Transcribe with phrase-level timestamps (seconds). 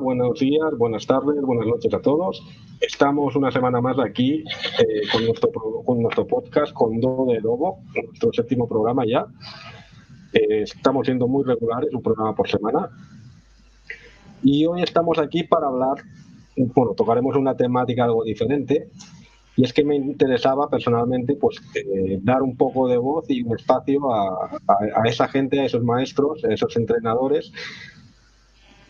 [0.00, 2.42] buenos días, buenas tardes, buenas noches a todos.
[2.80, 4.42] Estamos una semana más aquí
[4.78, 5.50] eh, con, nuestro,
[5.84, 9.26] con nuestro podcast con Do de Lobo, nuestro séptimo programa ya.
[10.32, 12.88] Eh, estamos siendo muy regulares, un programa por semana.
[14.42, 16.02] Y hoy estamos aquí para hablar,
[16.56, 18.88] bueno, tocaremos una temática algo diferente.
[19.56, 23.54] Y es que me interesaba personalmente pues eh, dar un poco de voz y un
[23.54, 24.58] espacio a,
[24.96, 27.52] a esa gente, a esos maestros, a esos entrenadores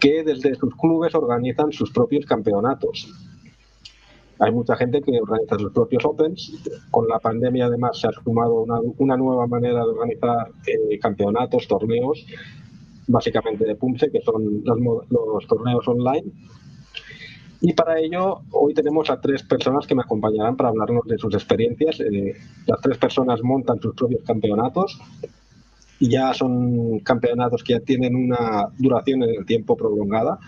[0.00, 3.08] que desde sus clubes organizan sus propios campeonatos.
[4.38, 6.52] Hay mucha gente que organiza sus propios Opens.
[6.90, 8.64] Con la pandemia, además, se ha sumado
[8.96, 12.26] una, nueva manera de organizar eh, campeonatos, torneos,
[13.06, 16.32] básicamente de PUMSE, que son los, torneos online.
[17.60, 21.34] Y para ello, hoy tenemos a tres personas que me acompañarán para hablarnos de sus
[21.34, 22.00] experiencias.
[22.00, 22.34] Eh,
[22.66, 24.98] las tres personas montan sus propios campeonatos
[26.00, 30.38] y ya son campeonatos que ya tienen una duración en el tiempo prolongada,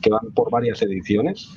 [0.00, 1.50] que van por varias ediciones.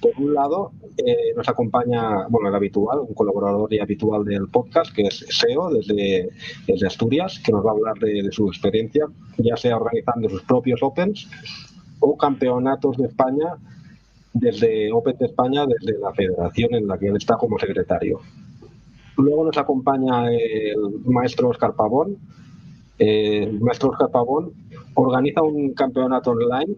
[0.00, 4.94] Por un lado, eh, nos acompaña, bueno, el habitual, un colaborador y habitual del podcast,
[4.94, 6.28] que es SEO, desde,
[6.68, 9.06] desde Asturias, que nos va a hablar de, su experiencia,
[9.38, 11.28] ya sea organizando sus propios Opens
[11.98, 13.54] o campeonatos de España,
[14.32, 18.20] desde Open de España, desde la federación en la que él está como secretario.
[19.16, 22.18] Luego nos acompaña el maestro Oscar Pavón,
[22.98, 24.52] eh, el maestro Oscar Pavón
[24.94, 26.76] organiza un campeonato online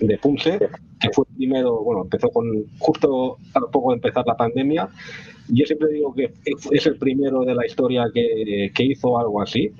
[0.00, 0.58] de Punse,
[0.98, 2.46] que fue primero, bueno, empezó con
[2.78, 4.88] justo a poco de empezar la pandemia.
[5.48, 9.72] Yo siempre digo que es el primero de la historia que, hizo algo así.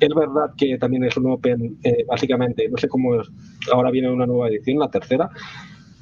[0.00, 3.28] Es verdad que también es un Open, eh, básicamente, no sé cómo es,
[3.72, 5.30] ahora viene una nueva edición, la tercera,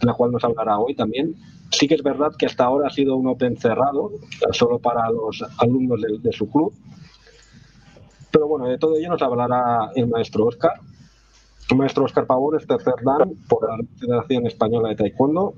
[0.01, 1.35] la cual nos hablará hoy también.
[1.71, 4.13] Sí que es verdad que hasta ahora ha sido un Open cerrado,
[4.53, 6.73] solo para los alumnos de su club
[8.33, 10.73] pero bueno, de todo ello nos hablará el maestro Oscar.
[11.71, 15.55] El maestro Oscar Pavón es tercer dan por la Federación Española de Taekwondo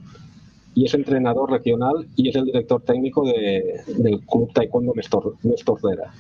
[0.75, 5.37] y es entrenador regional y es el director técnico del Club Taekwondo Néstor,
[5.81, 6.13] Cera.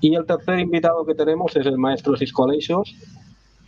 [0.00, 2.94] Y el tercer invitado que tenemos es el maestro Cisco Aleixos,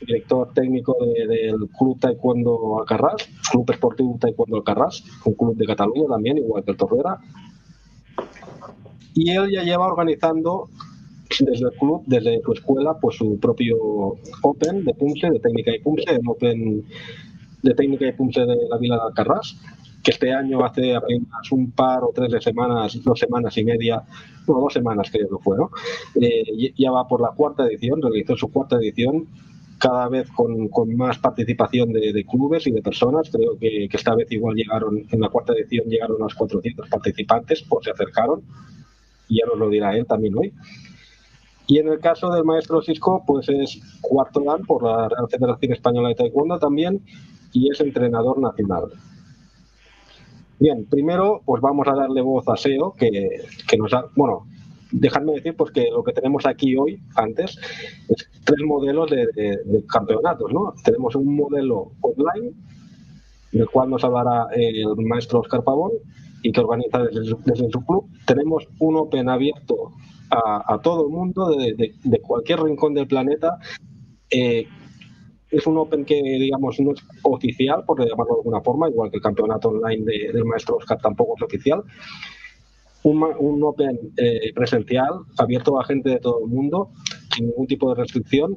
[0.01, 6.39] director técnico del Club Taekwondo Alcarrás, Club Esportivo Taekwondo Alcarrás, un club de Cataluña también,
[6.39, 7.19] igual que el Torrera.
[9.15, 10.69] Y él ya lleva organizando
[11.41, 15.81] desde el club, desde su escuela, pues su propio Open de Punce, de técnica y
[15.81, 16.85] Punce, el Open
[17.63, 19.57] de técnica y Punce de la Vila de Alcarrás,
[20.03, 24.03] que este año hace apenas un par o tres de semanas, dos semanas y media,
[24.47, 25.71] no, dos semanas creo que fue, ¿no?
[26.21, 29.27] Eh, ya va por la cuarta edición, realizó su cuarta edición,
[29.79, 33.31] cada vez con, más participación de, clubes y de personas.
[33.31, 37.85] Creo que, esta vez igual llegaron, en la cuarta edición llegaron unos 400 participantes, pues
[37.85, 38.43] se acercaron,
[39.29, 40.53] y ya nos lo dirá él también hoy.
[41.69, 45.73] Y en el caso del maestro Cisco, pues es cuarto dan por la Real Federación
[45.73, 47.03] Española de Taekwondo también
[47.53, 48.85] y es entrenador nacional.
[50.59, 53.43] Bien, primero pues vamos a darle voz a SEO, que,
[53.77, 54.47] nos ha, bueno,
[54.91, 57.59] dejadme decir pues que lo que tenemos aquí hoy, antes,
[58.09, 59.29] es tres modelos de,
[59.93, 60.73] campeonatos, ¿no?
[60.83, 62.53] Tenemos un modelo online,
[63.53, 65.93] del cual nos hablará el maestro Oscar Pavón
[66.43, 68.07] y que organiza desde, desde su club.
[68.27, 69.93] Tenemos un Open abierto
[70.31, 73.59] a, todo el mundo de, cualquier rincón del planeta.
[74.31, 74.67] Eh,
[75.51, 79.17] es un Open que, digamos, no es oficial, por llamarlo de alguna forma, igual que
[79.17, 81.83] el campeonato online del maestro Oscar tampoco es oficial.
[83.03, 86.91] Un, un Open eh, presencial, abierto a gente de todo el mundo,
[87.35, 88.57] sin ningún tipo de restricción,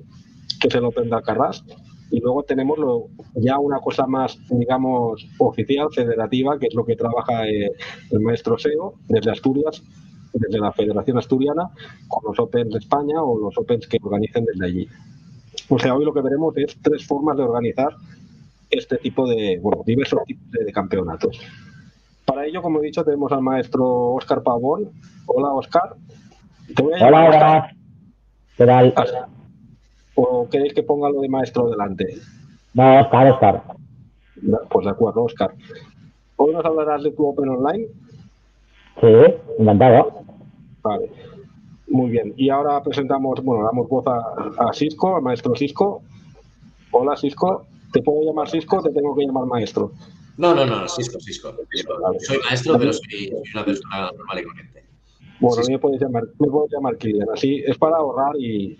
[0.59, 1.63] que es el Open de Alcarrás.
[2.11, 6.97] Y luego tenemos lo, ya una cosa más, digamos, oficial, federativa, que es lo que
[6.97, 7.71] trabaja eh,
[8.11, 9.81] el maestro SEO desde Asturias,
[10.33, 11.69] desde la Federación Asturiana
[12.07, 14.89] con los Opens de España o los Opens que organicen desde allí.
[15.69, 17.95] O sea, hoy lo que veremos es tres formas de organizar
[18.69, 21.39] este tipo de, bueno, diversos tipos de, campeonatos.
[22.25, 24.89] Para ello, como he dicho, tenemos al maestro Oscar Pavón.
[25.25, 25.95] Hola, Oscar.
[26.81, 27.75] hola, hola.
[28.57, 28.93] ¿Qué tal?
[30.15, 32.15] ¿O queréis que ponga lo de maestro delante?
[32.73, 33.63] No, Oscar, Oscar.
[34.69, 35.53] Pues de acuerdo, Oscar.
[36.37, 37.87] Hoy nos hablarás de tu Open Online.
[38.99, 39.07] Sí,
[39.59, 40.20] encantado.
[40.83, 41.11] Vale.
[41.87, 42.33] Muy bien.
[42.37, 46.01] Y ahora presentamos, bueno, damos voz a, a Cisco, al maestro Cisco.
[46.91, 47.67] Hola, Cisco.
[47.91, 49.91] ¿Te puedo llamar Cisco o te tengo que llamar maestro?
[50.37, 51.53] No, no, no, Cisco, Cisco.
[52.19, 54.85] Soy maestro, pero soy, una persona normal y corriente.
[55.39, 57.27] Bueno, me puedes llamar, me puedes llamar Kilian.
[57.33, 58.77] Así es para ahorrar y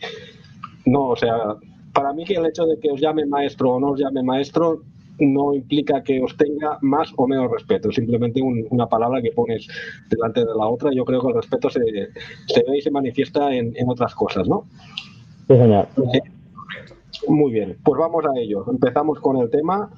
[0.86, 1.56] no, o sea,
[1.94, 4.84] para mí que el hecho de que os llame maestro o no os llame maestro
[5.22, 9.68] no implica que os tenga más o menos respeto, simplemente una palabra que pones
[10.10, 10.92] delante de la otra.
[10.94, 11.80] Yo creo que el respeto se,
[12.48, 14.66] se ve y se manifiesta en, otras cosas, ¿no?
[15.48, 15.88] Sí, señor.
[17.28, 18.66] Muy bien, pues vamos a ello.
[18.70, 19.92] Empezamos con el tema.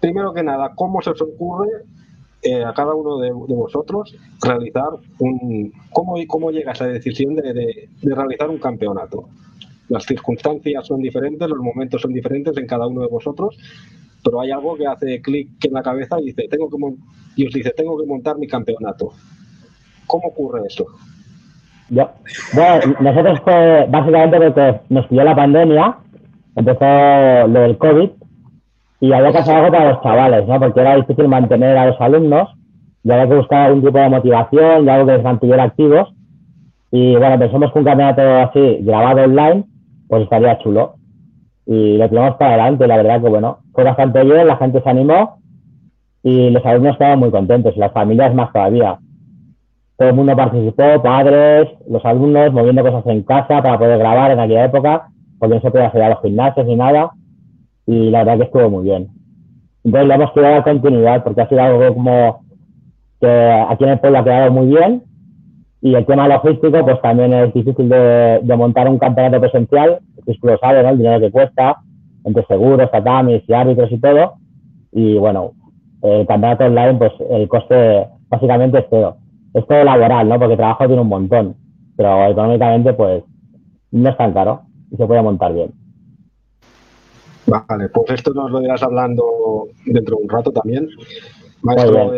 [0.00, 1.68] Primero que nada, ¿cómo se os ocurre
[2.42, 4.88] eh, a cada uno de, vosotros realizar
[5.18, 5.72] un...
[5.92, 9.28] ¿Cómo, cómo llega esa decisión de, realizar un campeonato?
[9.88, 13.56] Las circunstancias son diferentes, los momentos son diferentes en cada uno de vosotros,
[14.24, 16.76] pero hay algo que hace clic en la cabeza y, dice, tengo que
[17.36, 19.12] y os dice, tengo que montar mi campeonato.
[20.06, 20.86] ¿Cómo ocurre eso?
[21.88, 23.40] Bueno, nosotros
[23.88, 25.98] básicamente porque nos pilló la pandemia,
[26.56, 28.10] empezó lo del COVID
[29.00, 30.58] y había que hacer algo para los chavales, ¿no?
[30.58, 32.48] Porque era difícil mantener a los alumnos
[33.04, 36.12] y había que buscar algún tipo de motivación y algo que les mantuviera activos.
[36.90, 39.64] Y bueno, pensamos que un campeonato así, grabado online,
[40.08, 40.94] pues estaría chulo.
[41.66, 44.88] Y lo tiramos para adelante, la verdad que bueno, fue bastante bien, la gente se
[44.88, 45.38] animó
[46.22, 48.98] y los alumnos estaban muy contentos las familias más todavía.
[49.96, 54.40] Todo el mundo participó, padres, los alumnos moviendo cosas en casa para poder grabar en
[54.40, 55.08] aquella época,
[55.38, 57.10] porque no se podía hacer a los gimnasios ni nada
[57.86, 59.08] y la verdad que estuvo muy bien.
[59.84, 62.44] Entonces le hemos quedado continuidad porque ha sido algo como
[63.20, 65.02] que aquí en el pueblo ha quedado muy bien
[65.86, 70.48] y el tema logístico pues también es difícil de, montar un campeonato presencial, que tú
[70.48, 70.90] lo sabes, ¿no?
[70.90, 71.76] El dinero que cuesta,
[72.24, 74.34] entre seguros, tatamis y árbitros y todo.
[74.90, 75.52] Y bueno,
[76.02, 79.18] el campeonato online pues el coste básicamente es cero.
[79.54, 80.40] Es todo laboral, ¿no?
[80.40, 81.54] Porque trabajo tiene un montón,
[81.96, 83.22] pero económicamente pues
[83.92, 85.70] no es tan caro y se puede montar bien.
[87.46, 90.88] Vale, pues esto nos lo irás hablando dentro de un rato también.
[91.62, 92.10] Maestro,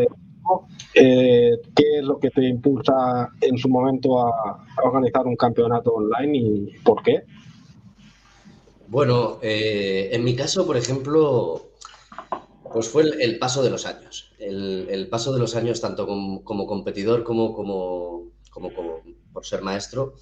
[1.01, 6.39] eh, ¿qué es lo que te impulsa en su momento a, organizar un campeonato online
[6.39, 7.23] y por qué?
[8.89, 11.69] Bueno, eh, en mi caso, por ejemplo,
[12.73, 14.33] pues fue el, paso de los años.
[14.39, 18.71] El, paso de los años, tanto como, competidor como, como, como,
[19.33, 20.15] por ser maestro,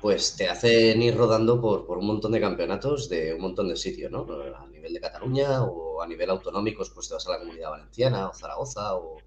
[0.00, 4.10] pues te hacen ir rodando por, un montón de campeonatos de un montón de sitios,
[4.10, 4.26] ¿no?
[4.56, 8.28] A nivel de Cataluña o a nivel autonómicos, pues te vas a la Comunidad Valenciana
[8.28, 9.18] o Zaragoza o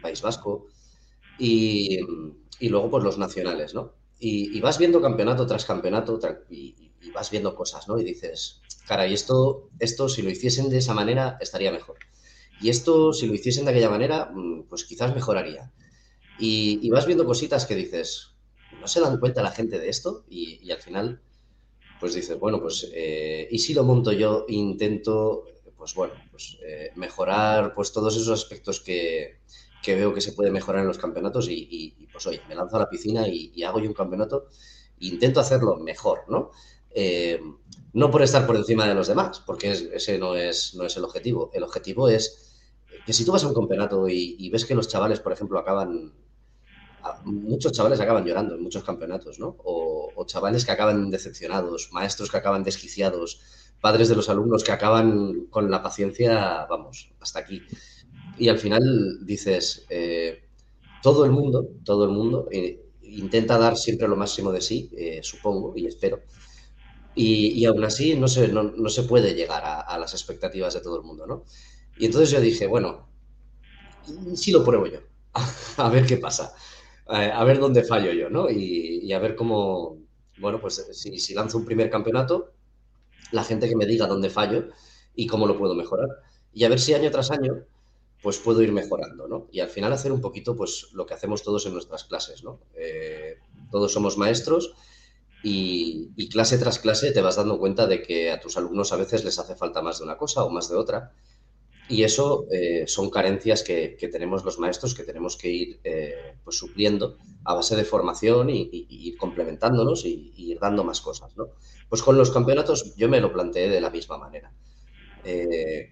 [0.00, 0.68] País Vasco.
[1.38, 2.00] Y,
[2.60, 3.94] luego, pues los nacionales, ¿no?
[4.18, 6.18] Y, vas viendo campeonato tras campeonato
[6.50, 7.98] y, vas viendo cosas, ¿no?
[7.98, 11.96] Y dices, caray, esto, esto si lo hiciesen de esa manera estaría mejor.
[12.60, 15.72] Y esto, si lo hiciesen de aquella manera, mm, pues quizás mejoraría.
[16.38, 18.32] y vas viendo cositas que dices,
[18.80, 21.20] no se dan cuenta la gente de esto y, al final,
[22.00, 25.44] pues dices, bueno, pues, eh, ¿y si lo monto yo intento,
[25.76, 29.38] pues bueno, pues eh, mejorar pues todos esos aspectos que,
[29.86, 32.88] veo que se puede mejorar en los campeonatos y, pues oye, me lanzo a la
[32.88, 34.46] piscina y, hago yo un campeonato
[35.00, 36.50] e intento hacerlo mejor, ¿no?
[36.94, 37.40] Eh,
[37.94, 41.04] no por estar por encima de los demás, porque ese no es, no es el
[41.04, 41.50] objetivo.
[41.52, 42.52] El objetivo es
[43.04, 46.12] que si tú vas a un campeonato y, ves que los chavales, por ejemplo, acaban
[47.24, 49.56] muchos chavales acaban llorando en muchos campeonatos, ¿no?
[49.64, 53.40] O, chavales que acaban decepcionados, maestros que acaban desquiciados,
[53.80, 57.60] padres de los alumnos que acaban con la paciencia, vamos, hasta aquí.
[58.38, 60.42] Y al final dices, eh,
[61.02, 65.20] todo el mundo, todo el mundo eh, intenta dar siempre lo máximo de sí, eh,
[65.22, 66.20] supongo y espero.
[67.14, 71.02] Y, aún así no se, no, se puede llegar a, las expectativas de todo el
[71.02, 71.44] mundo, ¿no?
[71.98, 73.06] Y entonces yo dije, bueno,
[74.34, 75.00] sí lo pruebo yo,
[75.76, 76.54] a ver qué pasa
[77.12, 78.50] a ver dónde fallo yo, ¿no?
[78.50, 79.98] Y, a ver cómo,
[80.38, 82.52] bueno, pues si, lanzo un primer campeonato,
[83.32, 84.68] la gente que me diga dónde fallo
[85.14, 86.08] y cómo lo puedo mejorar.
[86.52, 87.64] Y a ver si año tras año,
[88.22, 89.48] pues puedo ir mejorando, ¿no?
[89.50, 92.60] Y al final hacer un poquito, pues lo que hacemos todos en nuestras clases, ¿no?
[92.74, 93.38] Eh,
[93.70, 94.74] todos somos maestros
[95.42, 99.24] y, clase tras clase te vas dando cuenta de que a tus alumnos a veces
[99.24, 101.12] les hace falta más de una cosa o más de otra
[101.88, 106.56] y eso eh, son carencias que, tenemos los maestros que tenemos que ir eh, pues,
[106.56, 111.36] supliendo a base de formación y, ir complementándonos y, ir dando más cosas.
[111.36, 111.48] ¿no?
[111.88, 114.52] Pues con los campeonatos yo me lo planteé de la misma manera.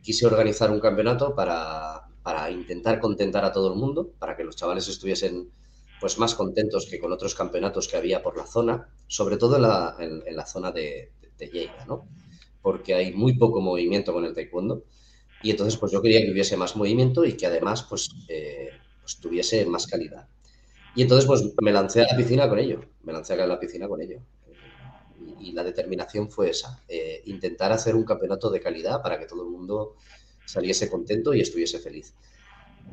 [0.02, 2.09] Quise organizar un campeonato para,
[2.50, 5.50] intentar contentar a todo el mundo, para que los chavales estuviesen
[6.00, 10.36] pues, más contentos que con otros campeonatos que había por la zona, sobre todo en
[10.36, 12.06] la, zona de, de, ¿no?
[12.62, 14.84] porque hay muy poco movimiento con el taekwondo
[15.42, 19.18] y entonces, pues yo quería que hubiese más movimiento y que además, pues, eh, pues,
[19.18, 20.28] tuviese más calidad.
[20.94, 23.88] Y entonces, pues me lancé a la piscina con ello, me lancé a la piscina
[23.88, 24.20] con ello.
[25.38, 29.42] Y, la determinación fue esa, eh, intentar hacer un campeonato de calidad para que todo
[29.42, 29.96] el mundo
[30.52, 32.14] saliese contento y estuviese feliz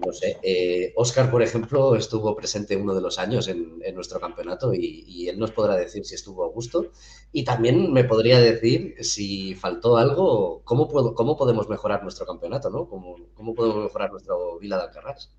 [0.06, 4.74] no sé, eh, Oscar, por ejemplo, estuvo presente uno de los años en, nuestro campeonato
[4.74, 6.88] y, él nos podrá decir si estuvo a gusto
[7.34, 12.70] y también me podría decir si faltó algo, cómo, puedo, cómo podemos mejorar nuestro campeonato,
[12.70, 12.86] ¿no?
[12.86, 15.32] ¿Cómo, cómo podemos mejorar nuestro Vila de Alcarrás?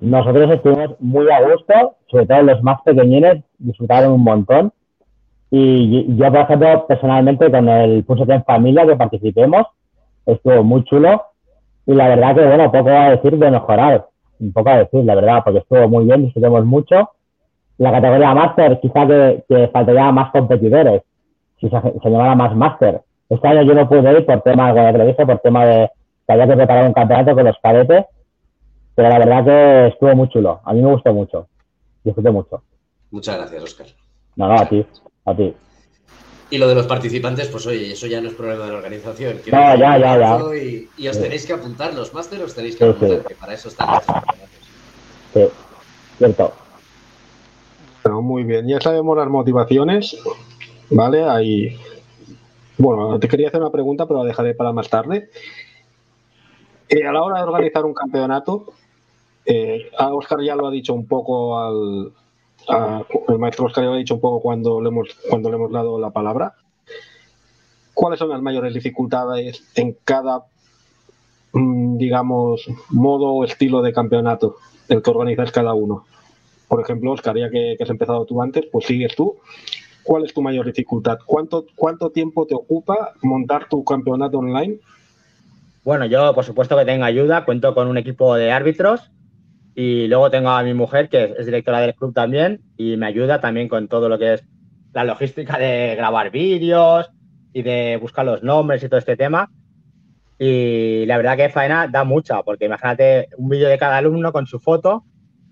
[0.00, 4.72] Nosotros estuvimos muy a gusto, sobre todo los más pequeñines disfrutaron un montón
[5.50, 9.66] Y yo, por ejemplo, personalmente con el Pulso en Familia que participemos,
[10.32, 11.22] estuvo muy chulo.
[11.86, 14.06] Y la verdad que, bueno, poco a decir de mejorar.
[14.40, 17.10] Un poco a decir, la verdad, porque estuvo muy bien, disfrutemos mucho.
[17.78, 21.02] La categoría Master, quizá que, que faltaría más competidores,
[21.60, 23.02] si se, se llamara más Master.
[23.28, 25.90] Este año yo no pude ir por tema, bueno, que lo dije, por tema de
[26.26, 28.04] que había que preparar un campeonato con los cadetes,
[28.94, 30.60] pero la verdad que estuvo muy chulo.
[30.64, 31.46] A mí me gustó mucho.
[32.04, 32.62] Disfruté mucho.
[33.10, 33.86] Muchas gracias, Oscar.
[34.36, 34.86] No, no, a ti,
[35.24, 35.56] a ti.
[36.50, 39.36] Y lo de los participantes, pues oye, eso ya no es problema de la organización.
[39.52, 40.38] No, ya, ya, ya.
[40.96, 43.94] Y, os tenéis que apuntar, los másteres os tenéis que apuntar, que para eso están
[43.94, 44.48] los campeonatos.
[45.34, 45.48] Sí,
[46.16, 46.52] cierto.
[48.02, 50.16] Bueno, muy bien, ya sabemos las motivaciones,
[50.88, 51.28] ¿vale?
[51.28, 51.76] Ahí.
[52.78, 55.28] Bueno, te quería hacer una pregunta, pero la dejaré para más tarde.
[56.88, 58.72] Eh, a la hora de organizar un campeonato,
[59.44, 62.12] eh, Oscar ya lo ha dicho un poco al,
[62.68, 65.72] el maestro Oscar ya lo ha dicho un poco cuando le hemos cuando le hemos
[65.72, 66.54] dado la palabra.
[67.94, 70.44] ¿Cuáles son las mayores dificultades en cada
[71.52, 74.56] mm, digamos modo o estilo de campeonato
[74.88, 76.04] el que organizas cada uno?
[76.68, 79.36] Por ejemplo, Oscar, ya que, has empezado tú antes, pues sigues tú.
[80.02, 81.18] ¿Cuál es tu mayor dificultad?
[81.24, 84.78] ¿Cuánto, ¿Cuánto tiempo te ocupa montar tu campeonato online
[85.88, 89.10] bueno, yo por supuesto que tengo ayuda, cuento con un equipo de árbitros
[89.80, 93.40] y luego tengo a mi mujer que es directora del club también y me ayuda
[93.40, 94.44] también con todo lo que es
[94.92, 97.08] la logística de grabar vídeos
[97.52, 99.52] y de buscar los nombres y todo este tema.
[100.36, 104.48] Y la verdad que faena da mucha, porque imagínate un vídeo de cada alumno con
[104.48, 105.04] su foto.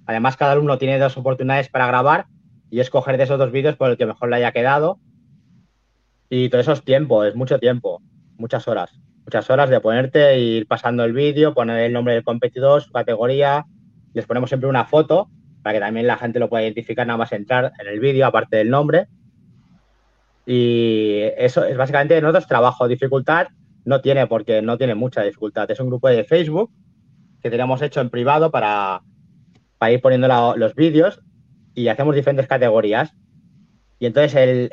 [0.07, 2.27] Además, cada alumno tiene dos oportunidades para grabar
[2.69, 4.99] y escoger de esos dos vídeos por el que mejor le haya quedado.
[6.31, 8.03] Y todo eso es tiempo, es mucho tiempo,
[8.39, 8.91] muchas horas
[9.25, 13.67] muchas horas de ponerte ir pasando el vídeo, poner el nombre del competidor, su categoría,
[14.17, 15.29] les ponemos siempre una foto
[15.63, 18.57] para que también la gente lo pueda identificar nada más entrar en el vídeo, aparte
[18.57, 19.09] del nombre.
[20.47, 22.89] Y eso es básicamente nosotros trabajo.
[22.89, 23.49] Dificultad
[23.85, 25.71] no tiene porque no tiene mucha dificultad.
[25.71, 26.71] Es un grupo de Facebook
[27.43, 29.03] que tenemos hecho en privado para,
[29.77, 31.21] para ir poniendo los vídeos
[31.75, 33.13] y hacemos diferentes categorías.
[33.99, 34.71] Y entonces el,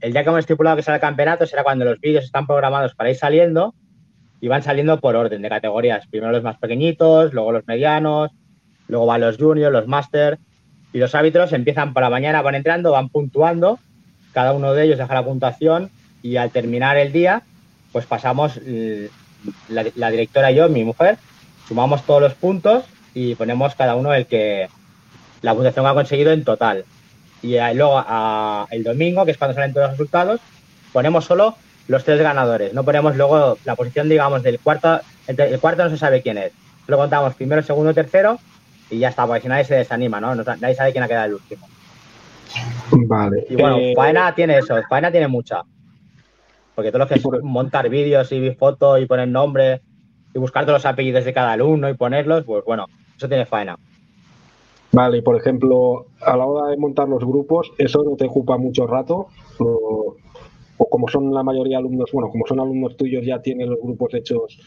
[0.00, 2.94] el, día que hemos estipulado que será el campeonato será cuando los vídeos están programados
[2.94, 3.74] para ir saliendo
[4.40, 6.06] y van saliendo por orden de categorías.
[6.06, 8.30] Primero los más pequeñitos, luego los medianos,
[8.88, 10.38] luego van los juniors, los máster
[10.92, 13.78] y los árbitros empiezan por la mañana, van entrando, van puntuando,
[14.32, 15.90] cada uno de ellos deja la puntuación
[16.22, 17.42] y al terminar el día
[17.92, 18.60] pues pasamos
[19.68, 21.18] la, la directora y yo, mi mujer,
[21.66, 24.68] sumamos todos los puntos y ponemos cada uno el que
[25.42, 26.84] la puntuación ha conseguido en total
[27.42, 28.04] y luego
[28.70, 30.40] el domingo, que es cuando salen todos los resultados,
[30.92, 32.72] ponemos solo los tres ganadores.
[32.74, 35.00] No ponemos luego la posición, digamos, del cuarto.
[35.26, 36.52] El, cuarto no se sabe quién es.
[36.86, 38.38] Lo contamos primero, segundo, tercero
[38.90, 40.34] y ya está, porque si nadie se desanima, ¿no?
[40.34, 41.66] Nadie sabe quién ha quedado el último.
[42.90, 43.46] Vale.
[43.48, 45.62] Y bueno, eh, Faena tiene eso, Faena tiene mucha.
[46.74, 49.80] Porque todo lo que es montar vídeos y fotos y poner nombre
[50.34, 53.76] y buscar todos los apellidos de cada alumno y ponerlos, pues bueno, eso tiene faena.
[54.92, 58.86] Vale, por ejemplo, a la hora de montar los grupos, ¿eso no te ocupa mucho
[58.86, 59.28] rato?
[59.58, 60.16] O,
[60.88, 64.14] como son la mayoría de alumnos, bueno, como son alumnos tuyos, ya tienen los grupos
[64.14, 64.58] hechos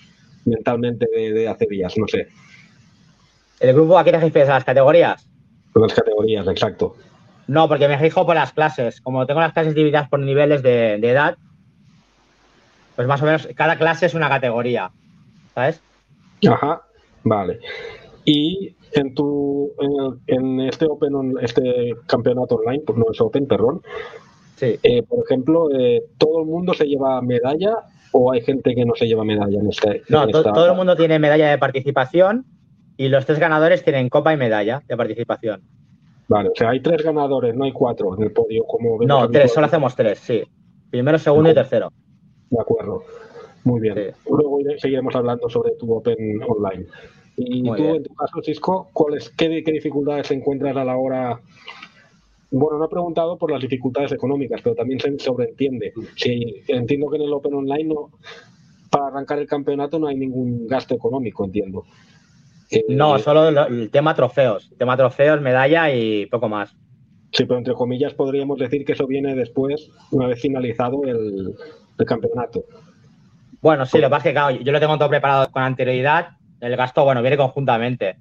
[0.46, 2.28] mentalmente de, hace días, no sé.
[3.62, 4.50] ¿El grupo a qué te refieres?
[4.50, 5.28] ¿A las categorías?
[5.76, 6.96] las categorías, exacto.
[7.48, 9.00] No, porque me fijo por las clases.
[9.02, 11.38] Como tengo las clases divididas por niveles de, de edad,
[12.96, 14.92] pues más o menos cada clase es una categoría,
[15.54, 15.82] ¿sabes?
[16.50, 16.82] Ajá,
[17.24, 17.60] vale.
[18.26, 19.72] Y en tu
[20.28, 23.82] en, este Open este campeonato online, pues no es Open, perdón.
[24.56, 24.80] Sí.
[24.82, 27.78] Eh, por ejemplo, eh, todo el mundo se lleva medalla
[28.12, 30.04] o hay gente que no se lleva medalla en este.
[30.10, 32.46] No, todo el mundo tiene medalla de participación
[32.98, 35.62] y los tres ganadores tienen copa y medalla de participación.
[36.28, 39.00] Vale, o sea, hay tres ganadores, no hay cuatro en el podio como.
[39.04, 40.44] No, tres, solo hacemos tres, sí.
[40.90, 41.92] Primero, segundo y tercero.
[42.50, 43.04] De acuerdo.
[43.64, 44.14] Muy bien.
[44.30, 46.86] Luego seguiremos hablando sobre tu Open online.
[47.38, 51.40] Y tú, en tu caso, Cisco, ¿cuáles, qué, dificultades encuentras a la hora
[52.54, 55.94] bueno, no he preguntado por las dificultades económicas, pero también se sobreentiende.
[56.18, 58.12] Sí, entiendo que en el Open Online no,
[58.90, 61.86] para arrancar el campeonato no hay ningún gasto económico, entiendo.
[62.72, 64.72] Eh, no, solo el, tema trofeos.
[64.78, 66.76] tema trofeos, medalla y poco más.
[67.32, 71.56] Sí, pero entre comillas podríamos decir que eso viene después, una vez finalizado el,
[72.06, 72.64] campeonato.
[73.62, 76.30] Bueno, sí, lo que pasa es que yo lo tengo todo preparado con anterioridad
[76.62, 78.18] el gasto, bueno, viene conjuntamente.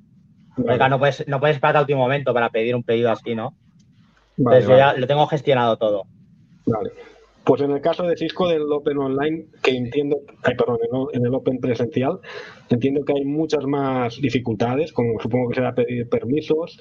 [0.56, 3.54] no puedes, no puedes esperar al último momento para pedir un pedido así, ¿no?
[4.36, 6.04] Entonces yo ya lo tengo gestionado todo.
[6.66, 6.90] Vale.
[7.50, 10.78] Pues en el caso de Cisco del Open Online, que entiendo, ay, perdón,
[11.12, 12.20] en el Open presencial,
[12.68, 16.78] entiendo que hay muchas más dificultades, como supongo que será pedir permisos,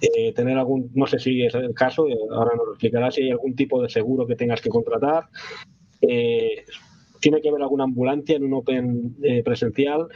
[0.00, 3.22] eh, tener algún, no sé si es el caso, eh, ahora nos lo explicará, si
[3.22, 5.24] hay algún tipo de seguro que tengas que contratar.
[6.00, 6.64] Eh,
[7.18, 10.06] tiene que haber alguna ambulancia en un Open presencial.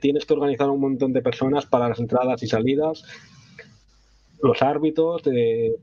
[0.00, 3.02] tienes que organizar un montón de personas para las entradas y salidas.
[4.40, 5.74] Los árbitros, de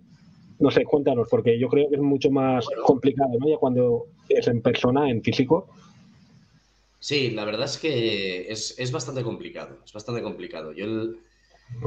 [0.62, 3.50] no sé, cuéntanos, porque yo creo que es mucho más complicado, ¿no?
[3.50, 5.68] Ya cuando es en persona, en físico.
[7.00, 10.72] Sí, la verdad es que es, bastante complicado, es bastante complicado.
[10.72, 10.86] Yo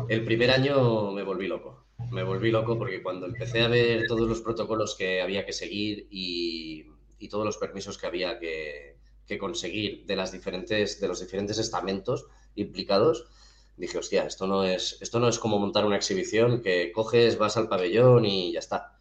[0.09, 4.28] el, primer año me volví loco, me volví loco porque cuando empecé a ver todos
[4.28, 6.87] los protocolos que había que seguir y,
[7.31, 12.26] todos los permisos que había que, que, conseguir de, las diferentes, de los diferentes estamentos
[12.54, 13.26] implicados,
[13.76, 17.57] dije, hostia, esto no es, esto no es como montar una exhibición que coges, vas
[17.57, 18.97] al pabellón y ya está.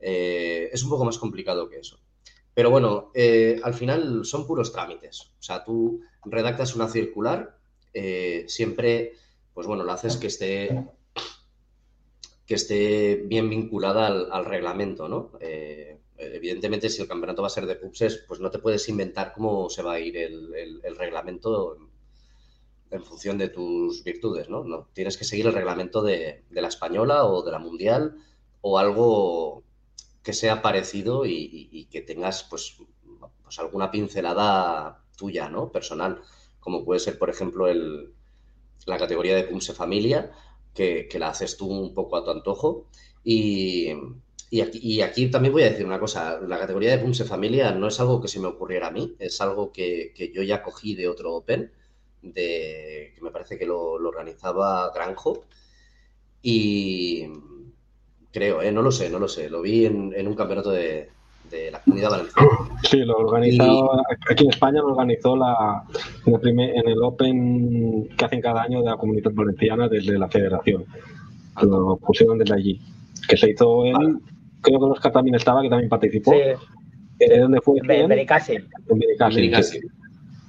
[0.00, 2.00] Eh, es un poco más complicado que eso.
[2.54, 5.32] Pero bueno, eh, al final son puros trámites.
[5.38, 7.58] O sea, tú redactas una circular,
[7.92, 9.14] eh, siempre,
[9.54, 10.86] pues bueno, lo haces que esté,
[12.46, 15.32] que esté bien vinculada al, reglamento, ¿no?
[16.22, 19.70] evidentemente, si el campeonato va a ser de pubs, pues no te puedes inventar cómo
[19.70, 21.89] se va a ir el reglamento
[22.90, 24.64] en función de tus virtudes, ¿no?
[24.64, 28.16] no tienes que seguir el reglamento de, la española o de la mundial
[28.60, 29.62] o algo
[30.22, 32.76] que sea parecido y, que tengas, pues,
[33.42, 35.72] pues, alguna pincelada tuya, ¿no?
[35.72, 36.20] Personal,
[36.58, 38.12] como puede ser, por ejemplo, el,
[38.86, 40.32] la categoría de Pumse Familia,
[40.74, 42.86] que, la haces tú un poco a tu antojo.
[43.24, 43.92] Y,
[44.62, 47.98] aquí, aquí, también voy a decir una cosa, la categoría de Pumse Familia no es
[47.98, 51.34] algo que se me ocurriera a mí, es algo que yo ya cogí de otro
[51.34, 51.72] Open
[52.22, 55.44] de que me parece que lo, organizaba Granjo
[56.42, 57.26] y
[58.32, 58.72] creo, ¿eh?
[58.72, 61.08] no lo sé, no lo sé, lo vi en, un campeonato de,
[61.72, 62.48] la comunidad valenciana.
[62.82, 63.90] Sí, lo organizó,
[64.30, 65.82] aquí en España lo organizó la,
[66.26, 70.16] en, el primer, en el Open que hacen cada año de la comunidad valenciana desde
[70.16, 70.84] la federación.
[71.62, 72.80] Lo pusieron desde allí.
[73.28, 74.20] Que se hizo en,
[74.60, 76.32] creo que Oscar también estaba, que también participó.
[76.32, 76.38] Sí.
[77.20, 77.78] Eh, ¿Dónde fue?
[77.82, 78.62] En Benicassim.
[78.88, 78.98] En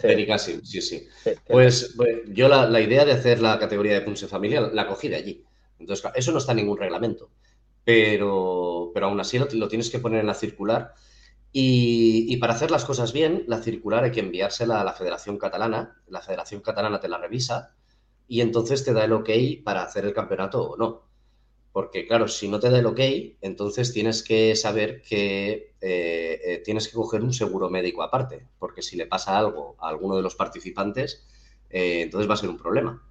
[0.01, 0.59] Sí.
[0.63, 1.07] sí, sí.
[1.47, 5.15] Pues, pues, yo la, idea de hacer la categoría de Punse Familia la cogí de
[5.15, 5.45] allí.
[5.79, 7.29] Entonces, eso no está en ningún reglamento.
[7.83, 10.93] Pero, pero aún así lo, tienes que poner en la circular.
[11.53, 16.01] Y, para hacer las cosas bien, la circular hay que enviársela a la Federación Catalana.
[16.07, 17.75] La Federación Catalana te la revisa
[18.27, 19.29] y entonces te da el ok
[19.63, 21.10] para hacer el campeonato o no.
[21.71, 22.99] Porque, claro, si no te da el ok,
[23.41, 28.81] entonces tienes que saber que eh, eh, tienes que coger un seguro médico aparte, porque
[28.81, 31.25] si le pasa algo a alguno de los participantes,
[31.69, 33.01] eh, entonces va a ser un problema.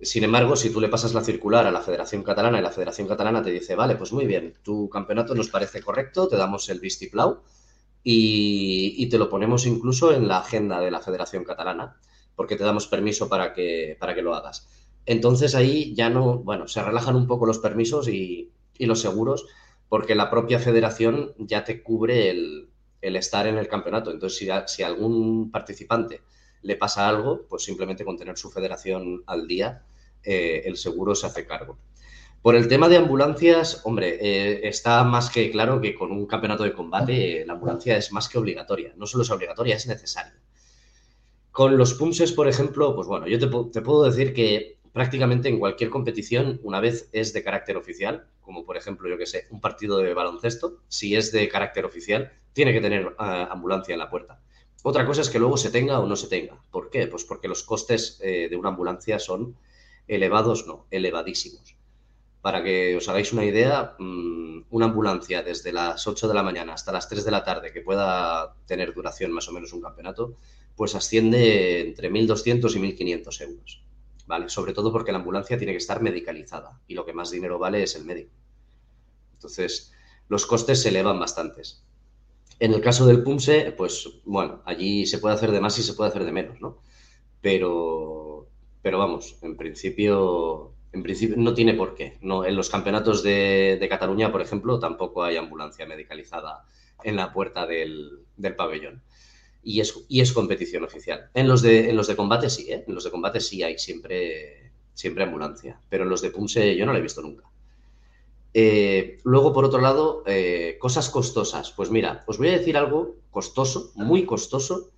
[0.00, 3.06] Sin embargo, si tú le pasas la circular a la Federación Catalana y la Federación
[3.06, 6.80] Catalana te dice, vale, pues muy bien, tu campeonato nos parece correcto, te damos el
[6.80, 7.42] vistiplau
[8.02, 12.00] y, y te lo ponemos incluso en la agenda de la Federación Catalana,
[12.34, 14.66] porque te damos permiso para que, para que lo hagas.
[15.06, 19.46] Entonces ahí ya no, bueno, se relajan un poco los permisos y, los seguros
[19.88, 22.68] porque la propia federación ya te cubre el,
[23.00, 24.10] estar en el campeonato.
[24.10, 26.22] Entonces, si, a algún participante
[26.62, 29.84] le pasa algo, pues simplemente con tener su federación al día,
[30.24, 31.78] eh, el seguro se hace cargo.
[32.40, 36.64] Por el tema de ambulancias, hombre, eh, está más que claro que con un campeonato
[36.64, 38.94] de combate la ambulancia es más que obligatoria.
[38.96, 40.40] No solo es obligatoria, es necesaria.
[41.52, 45.90] Con los PUMSES, por ejemplo, pues bueno, yo te puedo decir que prácticamente en cualquier
[45.90, 49.98] competición, una vez es de carácter oficial, como por ejemplo, yo que sé, un partido
[49.98, 54.40] de baloncesto, si es de carácter oficial, tiene que tener eh, ambulancia en la puerta.
[54.82, 56.60] Otra cosa es que luego se tenga o no se tenga.
[56.70, 57.06] ¿Por qué?
[57.06, 59.56] Pues porque los costes eh, de una ambulancia son
[60.08, 61.76] elevados, no, elevadísimos.
[62.40, 66.74] Para que os hagáis una idea, mm, una ambulancia desde las 8 de la mañana
[66.74, 70.34] hasta las 3 de la tarde que pueda tener duración más o menos un campeonato,
[70.74, 73.84] pues asciende entre 1.200 y 1.500 euros.
[74.48, 77.82] Sobre todo porque la ambulancia tiene que estar medicalizada y lo que más dinero vale
[77.82, 78.30] es el médico.
[79.34, 79.92] Entonces,
[80.28, 81.84] los costes se elevan bastantes.
[82.58, 85.94] En el caso del PUMSE, pues bueno, allí se puede hacer de más y se
[85.94, 86.78] puede hacer de menos, ¿no?
[87.40, 88.48] Pero,
[88.82, 92.18] pero vamos, en principio, en principio no tiene por qué.
[92.22, 96.64] No, en los campeonatos de, Cataluña, por ejemplo, tampoco hay ambulancia medicalizada
[97.02, 98.24] en la puerta del
[98.56, 99.02] pabellón
[99.62, 101.30] y es, y es competición oficial.
[101.34, 102.84] En los de, en los de combate sí, ¿eh?
[102.86, 106.86] En los de combate sí hay siempre, siempre ambulancia, pero en los de Pumse yo
[106.86, 107.44] no la he visto nunca.
[108.54, 111.72] Eh, luego, por otro lado, eh, cosas costosas.
[111.72, 114.90] Pues mira, os voy a decir algo costoso, muy costoso,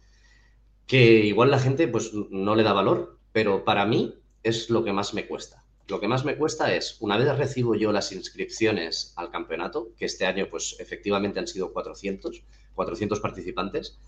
[0.87, 4.93] que igual la gente pues no le da valor, pero para mí es lo que
[4.93, 5.65] más me cuesta.
[5.87, 10.07] Lo que más me cuesta es, una vez recibo yo las inscripciones al campeonato, que
[10.07, 12.43] este año pues efectivamente han sido 400,
[12.75, 13.99] 400 participantes,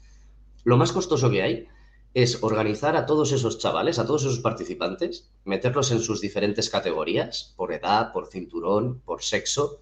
[0.66, 1.68] lo más costoso que hay
[2.12, 7.55] es organizar a todos esos chavales, a todos esos participantes, meterlos en sus diferentes categorías,
[7.57, 9.81] por edad, por cinturón, por sexo,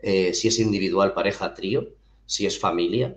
[0.00, 1.90] eh, si es individual, pareja, trío,
[2.26, 3.16] si es familia,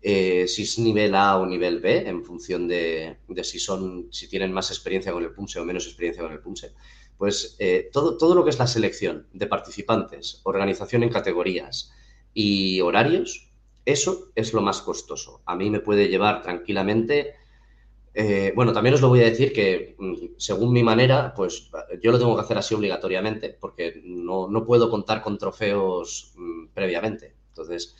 [0.00, 4.52] eh, si es nivel A o nivel B, en función de, si son, si tienen
[4.52, 6.70] más experiencia con el punse o menos experiencia con el punse.
[7.16, 11.92] Pues eh, todo, todo lo que es la selección de participantes, organización en categorías
[12.32, 13.47] y horarios,
[13.92, 15.42] eso es lo más costoso.
[15.46, 17.34] A mí me puede llevar tranquilamente
[18.20, 21.70] eh, bueno, también os lo voy a decir que mm, según mi manera, pues
[22.02, 27.36] yo lo tengo que hacer así obligatoriamente porque no, puedo contar con trofeos mm, previamente.
[27.50, 27.96] Entonces,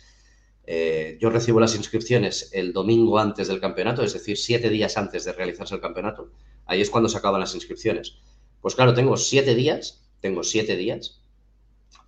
[0.66, 5.24] eh, yo recibo las inscripciones el domingo antes del campeonato, es decir, siete días antes
[5.24, 6.32] de realizarse el campeonato.
[6.66, 8.18] Ahí es cuando se acaban las inscripciones.
[8.60, 11.22] Pues claro, tengo siete días, tengo siete días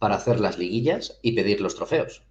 [0.00, 2.24] para hacer las liguillas y pedir los trofeos.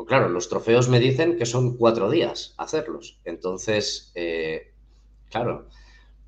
[0.00, 3.18] Pues claro, los trofeos me dicen que son cuatro días hacerlos.
[3.24, 4.70] Entonces, eh,
[5.30, 5.68] Claro.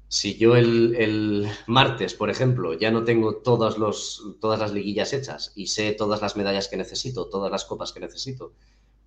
[0.08, 5.52] Si yo el, martes, por ejemplo, ya no tengo todas, los, todas las liguillas hechas
[5.56, 8.52] y sé todas las medallas que necesito, todas las copas que necesito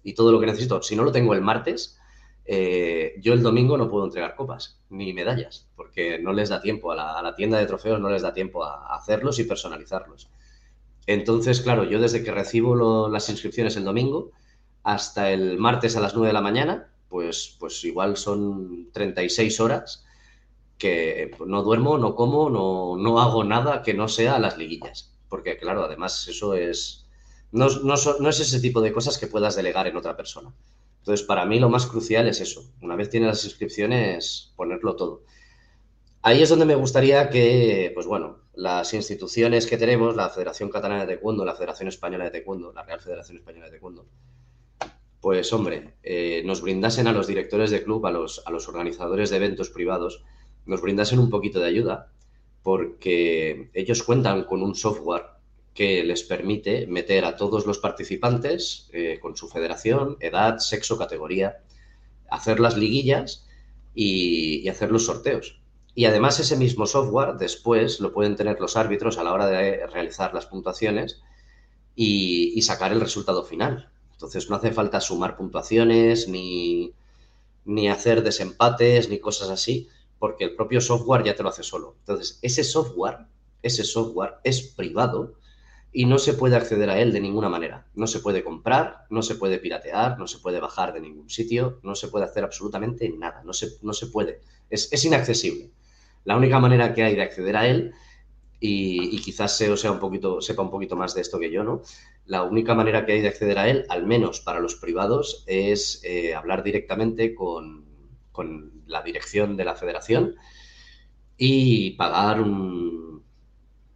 [0.03, 1.99] y todo lo que necesito, si no lo tengo el martes,
[2.45, 6.91] eh, yo el domingo no puedo entregar copas ni medallas, porque no les da tiempo,
[6.91, 10.27] a la, tienda de trofeos no les da tiempo a, hacerlos y personalizarlos.
[11.05, 14.31] Entonces, claro, yo desde que recibo las inscripciones el domingo
[14.85, 20.05] hasta el martes a las 9 de la mañana, pues, pues igual son 36 horas
[20.77, 25.11] que no duermo, no como, no, no hago nada que no sea las liguillas.
[25.27, 27.07] Porque, claro, además eso es...
[27.51, 27.95] No, no,
[28.29, 30.53] es ese tipo de cosas que puedas delegar en otra persona.
[30.99, 32.71] Entonces, para mí lo más crucial es eso.
[32.81, 35.23] Una vez tienes las inscripciones, ponerlo todo.
[36.21, 41.05] Ahí es donde me gustaría que, pues bueno, las instituciones que tenemos, la Federación Catalana
[41.05, 44.05] de Taekwondo, la Federación Española de Taekwondo, la Real Federación Española de Taekwondo,
[45.25, 49.31] pues hombre, eh, nos brindasen a los directores de club, a los, a los organizadores
[49.31, 50.23] de eventos privados,
[50.67, 52.11] nos brindasen un poquito de ayuda,
[52.61, 55.23] porque ellos cuentan con un software
[55.73, 61.57] que les permite meter a todos los participantes eh, con su federación, edad, sexo, categoría,
[62.29, 63.47] hacer las liguillas
[63.95, 65.59] y, hacer los sorteos.
[65.95, 69.87] Y además ese mismo software después lo pueden tener los árbitros a la hora de
[69.87, 71.23] realizar las puntuaciones
[71.95, 73.89] y sacar el resultado final.
[74.15, 76.93] Entonces no hace falta sumar puntuaciones ni,
[77.65, 81.95] ni hacer desempates ni cosas así, porque el propio software ya te lo hace solo.
[81.99, 83.25] Entonces, ese software,
[83.61, 85.35] ese software es privado
[85.91, 87.87] y no se puede acceder a él de ninguna manera.
[87.93, 91.79] No se puede comprar, no se puede piratear, no se puede bajar de ningún sitio,
[91.83, 94.41] no se puede hacer absolutamente nada, no se, no se puede.
[94.69, 95.71] Es, es inaccesible.
[96.23, 97.93] La única manera que hay de acceder a él
[98.59, 101.81] y, quizás sea un poquito, sepa un poquito más de esto que yo, ¿no?
[102.25, 106.01] La única manera que hay de acceder a él, al menos para los privados, es
[106.03, 107.85] eh, hablar directamente con,
[108.87, 110.35] la dirección de la federación
[111.37, 113.23] y pagar un,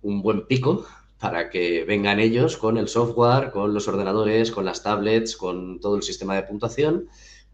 [0.01, 0.87] un buen pico
[1.19, 5.97] para que vengan ellos con el software, con los ordenadores, con las tablets, con todo
[5.97, 7.09] el sistema de puntuación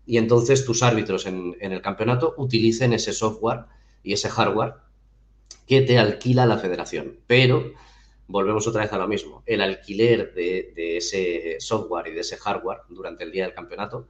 [0.06, 3.66] y entonces tus árbitros en, en el campeonato utilicen ese software
[4.04, 4.76] y ese hardware
[5.68, 7.18] que te alquila la federación.
[7.26, 7.74] Pero
[8.28, 9.44] volvemos otra vez a lo mismo.
[9.46, 14.08] El alquiler de, ese software y de ese hardware durante el día del campeonato,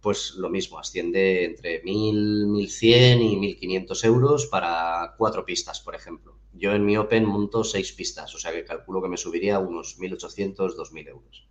[0.00, 6.36] pues lo mismo, asciende entre 1.000, 1.100 y 1.500 euros para cuatro pistas, por ejemplo.
[6.52, 9.98] Yo en mi Open monto seis pistas, o sea que calculo que me subiría unos
[9.98, 11.48] 1.800, 2.000 euros.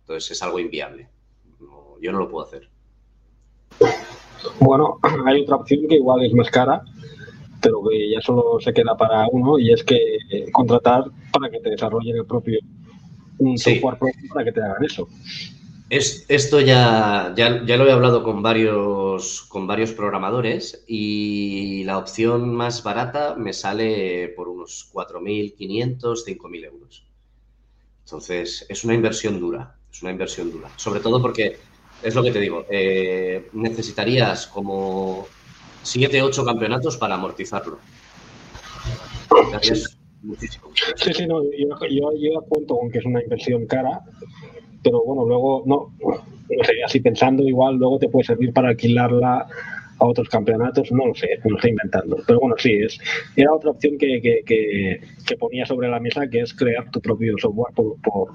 [0.00, 1.08] Entonces es algo inviable.
[2.00, 2.70] yo no lo puedo hacer.
[4.60, 6.84] Bueno, hay otra opción que igual es más cara,
[7.64, 10.18] pero que ya solo se queda para uno y es que
[10.52, 12.60] contratar para que te desarrollen el propio
[13.38, 15.08] un software propio para que te hagan eso.
[15.90, 22.54] Es, esto ya, ya, lo he hablado con varios, con varios programadores y la opción
[22.54, 27.04] más barata me sale por unos 4.500, 5.000 euros.
[28.04, 30.70] Entonces, es una inversión dura, es una inversión dura.
[30.76, 31.56] Sobre todo porque,
[32.02, 35.26] es lo que te digo, eh, necesitarías como
[35.84, 37.78] siete, ocho campeonatos para amortizarlo.
[39.60, 44.00] Sí, sí, no, yo, yo, cuento con que es una inversión cara,
[44.82, 49.46] pero bueno, luego, no, no sé, así pensando, igual luego te puede servir para alquilarla
[49.98, 52.16] a otros campeonatos, no lo sé, lo estoy inventando.
[52.26, 52.98] Pero bueno, sí, es,
[53.36, 57.36] era otra opción que, que, que, ponía sobre la mesa, que es crear tu propio
[57.38, 58.30] software por, por,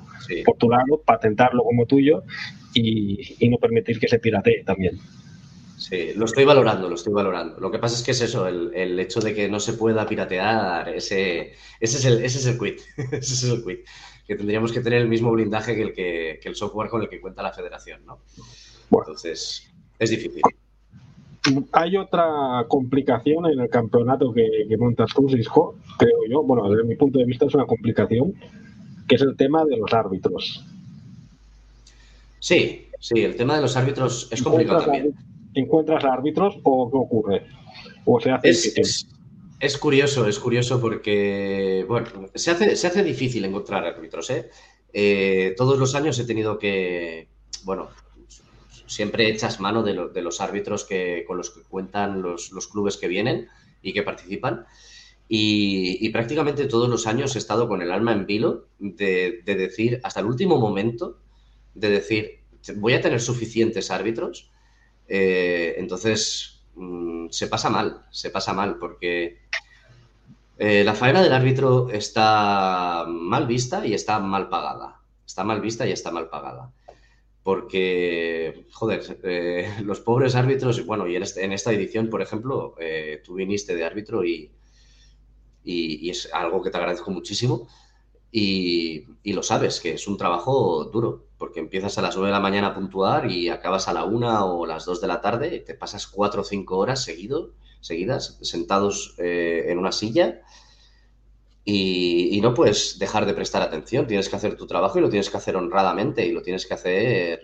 [0.46, 2.24] por tu lado, patentarlo como tuyo
[2.74, 5.00] y, y no permitir que se piratee también.
[5.80, 7.58] Sí, lo estoy valorando, lo estoy valorando.
[7.62, 10.90] Lo que pasa es que es eso, el, hecho de que no se pueda piratear,
[10.90, 12.82] ese, ese, es, el, ese es el quit.
[13.14, 13.88] ese es el quit.
[14.28, 17.22] Que tendríamos que tener el mismo blindaje que el, que, el software con el que
[17.22, 18.20] cuenta la federación, ¿no?
[18.92, 20.42] Entonces, es difícil.
[21.72, 26.44] Hay otra complicación en el campeonato que, montas tú, Cisco, creo yo.
[26.44, 28.34] Bueno, desde mi punto de vista es una complicación,
[29.08, 30.66] que es el tema de los árbitros.
[32.40, 35.16] Sí, sí, el tema de los árbitros es complicado también.
[35.54, 37.48] ¿Encuentras árbitros o qué ocurre?
[38.06, 39.08] ¿O se hace es,
[39.60, 44.50] es, curioso, es curioso porque, bueno, se hace, se hace difícil encontrar árbitros, ¿eh?
[44.94, 45.54] ¿eh?
[45.58, 47.28] Todos los años he tenido que,
[47.64, 47.90] bueno,
[48.86, 53.48] siempre echas mano de, los árbitros que, con los que cuentan los, clubes que vienen
[53.82, 54.66] y que participan.
[55.28, 60.00] Y, prácticamente todos los años he estado con el alma en vilo de, de decir,
[60.04, 61.20] hasta el último momento,
[61.76, 62.40] de decir,
[62.78, 64.52] voy a tener suficientes árbitros
[65.10, 69.40] eh, entonces, mm, se pasa mal, se pasa mal, porque
[70.58, 75.02] eh, la faena del árbitro está mal vista y está mal pagada.
[75.26, 76.72] Está mal vista y está mal pagada.
[77.44, 82.76] Porque, joder, eh, los pobres árbitros, bueno, y en, este, esta edición, por ejemplo,
[83.26, 84.52] tú viniste de árbitro y,
[85.64, 87.68] y, es algo que te agradezco muchísimo.
[88.32, 92.34] Y, y, lo sabes, que es un trabajo duro porque empiezas a las 9 de
[92.34, 95.56] la mañana a puntuar y acabas a la 1 o las 2 de la tarde
[95.56, 100.42] y te pasas 4 o 5 horas seguido, seguidas sentados eh, en una silla
[101.64, 105.30] y, no puedes dejar de prestar atención, tienes que hacer tu trabajo y lo tienes
[105.30, 107.42] que hacer honradamente y lo tienes que hacer,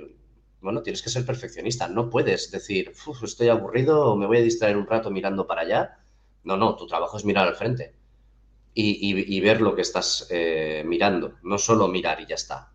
[0.62, 2.92] bueno, tienes que ser perfeccionista, no puedes decir,
[3.24, 6.00] estoy aburrido me voy a distraer un rato mirando para allá.
[6.44, 7.96] No, no, tu trabajo es mirar al frente
[8.74, 12.75] y, ver lo que estás eh, mirando, no solo mirar y ya está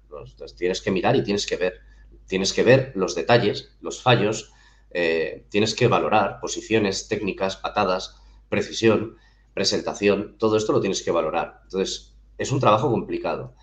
[0.56, 1.80] tienes que mirar y tienes que ver.
[2.26, 4.52] Tienes que ver los detalles, los fallos,
[4.92, 8.16] eh, tienes que valorar posiciones, técnicas, patadas,
[8.48, 9.16] precisión,
[9.54, 11.60] presentación, todo esto lo tienes que valorar.
[11.64, 13.54] Entonces, es un trabajo complicado.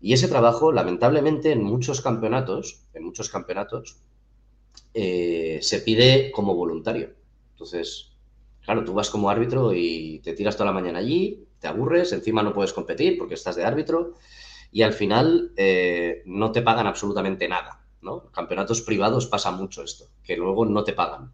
[0.00, 3.98] Y ese trabajo, lamentablemente, en muchos campeonatos, en muchos campeonatos,
[4.94, 7.14] eh, se pide como voluntario.
[7.52, 8.12] Entonces,
[8.62, 12.42] claro, tú vas como árbitro y te tiras toda la mañana allí, te aburres, encima
[12.42, 14.14] no puedes competir porque estás de árbitro
[14.72, 17.82] y al final eh, no te pagan absolutamente nada.
[18.02, 18.30] ¿no?
[18.30, 21.32] Campeonatos privados pasa mucho esto, que luego no te pagan.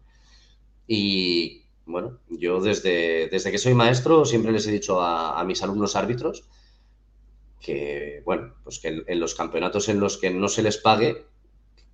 [0.87, 5.95] Y bueno, yo desde, desde que soy maestro siempre les he dicho a, mis alumnos
[5.95, 6.43] árbitros
[7.59, 11.25] que, bueno, pues que en, los campeonatos en los que no se les pague,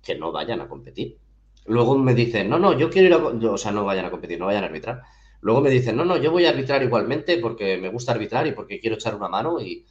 [0.02, 1.18] que no vayan a competir.
[1.66, 3.52] Luego me dicen, no, no, yo quiero ir a...
[3.52, 5.02] o sea, no vayan a competir, no vayan a arbitrar.
[5.42, 8.52] Luego me dicen, no, no, yo voy a arbitrar igualmente porque me gusta arbitrar y
[8.52, 9.86] porque quiero echar una mano y,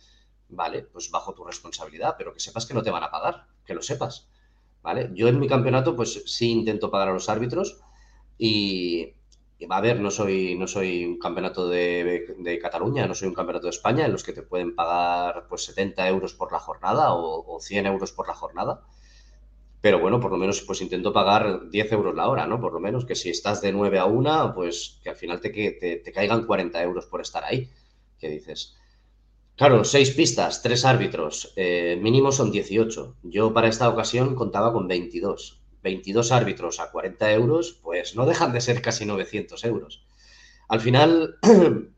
[0.49, 0.83] ¿vale?
[0.83, 3.81] Pues bajo tu responsabilidad, pero que sepas que no te van a pagar, que lo
[3.81, 4.27] sepas,
[4.81, 5.09] ¿vale?
[5.13, 7.79] Yo en mi campeonato, pues sí intento pagar a los árbitros
[8.37, 9.13] y,
[9.69, 13.67] va a ver, no soy, no soy un campeonato de, Cataluña, no soy un campeonato
[13.67, 17.59] de España en los que te pueden pagar pues 70 euros por la jornada o,
[17.59, 18.81] 100 euros por la jornada.
[19.81, 22.59] Pero bueno, por lo menos pues intento pagar 10 euros la hora, ¿no?
[22.59, 25.49] Por lo menos que si estás de 9 a 1, pues que al final te,
[25.51, 27.69] te, te caigan 40 euros por estar ahí.
[28.19, 28.78] Que dices,
[29.59, 33.17] Claro, seis pistas, tres árbitros, eh, mínimo son 18.
[33.23, 35.61] Yo para esta ocasión contaba con 22.
[35.83, 40.05] 22 árbitros a 40 euros, pues no dejan de ser casi 900 euros.
[40.69, 41.39] Al final,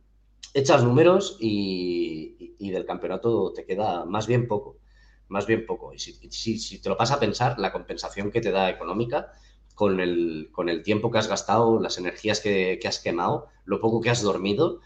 [0.55, 4.79] echas números y, del campeonato te queda más bien poco,
[5.27, 5.93] más bien poco.
[5.93, 9.33] Y si, te lo vas a pensar, la compensación que te da económica
[9.75, 14.01] con el, con el tiempo que has gastado, las energías que has quemado, lo poco
[14.01, 14.79] que has dormido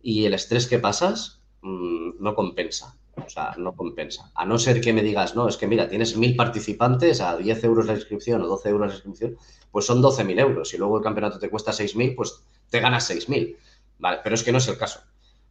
[0.00, 2.96] y el estrés que pasas, Mm, no compensa.
[3.24, 4.30] O sea, no compensa.
[4.34, 7.64] A no ser que me digas, no, es que mira, tienes mil participantes a 10
[7.64, 9.36] euros la inscripción o 12 euros la inscripción,
[9.70, 10.72] pues son 12.000 euros.
[10.74, 13.56] Y luego el campeonato te cuesta 6.000, pues te ganas 6.000.
[13.98, 15.00] Vale, pero es que no es el caso.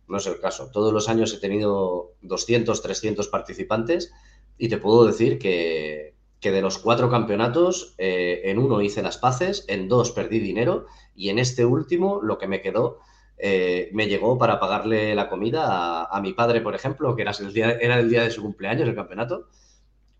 [0.08, 0.69] No es el caso.
[0.71, 4.12] Todos los años he tenido 200, 300 participantes
[4.58, 9.65] y te puedo decir que, de los cuatro campeonatos, eh, en uno hice las paces,
[9.67, 13.00] en dos perdí dinero y en este último lo que me quedó
[13.43, 17.51] eh, me llegó para pagarle la comida a, mi padre, por ejemplo, que era el,
[17.51, 19.47] día, era el día de su cumpleaños, el campeonato,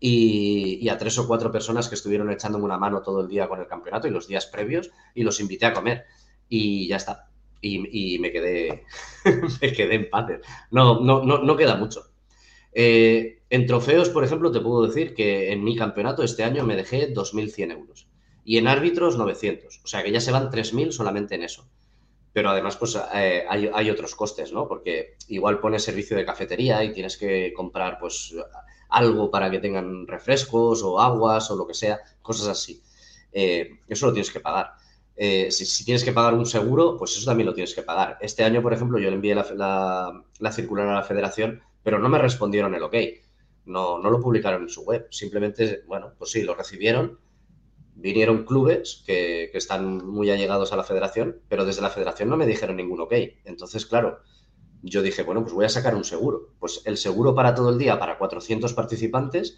[0.00, 3.60] y, a tres o cuatro personas que estuvieron echándome una mano todo el día con
[3.60, 6.04] el campeonato y los días previos, y los invité a comer.
[6.48, 7.28] Y ya está.
[7.60, 8.86] Y, me quedé
[9.62, 10.26] me quedé en paz.
[10.72, 12.02] No, no, no, no queda mucho.
[12.72, 16.74] Eh, en trofeos, por ejemplo, te puedo decir que en mi campeonato este año me
[16.74, 18.08] dejé 2.100 euros.
[18.44, 19.80] Y en árbitros 900.
[19.84, 21.70] O sea que ya se van 3.000 solamente en eso
[22.32, 24.66] pero además pues eh, hay, otros costes, ¿no?
[24.66, 28.34] Porque igual pones servicio de cafetería y tienes que comprar pues
[28.88, 32.82] algo para que tengan refrescos o aguas o lo que sea, cosas así.
[33.32, 34.72] Eh, eso lo tienes que pagar.
[35.16, 38.18] eh, si, tienes que pagar un seguro, pues eso también lo tienes que pagar.
[38.20, 42.18] Este año, por ejemplo, yo le envié la, circular a la federación, pero no me
[42.18, 42.96] respondieron el ok.
[43.66, 45.06] No, no lo publicaron en su web.
[45.10, 47.18] Simplemente, bueno, pues sí, lo recibieron.
[48.02, 52.46] Vinieron clubes que, están muy allegados a la federación, pero desde la federación no me
[52.46, 53.12] dijeron ningún ok.
[53.44, 54.18] Entonces, claro,
[54.82, 56.48] yo dije, bueno, pues voy a sacar un seguro.
[56.58, 59.56] Pues el seguro para todo el día, para 400 participantes,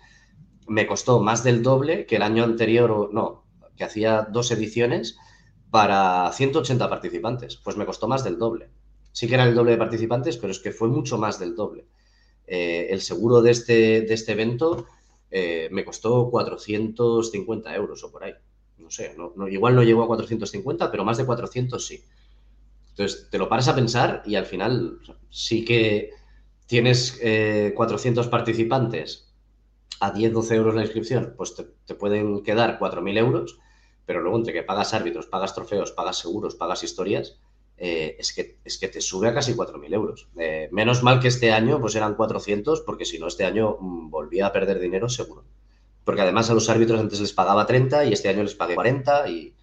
[0.69, 3.47] me costó más del doble que el año anterior, no,
[3.79, 5.17] que hacía dos ediciones
[5.71, 7.57] para 180 participantes.
[7.57, 8.69] Pues me costó más del doble.
[9.13, 11.87] Sí que era el doble de participantes, pero es que fue mucho más del doble.
[12.47, 14.85] Eh, el seguro de este, de este evento
[15.37, 18.35] eh, me costó 450 euros o por ahí.
[18.79, 19.17] No sé,
[19.51, 22.05] igual no llegó a 450, pero más de 400 sí.
[22.91, 26.11] Entonces, te lo paras a pensar y al final sí que
[26.69, 27.21] tienes
[27.75, 29.35] 400 eh, participantes
[29.99, 33.59] a 10, 12 euros la inscripción, pues te, pueden quedar 4.000 euros,
[34.07, 37.41] pero luego entre que pagas árbitros, pagas trofeos, pagas seguros, pagas historias,
[37.77, 40.29] eh, es, que, es que te sube a casi 4.000 euros.
[40.39, 44.11] Eh, menos mal que este año pues eran 400, porque si no este año mm,
[44.11, 45.45] volvía a perder dinero seguro.
[46.05, 49.29] Porque además a los árbitros antes les pagaba 30 y este año les pagué 40
[49.29, 49.55] y,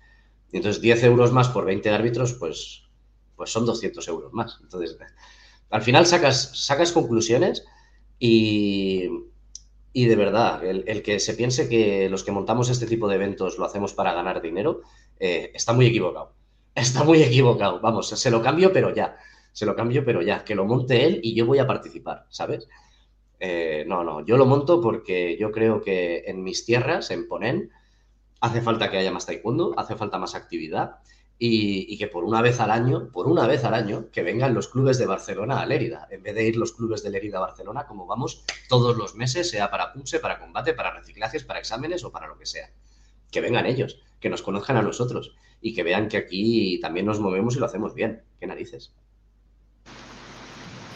[0.51, 2.83] entonces 10 euros más por 20 árbitros, pues
[3.41, 4.59] pues son 200 euros más.
[4.61, 4.99] Entonces,
[5.71, 7.65] al final sacas, sacas conclusiones
[8.19, 9.09] y,
[9.93, 13.57] y de verdad, el, que se piense que los que montamos este tipo de eventos
[13.57, 14.81] lo hacemos para ganar dinero,
[15.19, 16.35] eh, está muy equivocado.
[16.75, 17.79] Está muy equivocado.
[17.79, 19.17] Vamos, se lo cambio, pero ya.
[19.51, 20.43] Se lo cambio, pero ya.
[20.43, 22.67] Que lo monte él y yo voy a participar, ¿sabes?
[23.43, 27.71] Eh, no, no, yo lo monto porque yo creo que en mis tierras, en Ponén,
[28.39, 30.97] hace falta que haya más taekwondo, hace falta más actividad
[31.39, 34.67] y, que por una vez al año, por una vez al año, que vengan los
[34.67, 37.87] clubes de Barcelona a Lérida, en vez de ir los clubes de Lérida a Barcelona
[37.87, 42.11] como vamos todos los meses, sea para punse, para combate, para reciclajes, para exámenes o
[42.11, 42.69] para lo que sea.
[43.31, 47.19] Que vengan ellos, que nos conozcan a nosotros y que vean que aquí también nos
[47.19, 48.21] movemos y lo hacemos bien.
[48.39, 48.93] ¿Qué narices?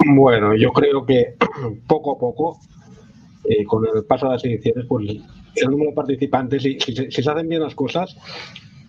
[0.06, 1.36] Bueno, yo creo que
[1.88, 2.60] poco a poco,
[3.43, 5.08] eh, con el paso de las ediciones, pues
[5.56, 8.15] el número de participantes, si, si se hacen bien las cosas,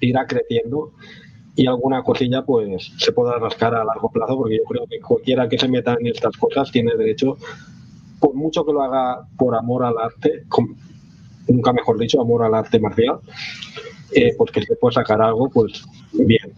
[0.01, 0.93] irá creciendo
[1.57, 5.49] y alguna cosilla pues se pueda rascar a largo plazo porque yo creo que cualquiera
[5.49, 7.39] que se meta en estas cosas tiene derecho
[8.21, 10.45] por mucho que lo haga por amor al arte
[11.49, 13.21] nunca mejor dicho amor al arte marcial
[14.13, 16.53] eh, pues que se puede sacar algo pues bien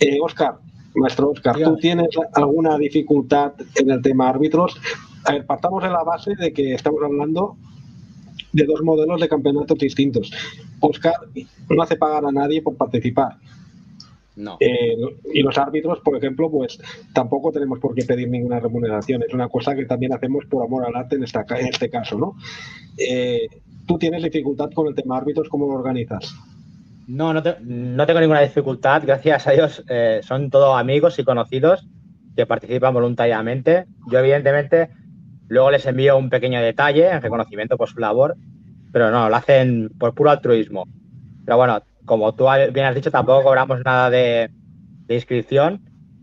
[0.00, 0.56] eh, Oscar
[0.94, 4.80] maestro Oscar ¿tú tienes alguna dificultad en el tema árbitros?
[5.24, 7.56] a ver partamos en la base de que estamos hablando
[8.52, 10.30] de dos modelos de campeonatos distintos
[10.80, 11.14] Oscar
[11.68, 13.36] no hace pagar a nadie por participar
[14.36, 14.58] no.
[14.60, 14.96] Eh,
[15.32, 16.78] y los árbitros, por ejemplo, pues
[17.14, 19.22] tampoco tenemos por qué pedir ninguna remuneración.
[19.22, 22.18] Es una cosa que también hacemos por amor al arte en, esta, en este caso,
[22.18, 22.36] ¿no?
[22.98, 23.48] Eh,
[23.86, 25.48] ¿Tú tienes dificultad con el tema árbitros?
[25.48, 26.34] ¿Cómo lo organizas?
[27.06, 29.02] No, no, tengo ninguna dificultad.
[29.06, 31.86] Gracias a Dios eh, son todos amigos y conocidos
[32.34, 33.86] que participan voluntariamente.
[34.10, 34.90] Yo, evidentemente,
[35.48, 38.36] luego les envío un pequeño detalle en reconocimiento por su labor,
[38.92, 40.88] pero no, lo hacen por puro altruismo.
[41.44, 44.50] Pero bueno, como tú bien has dicho, tampoco cobramos nada de,
[45.08, 45.82] inscripción.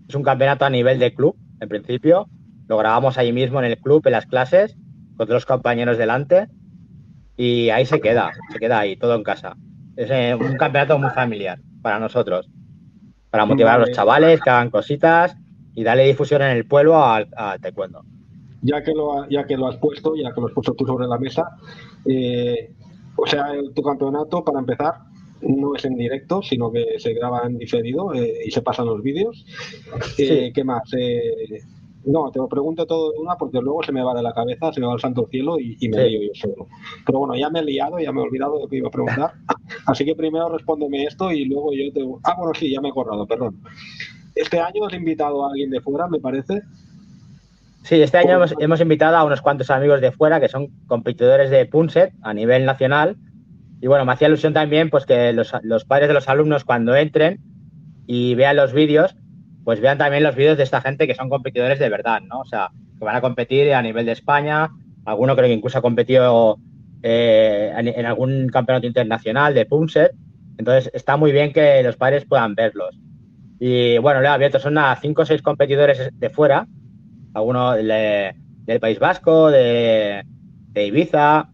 [0.09, 2.27] Es un campeonato a nivel de club, en principio.
[2.67, 4.75] Lo grabamos ahí mismo en el club, en las clases,
[5.15, 6.47] con otros compañeros delante.
[7.37, 9.55] Y ahí se queda, se queda ahí, todo en casa.
[9.95, 12.49] Es eh, un campeonato muy familiar para nosotros.
[13.29, 15.35] Para motivar a los chavales que hagan cositas
[15.73, 17.27] y darle difusión en el pueblo al,
[17.61, 18.03] taekwondo.
[18.61, 21.07] Ya que, lo, ya que lo has puesto, ya que lo has puesto tú sobre
[21.07, 21.43] la mesa,
[22.05, 22.73] eh,
[23.15, 24.93] o sea, tu campeonato, para empezar,
[25.41, 29.01] no es en directo, sino que se graba en diferido eh, y se pasan los
[29.01, 29.45] vídeos.
[30.17, 30.83] Eh, ¿Qué más?
[30.97, 31.61] Eh,
[32.05, 34.71] no, te lo pregunto todo de una porque luego se me va de la cabeza,
[34.73, 36.67] se me va al santo cielo y, me lío yo solo.
[37.05, 38.91] Pero bueno, ya me he liado, ya me he olvidado de lo que iba a
[38.91, 39.33] preguntar.
[39.85, 42.01] Así que primero respóndeme esto y luego yo te...
[42.23, 43.61] Ah, bueno, sí, ya me he acordado, perdón.
[44.35, 46.61] Este año has invitado a alguien de fuera, me parece.
[47.83, 51.49] Sí, este año hemos, hemos invitado a unos cuantos amigos de fuera que son competidores
[51.49, 53.17] de Punset a nivel nacional
[53.83, 55.51] y bueno, me hacía ilusión también pues que los,
[55.85, 57.41] padres de los alumnos cuando entren
[58.07, 59.13] y vean los vídeos,
[59.63, 62.41] pues vean también los vídeos de esta gente que son competidores de verdad, ¿no?
[62.41, 64.69] O sea, que van a competir a nivel de España,
[65.05, 66.57] alguno creo que incluso ha competido
[67.01, 70.13] eh, en algún campeonato internacional de Punset.
[70.57, 72.97] Entonces, está muy bien que los padres puedan verlos.
[73.59, 76.67] Y bueno, le he abierto, son a cinco o seis competidores de fuera,
[77.33, 80.23] algunos del País Vasco, de,
[80.71, 81.49] de Ibiza,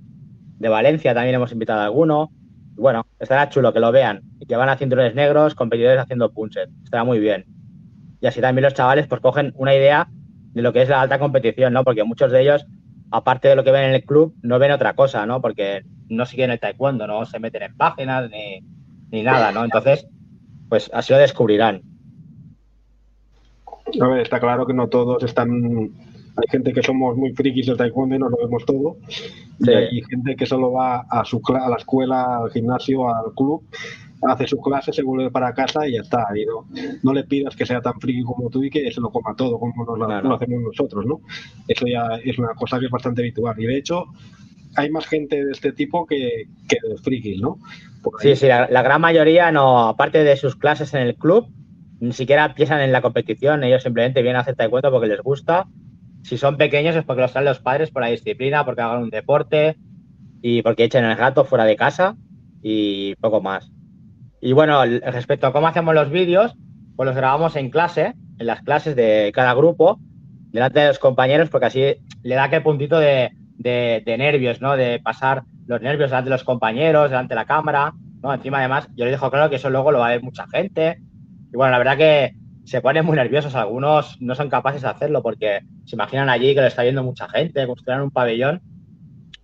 [0.60, 2.32] de Valencia también hemos invitado a alguno.
[2.76, 6.70] Bueno, estará chulo que lo vean y que van a cinturones negros, competidores haciendo punches.
[6.84, 7.46] Estará muy bien.
[8.22, 10.10] Y así también los chavales pues cogen una idea
[10.54, 11.84] de lo que es la alta competición, ¿no?
[11.84, 12.66] Porque muchos de ellos,
[13.12, 15.42] aparte de lo que ven en el club, no ven otra cosa, ¿no?
[15.42, 18.64] Porque no siguen el taekwondo, no se meten en páginas ni,
[19.12, 19.64] ni nada, ¿no?
[19.64, 20.08] Entonces,
[20.68, 21.82] pues así lo descubrirán.
[24.02, 25.92] A ver, está claro que no todos están.
[26.38, 28.98] Hay gente que somos muy frikis del taekwondo y nos lo vemos todo.
[29.60, 33.64] Y hay gente que solo va a, su, a la escuela, al gimnasio, al club,
[34.28, 36.26] hace su clase, se vuelve para casa y ya está.
[36.36, 36.68] Y no,
[37.04, 39.60] no le pidas que sea tan friki como tú y que se lo coma todo,
[39.60, 41.22] como nos lo, hacemos nosotros, ¿no?
[41.68, 43.60] Eso ya es una cosa que es bastante habitual.
[43.60, 44.06] Y de hecho,
[44.76, 47.60] hay más gente de este tipo que, que de frikis, ¿no?
[48.20, 51.48] Sí, sí, la, gran mayoría no, aparte de sus clases en el club,
[52.00, 55.68] ni siquiera piensan en la competición, ellos simplemente vienen a hacer taekwondo porque les gusta.
[56.24, 59.10] Si son pequeños es porque los traen los padres por la disciplina, porque hagan un
[59.10, 59.78] deporte
[60.42, 62.16] y porque echen el gato fuera de casa
[62.62, 63.72] y poco más.
[64.42, 66.56] Y bueno, respecto a cómo hacemos los vídeos,
[66.96, 70.00] pues los grabamos en clase, en las clases de cada grupo,
[70.52, 74.76] delante de los compañeros, porque así le da aquel puntito de, de, nervios, ¿no?
[74.76, 78.34] De pasar los nervios delante de los compañeros, delante de la cámara, ¿no?
[78.34, 81.00] Encima, además, yo les dejo claro que eso luego lo va a ver mucha gente.
[81.52, 82.34] Y bueno, la verdad que
[82.66, 83.56] se ponen muy nerviosos.
[83.56, 87.28] Algunos no son capaces de hacerlo porque se imaginan allí que lo está viendo mucha
[87.28, 88.62] gente, construir un pabellón.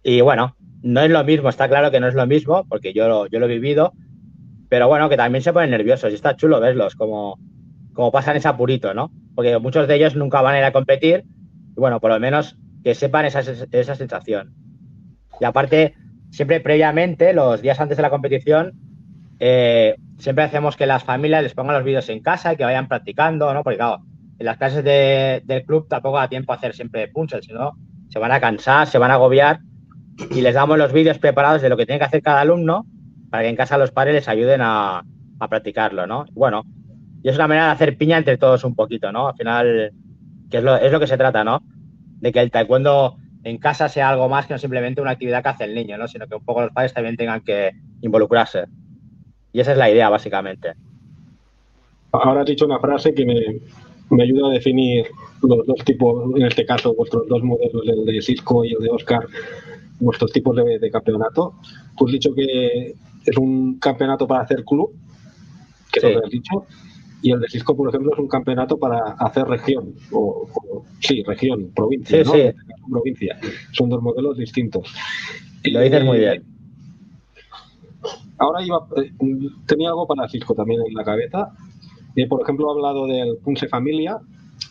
[0.03, 3.27] Y bueno, no es lo mismo, está claro que no es lo mismo, porque yo,
[3.27, 3.93] yo lo he vivido,
[4.69, 7.39] pero bueno, que también se ponen nerviosos y está chulo verlos, como,
[7.93, 9.11] como pasan ese apurito, ¿no?
[9.35, 11.25] Porque muchos de ellos nunca van a ir a competir
[11.75, 14.53] y bueno, por lo menos que sepan esa, esa sensación.
[15.39, 15.95] Y aparte,
[16.31, 18.73] siempre previamente, los días antes de la competición,
[19.39, 22.87] eh, siempre hacemos que las familias les pongan los vídeos en casa y que vayan
[22.87, 23.63] practicando, ¿no?
[23.63, 24.03] Porque claro,
[24.37, 27.73] en las clases del club tampoco da tiempo a hacer siempre punches, sino
[28.09, 29.59] se van a cansar, se van a agobiar
[30.31, 32.85] y les damos los vídeos preparados de lo que tiene que hacer cada alumno
[33.35, 35.03] para que en casa los padres les ayuden a,
[35.49, 36.25] practicarlo, ¿no?
[36.31, 36.63] Bueno,
[37.21, 39.27] y es una manera de hacer piña entre todos un poquito, ¿no?
[39.27, 39.91] Al final,
[40.49, 41.61] que es lo, es lo que se trata, ¿no?
[42.21, 45.49] De que el taekwondo en casa sea algo más que no simplemente una actividad que
[45.49, 46.07] hace el niño, ¿no?
[46.07, 47.71] Sino que un poco los padres también tengan que
[48.01, 48.67] involucrarse.
[49.51, 50.75] Y esa es la idea, básicamente.
[52.13, 55.07] Ahora has dicho una frase que me, ayuda a definir
[55.43, 58.91] los dos tipos, en este caso, vuestros dos modelos, el de Cisco y el de
[58.91, 59.27] Oscar,
[59.99, 61.55] vuestros tipos de, de campeonato.
[61.97, 62.95] Tú has dicho que
[63.25, 64.93] es un campeonato para hacer club,
[65.91, 66.07] que sí.
[66.13, 66.65] lo has dicho,
[67.21, 70.47] y el de Cisco, por ejemplo, es un campeonato para hacer región, o,
[70.99, 72.33] sí, región, provincia, ¿no?
[72.89, 73.39] Provincia.
[73.71, 74.93] Son dos modelos distintos.
[75.63, 76.43] Lo dices muy bien.
[78.37, 79.11] Ahora iba, eh,
[79.65, 81.51] tenía algo para Cisco también en la cabeza.
[82.15, 84.19] Eh, por ejemplo, he hablado del Punse Familia,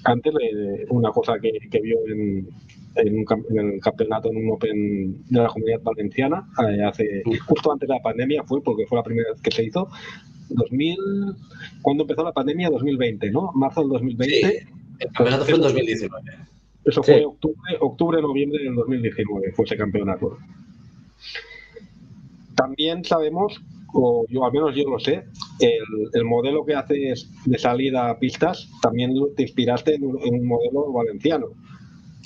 [0.05, 2.48] antes de una cosa que, que vio en,
[2.97, 7.88] en, un, el campeonato, en un Open de la Comunidad Valenciana, eh, hace justo antes
[7.88, 9.88] de la pandemia fue, porque fue la primera vez que se hizo.
[10.51, 10.97] 2000,
[11.82, 12.70] cuando empezó la pandemia?
[12.70, 13.51] 2020, ¿no?
[13.55, 14.34] Marzo del 2020.
[14.34, 14.66] Sí,
[15.01, 16.30] el campeonato fue en 2019.
[16.84, 20.36] Eso fue octubre, octubre, noviembre del 2019, fue ese campeonato.
[22.55, 23.61] También sabemos,
[23.95, 25.24] o yo al menos yo lo sé,
[25.61, 25.82] el,
[26.12, 30.92] el modelo que haces de salida a pistas, también te inspiraste en en un modelo
[30.92, 31.49] valenciano.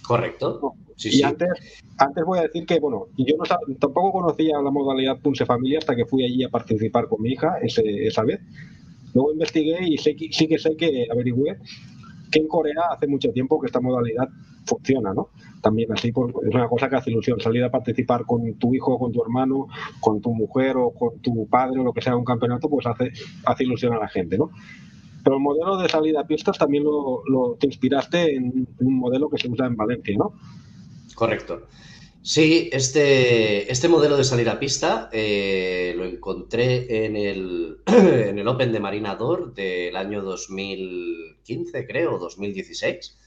[0.09, 0.73] Correcto.
[0.97, 1.51] y Antes,
[1.99, 3.45] antes voy a decir que, bueno, yo no,
[3.79, 7.59] tampoco conocía la modalidad Punse Familia hasta que fui allí a participar con mi hija
[7.61, 8.41] ese, esa vez.
[9.13, 11.59] Luego investigué y sé, sí que sé que averigüé
[12.33, 14.29] que en Corea hace mucho tiempo que esta modalidad
[14.65, 15.29] funciona, ¿no?
[15.63, 18.99] También así pues, es una cosa que hace ilusión, salir a participar con tu hijo,
[18.99, 19.67] con tu hermano,
[20.01, 23.13] con tu mujer o con tu padre o lo que sea un campeonato, pues hace,
[23.45, 24.51] hace ilusión a la gente, ¿no?
[25.29, 29.37] Pero el modelo de salida a pistas también lo, te inspiraste en un modelo que
[29.37, 30.33] se usa en Valencia, ¿no?
[31.15, 31.67] Correcto.
[32.23, 38.49] Sí, este, este modelo de salir a pista eh, lo encontré en el, en el
[38.49, 43.19] Open de Marinador del año 2015, creo, 2016.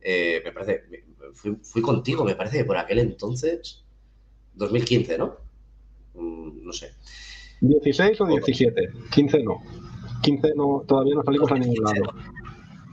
[0.00, 0.82] Eh, me parece,
[1.34, 3.84] fui, fui, contigo, me parece, por aquel entonces,
[4.54, 5.36] 2015, ¿no?
[6.14, 6.94] Mm, no sé.
[7.60, 8.88] ¿16 o 17?
[9.12, 9.62] 15 no.
[10.24, 12.14] 2015 no, todavía no salimos a ningún lado.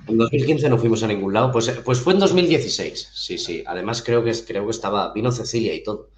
[0.08, 3.64] En 2015 no fuimos a ningún lado, pues, pues fue en 2016, sí, sí.
[3.66, 6.10] Además creo que, creo que estaba, vino Cecilia y todo.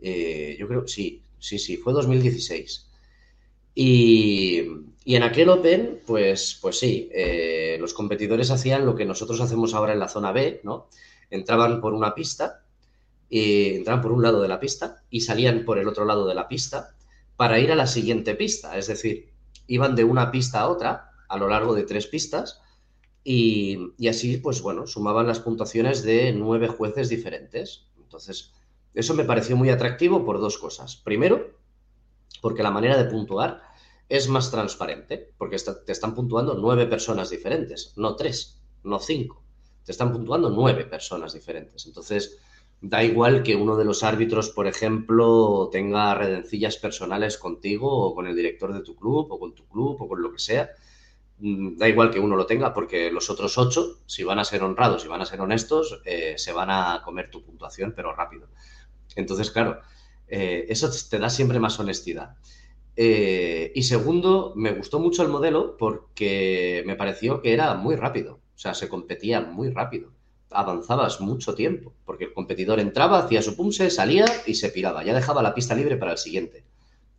[0.00, 2.88] Eh, yo creo, sí, sí, sí, fue 2016.
[3.74, 4.62] Y,
[5.04, 9.72] y en aquel Open, pues, pues sí, eh, los competidores hacían lo que nosotros hacemos
[9.72, 10.88] ahora en la zona B, ¿no?
[11.30, 12.62] Entraban por una pista,
[13.34, 16.34] y entraban por un lado de la pista y salían por el otro lado de
[16.34, 16.94] la pista
[17.34, 18.76] para ir a la siguiente pista.
[18.76, 19.31] Es decir,
[19.66, 22.60] iban de una pista a otra a lo largo de tres pistas
[23.24, 27.86] y, así, pues bueno, sumaban las puntuaciones de nueve jueces diferentes.
[27.96, 28.52] Entonces,
[28.94, 30.96] eso me pareció muy atractivo por dos cosas.
[30.96, 31.56] Primero,
[32.40, 33.62] porque la manera de puntuar
[34.08, 39.42] es más transparente, porque te están puntuando nueve personas diferentes, no tres, no cinco.
[39.84, 41.86] Te están puntuando nueve personas diferentes.
[41.86, 42.38] Entonces,
[42.82, 48.26] Da igual que uno de los árbitros, por ejemplo, tenga redencillas personales contigo o con
[48.26, 50.70] el director de tu club o con tu club o con lo que sea.
[51.38, 54.62] Mm, da igual que uno lo tenga porque los otros ocho, si van a ser
[54.64, 58.48] honrados y van a ser honestos, eh, se van a comer tu puntuación, pero rápido.
[59.16, 59.80] Entonces, claro,
[60.28, 62.36] eh, eso te da siempre más honestidad.
[62.96, 68.40] Eh, y segundo, me gustó mucho el modelo porque me pareció que era muy rápido,
[68.54, 70.12] o sea, se competía muy rápido,
[70.54, 75.14] avanzabas mucho tiempo, porque el competidor entraba, hacía su pumse, salía y se piraba, ya
[75.14, 76.64] dejaba la pista libre para el siguiente.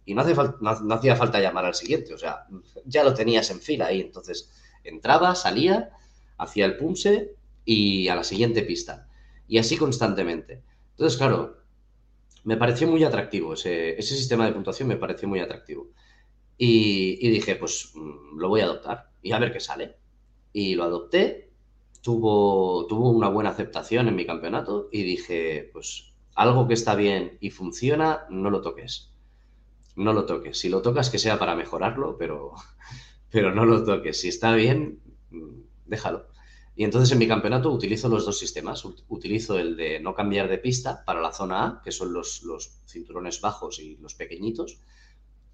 [0.06, 2.46] Y no, hace no, hacía falta llamar al siguiente, o sea,
[2.86, 4.52] ya lo tenías en fila ahí, entonces
[4.84, 5.92] entraba, salía,
[6.38, 9.08] hacía el pumse y a la siguiente pista.
[9.48, 10.62] Y así constantemente.
[10.92, 11.58] Entonces, claro,
[12.44, 15.88] me pareció muy atractivo, ese, sistema de puntuación me pareció muy atractivo.
[16.58, 19.96] Y, dije, pues mm, lo voy a adoptar y a ver qué sale.
[20.52, 21.43] Y lo adopté,
[22.04, 27.38] tuvo, tuvo una buena aceptación en mi campeonato y dije, pues algo que está bien
[27.40, 29.10] y funciona, no lo toques.
[29.96, 30.60] No lo toques.
[30.60, 32.54] Si lo tocas, que sea para mejorarlo, pero,
[33.32, 34.20] pero no lo toques.
[34.20, 35.00] Si está bien,
[35.32, 36.28] mm, déjalo.
[36.76, 38.84] Y entonces en mi campeonato utilizo los dos sistemas.
[39.08, 42.82] Utilizo el de no cambiar de pista para la zona A, que son los, los
[42.86, 44.80] cinturones bajos y los pequeñitos.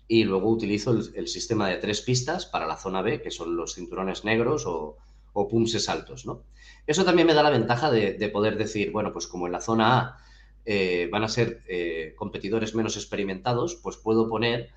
[0.08, 3.76] Y luego utilizo el, sistema de tres pistas para la zona B, que son los
[3.76, 4.98] cinturones negros o,
[5.40, 6.26] o pumses altos.
[6.26, 6.44] ¿no?
[6.86, 9.98] Eso también me da la ventaja de, poder decir, bueno, pues como en la zona
[9.98, 10.18] A
[10.66, 14.70] eh, van a ser eh, competidores menos experimentados, pues puedo poner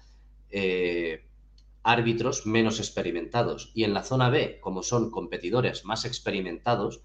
[0.50, 1.24] eh,
[1.82, 3.72] árbitros menos experimentados.
[3.74, 7.02] Y en la zona B, como son competidores más experimentados,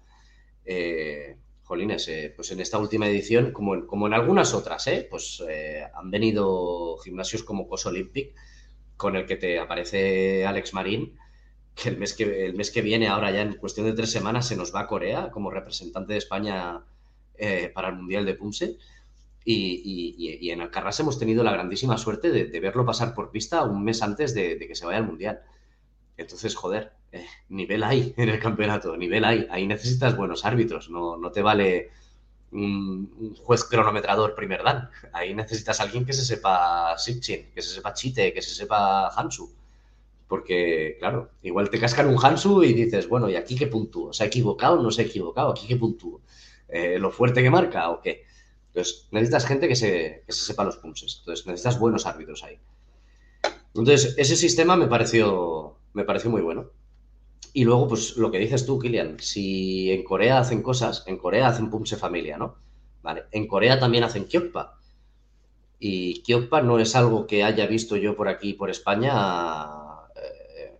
[1.62, 5.42] jolines, pues en esta última edición, como en, algunas otras, pues
[5.94, 8.34] han venido gimnasios como Cos Olympic,
[8.98, 11.18] con el que te aparece Alex Marín,
[11.80, 14.46] que el mes que, el mes que viene, ahora ya en cuestión de tres semanas,
[14.48, 16.82] se nos va a Corea como representante de España
[17.72, 18.78] para el Mundial de Punse.
[19.44, 24.02] Y, en Alcarrás hemos tenido la grandísima suerte de, verlo pasar por pista un mes
[24.02, 25.40] antes de, que se vaya al Mundial.
[26.18, 29.46] Entonces, joder, eh, nivel hay en el campeonato, nivel hay.
[29.50, 31.90] Ahí necesitas buenos árbitros, no, no te vale
[32.52, 34.90] un, juez cronometrador primer dan.
[35.12, 39.50] Ahí necesitas alguien que se sepa Sipchin, que se sepa Chite, que se sepa Hansu.
[40.28, 44.12] Porque, claro, igual te cascan un Hansu y dices, bueno, ¿y aquí qué puntúo?
[44.12, 45.50] ¿Se ha equivocado o no se ha equivocado?
[45.50, 46.20] ¿Aquí qué puntúo?
[46.68, 48.24] Eh, ¿Lo fuerte que marca o qué?
[48.68, 51.16] Entonces, necesitas gente que se, sepa los punches.
[51.20, 52.58] Entonces, necesitas buenos árbitros ahí.
[53.74, 56.70] Entonces, ese sistema me pareció, me pareció muy bueno.
[57.54, 61.48] Y luego, pues lo que dices tú, Kilian, si en Corea hacen cosas, en Corea
[61.48, 62.56] hacen Pumse Familia, ¿no?
[63.02, 64.78] Vale, en Corea también hacen Kyokpa.
[65.78, 69.87] Y Kyokpa no es algo que haya visto yo por aquí, por España,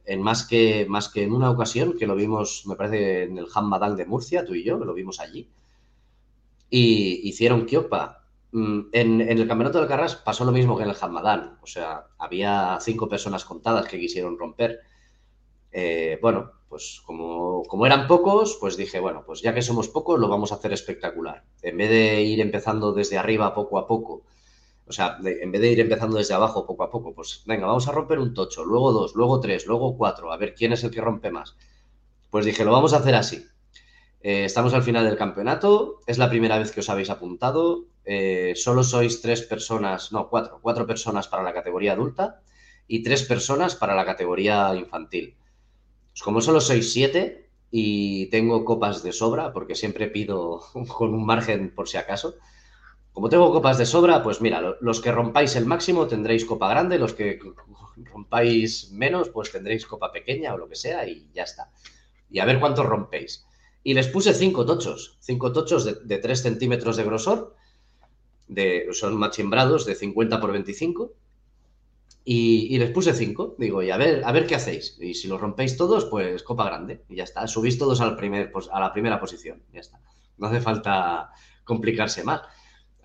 [0.08, 3.46] en más que, más que en una ocasión, que lo vimos, me parece, en el
[3.54, 5.48] Hammadal de Murcia, tú y yo, que lo vimos allí
[6.70, 8.24] y hicieron Kiopa.
[8.52, 12.06] Mm, en, el campeonato del Carras pasó lo mismo que en el Hamadán, o sea,
[12.18, 14.80] había cinco personas contadas que quisieron romper.
[15.70, 20.18] Eh, bueno, pues como, como, eran pocos, pues dije, bueno, pues ya que somos pocos,
[20.18, 21.44] lo vamos a hacer espectacular.
[21.62, 24.22] En vez de ir empezando desde arriba poco a poco,
[24.88, 27.88] o sea, en vez de ir empezando desde abajo poco a poco, pues venga, vamos
[27.88, 30.90] a romper un tocho, luego dos, luego tres, luego cuatro, a ver quién es el
[30.90, 31.56] que rompe más.
[32.30, 33.44] Pues dije, lo vamos a hacer así.
[34.20, 36.00] Eh, estamos al final del campeonato.
[36.06, 37.86] Es la primera vez que os habéis apuntado.
[38.04, 42.42] Eh, solo sois tres personas, no, cuatro, cuatro personas para la categoría adulta
[42.86, 45.36] y tres personas para la categoría infantil.
[46.10, 51.24] Pues como solo sois siete y tengo copas de sobra, porque siempre pido con un
[51.24, 52.36] margen por si acaso.
[53.18, 57.00] Como tengo copas de sobra, pues mira, los que rompáis el máximo tendréis copa grande,
[57.00, 57.40] los que
[57.96, 61.72] rompáis menos, pues tendréis copa pequeña o lo que sea y ya está.
[62.30, 63.44] Y a ver cuántos rompéis.
[63.82, 67.56] Y les puse cinco tochos, cinco tochos de, de 3 centímetros de grosor,
[68.46, 71.12] de, son machimbrados de 50 por 25.
[72.24, 73.56] Y, les puse cinco.
[73.58, 74.96] Digo, y a ver, a ver qué hacéis.
[75.00, 77.02] Y si los rompéis todos, pues copa grande.
[77.08, 77.48] Y ya está.
[77.48, 79.60] Subís todos al primer, a la primera posición.
[79.72, 80.00] Ya está.
[80.36, 81.32] No hace falta
[81.64, 82.42] complicarse más.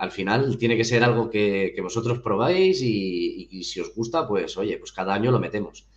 [0.03, 4.77] Al final tiene que ser algo que, vosotros probáis y, si os gusta, pues oye,
[4.77, 5.87] pues cada año lo metemos.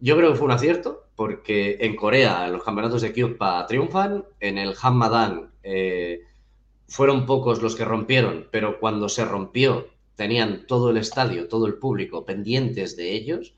[0.00, 4.58] Yo creo que fue un acierto porque en Corea los campeonatos de Kyupa triunfan, en
[4.58, 6.22] el Hamadan eh,
[6.88, 9.86] fueron pocos los que rompieron, pero cuando se rompió
[10.16, 13.54] tenían todo el estadio, todo el público pendientes de ellos.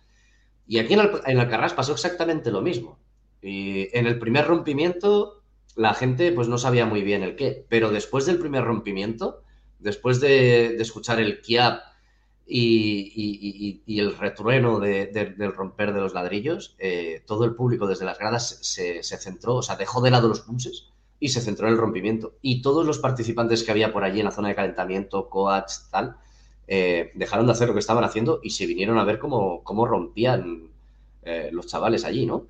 [0.66, 2.98] Y aquí en el, en pasó exactamente lo mismo.
[3.40, 5.39] Y en el primer rompimiento
[5.80, 9.42] la gente pues no sabía muy bien el qué, pero después del primer rompimiento,
[9.78, 11.80] después de, de escuchar el Kiap
[12.46, 18.58] y, el retrueno del romper de los ladrillos, eh, todo el público desde las gradas
[18.60, 22.34] se, centró, o sea, dejó de lado los punches, y se centró en el rompimiento.
[22.42, 26.16] Y todos los participantes que había por allí en la zona de calentamiento, coach, tal,
[26.68, 29.86] eh, dejaron de hacer lo que estaban haciendo y se vinieron a ver cómo, cómo
[29.86, 30.68] rompían
[31.22, 32.48] eh, los chavales allí, ¿no?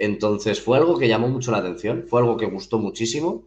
[0.00, 3.44] Entonces fue algo que llamó mucho la atención, fue algo que gustó muchísimo.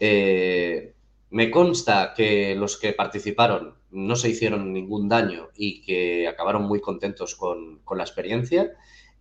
[0.00, 0.94] Eh,
[1.30, 6.80] me consta que los que participaron no se hicieron ningún daño y que acabaron muy
[6.80, 8.72] contentos con, la experiencia.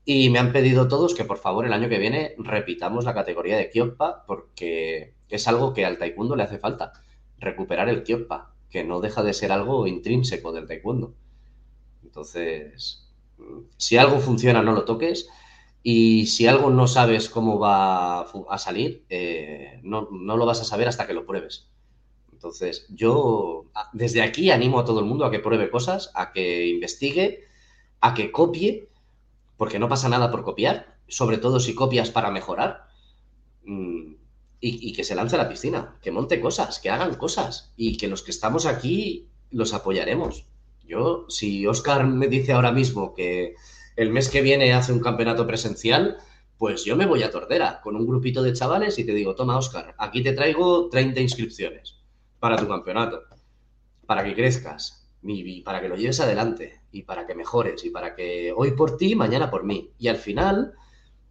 [0.05, 3.57] Y me han pedido todos que por favor el año que viene repitamos la categoría
[3.57, 6.93] de Kyokpa porque es algo que al taekwondo le hace falta,
[7.37, 11.13] recuperar el Kyokpa, que no deja de ser algo intrínseco del taekwondo.
[12.03, 13.07] Entonces,
[13.77, 15.29] si algo funciona no lo toques
[15.87, 20.63] y si algo no sabes cómo va a salir, eh, no, no lo vas a
[20.63, 21.69] saber hasta que lo pruebes.
[22.33, 26.65] Entonces, yo desde aquí animo a todo el mundo a que pruebe cosas, a que
[26.65, 27.43] investigue,
[28.01, 28.89] a que copie
[29.57, 32.87] porque no pasa nada por copiar, sobre todo si copias para mejorar.
[33.63, 34.15] Mm,
[34.59, 38.07] y, que se lance a la piscina, que monte cosas, que hagan cosas y que
[38.07, 40.47] los que estamos aquí los apoyaremos.
[40.83, 43.53] Yo, si Oscar me dice ahora mismo que
[43.95, 46.17] el mes que viene hace un campeonato presencial,
[46.57, 49.57] pues yo me voy a Tordera con un grupito de chavales y te digo, toma
[49.57, 51.97] Oscar, aquí te traigo 30 inscripciones
[52.39, 53.23] para tu campeonato,
[54.05, 58.15] para que crezcas y para que lo lleves adelante y para que mejores y para
[58.15, 59.91] que hoy por ti, mañana por mí.
[59.97, 60.73] Y al final,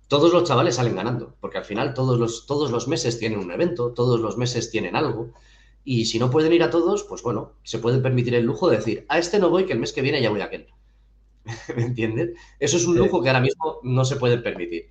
[0.08, 3.52] todos los chavales salen ganando, porque al final todos los, todos los meses tienen un
[3.52, 5.32] evento, todos los meses tienen algo.
[5.84, 8.78] Y si no pueden ir a todos, pues bueno, se pueden permitir el lujo de
[8.78, 10.66] decir, a este no voy, que el mes que viene ya voy a aquel.
[11.76, 12.30] ¿Me entiendes?
[12.58, 14.90] Eso es un lujo que ahora mismo no se puede permitir.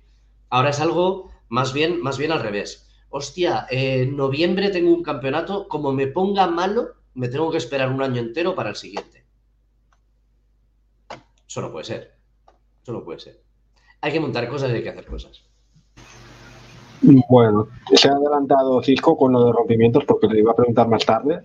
[0.50, 2.88] Ahora es algo más bien, más bien al revés.
[3.10, 8.02] Hostia, en noviembre tengo un campeonato, como me ponga malo, me tengo que esperar un
[8.02, 9.24] año entero para el siguiente.
[11.46, 12.14] Eso no puede ser.
[12.82, 13.40] Eso no puede ser.
[14.00, 15.44] Hay que montar cosas y hay que hacer cosas.
[17.28, 21.04] Bueno, se ha adelantado Cisco con lo de rompimientos porque le iba a preguntar más
[21.04, 21.40] tarde.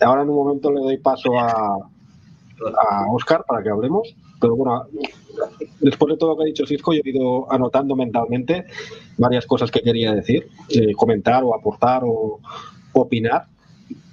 [0.00, 4.14] Ahora en un momento le doy paso a, a Oscar para que hablemos.
[4.40, 4.86] Pero bueno,
[5.80, 8.64] después de todo lo que ha dicho Cisco, yo he ido anotando mentalmente
[9.18, 12.40] varias cosas que quería decir, eh, comentar o aportar o
[12.92, 13.46] opinar.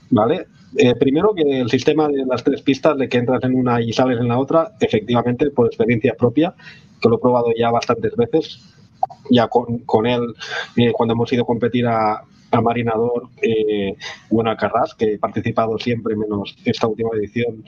[0.10, 0.48] ¿Vale?
[0.76, 3.94] Eh, primero que el sistema de las tres pistas, de que entras en una y
[3.94, 6.54] sales en la otra, efectivamente, por experiencia propia,
[7.02, 8.60] que lo he probado ya bastantes veces,
[9.30, 10.22] ya con, con él,
[10.76, 12.22] eh, cuando hemos ido a competir a,
[12.52, 13.96] a Marinador, eh,
[14.30, 17.64] bueno, a Carras, que he participado siempre, menos esta última edición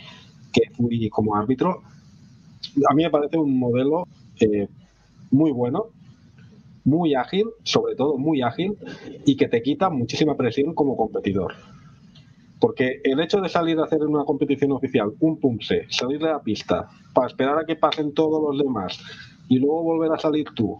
[0.52, 1.82] que fui como árbitro.
[2.90, 4.08] A mí me parece un modelo
[4.40, 4.68] eh,
[5.32, 5.88] muy bueno,
[6.84, 8.78] muy ágil, sobre todo muy ágil,
[9.26, 11.54] y que te quita muchísima presión como competidor.
[12.60, 16.42] Porque el hecho de salir a hacer una competición oficial un pumse, salir de la
[16.42, 19.00] pista, para esperar a que pasen todos los demás
[19.48, 20.80] y luego volver a salir tú,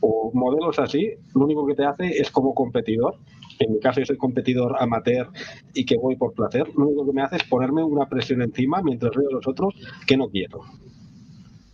[0.00, 3.16] o modelos así, lo único que te hace es como competidor,
[3.58, 5.28] en mi caso yo soy competidor amateur
[5.74, 8.82] y que voy por placer, lo único que me hace es ponerme una presión encima
[8.82, 9.74] mientras veo a los otros
[10.06, 10.60] que no quiero.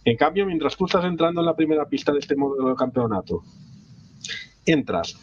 [0.05, 3.43] En cambio, mientras tú estás entrando en la primera pista de este modelo de campeonato,
[4.67, 5.17] entras,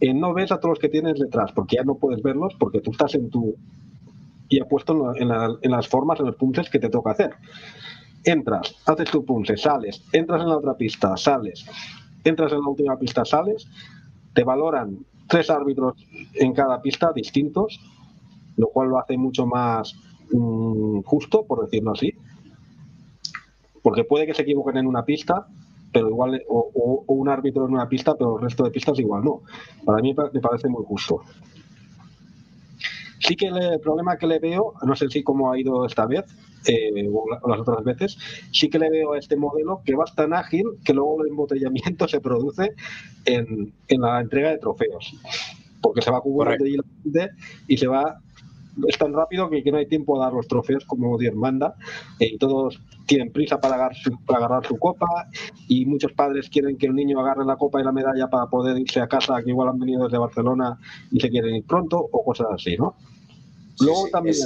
[0.00, 2.80] eh, no ves a todos los que tienes detrás, porque ya no puedes verlos, porque
[2.80, 3.54] tú estás en tu.
[4.48, 5.28] y ha puesto en,
[5.70, 7.30] las formas, en los punces que te toca hacer.
[8.24, 11.64] Entras, haces tu punce, sales, entras en la otra pista, sales,
[12.24, 13.66] entras en la última pista, sales,
[14.34, 14.98] te valoran
[15.30, 15.94] tres árbitros
[16.34, 17.80] en cada pista distintos,
[18.56, 19.94] lo cual lo hace mucho más
[20.32, 22.12] mm, justo, por decirlo así.
[23.82, 25.46] Porque puede que se equivoquen en una pista,
[25.92, 29.42] pero igual, o, un árbitro en una pista, pero el resto de pistas igual no.
[29.84, 31.22] Para mí me parece muy justo.
[33.20, 36.24] Sí que el problema que le veo, no sé si cómo ha ido esta vez
[36.66, 38.18] eh, o las otras veces,
[38.52, 42.08] sí que le veo a este modelo que va tan ágil que luego el embotellamiento
[42.08, 42.72] se produce
[43.26, 45.14] en, en la entrega de trofeos.
[45.82, 46.64] Porque se va acumulando
[47.68, 48.20] y se va
[48.88, 51.74] es tan rápido que, no hay tiempo a dar los trofeos como Dios manda
[52.18, 55.06] eh, y todos tienen prisa para agarrar, su, para agarrar su copa
[55.68, 58.78] y muchos padres quieren que el niño agarre la copa y la medalla para poder
[58.78, 60.78] irse a casa que igual han venido desde Barcelona
[61.10, 62.96] y se quieren ir pronto o cosas así, ¿no?
[63.80, 64.36] Luego también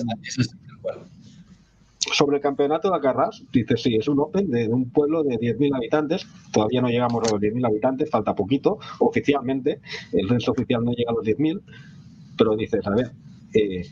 [2.12, 5.76] sobre el campeonato de Acarrás, dice sí, es un Open de, un pueblo de 10.000
[5.76, 9.80] habitantes, todavía no llegamos a los 10.000 habitantes, falta poquito, oficialmente,
[10.12, 11.60] el censo oficial no llega a los 10.000,
[12.36, 13.12] pero dices, a ver,
[13.54, 13.86] eh,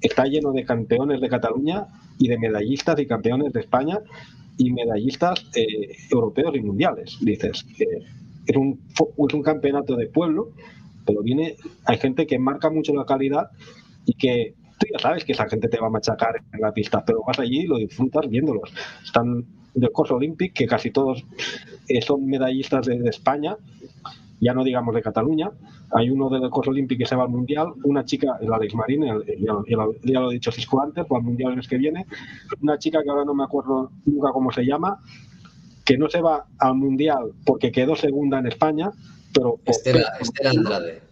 [0.00, 1.86] está lleno de campeones de Cataluña
[2.18, 4.00] y de medallistas y campeones de España
[4.56, 7.16] y medallistas eh, europeos y mundiales.
[7.20, 7.64] Dices,
[8.46, 10.50] es, un, es un campeonato de pueblo,
[11.06, 13.50] pero viene, hay gente que marca mucho la calidad
[14.04, 17.04] y que tú ya sabes que esa gente te va a machacar en la pista,
[17.04, 18.72] pero vas allí y lo disfrutas viéndolos.
[19.04, 19.44] Están
[19.74, 21.24] del Corso Olympic, que casi todos
[21.88, 23.56] eh, son medallistas de, España,
[24.40, 25.50] ya no digamos de Cataluña,
[25.92, 29.04] hay uno del Cos Olímpico que se va al Mundial, una chica, el Alex Marín,
[29.04, 32.06] ya, lo he dicho Cisco antes, va al Mundial el mes que viene,
[32.60, 35.00] una chica que ahora no me acuerdo nunca cómo se llama,
[35.84, 38.90] que no se va al Mundial porque quedó segunda en España,
[39.32, 39.58] pero...
[39.64, 40.12] Estela,
[40.44, 41.09] Andrade.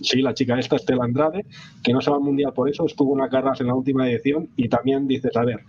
[0.00, 1.46] Sí, la chica esta, Estela Andrade,
[1.82, 4.08] que no se va al Mundial por eso, estuvo en la carrera en la última
[4.08, 5.60] edición y también dices, a ver,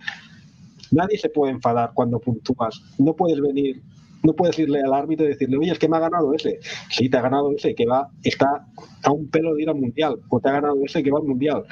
[0.90, 3.82] nadie se puede enfadar cuando puntúas, no puedes venir
[4.22, 6.58] no puedes irle al árbitro y decirle, oye, es que me ha ganado ese.
[6.90, 8.66] Sí, te ha ganado ese, que va, está
[9.04, 11.24] a un pelo de ir al mundial, o te ha ganado ese que va al
[11.24, 11.64] mundial.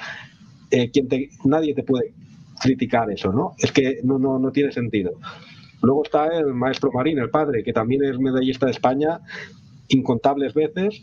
[0.71, 2.13] Eh, quien te, nadie te puede
[2.61, 3.55] criticar eso, ¿no?
[3.59, 5.13] Es que no, no, no tiene sentido.
[5.83, 9.21] Luego está el maestro Marín, el padre, que también es medallista de España
[9.89, 11.03] incontables veces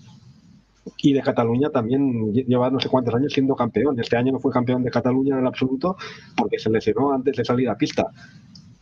[0.97, 3.99] y de Cataluña también lleva no sé cuántos años siendo campeón.
[3.99, 5.95] Este año no fue campeón de Cataluña en el absoluto
[6.35, 8.07] porque se lesionó antes de salir a pista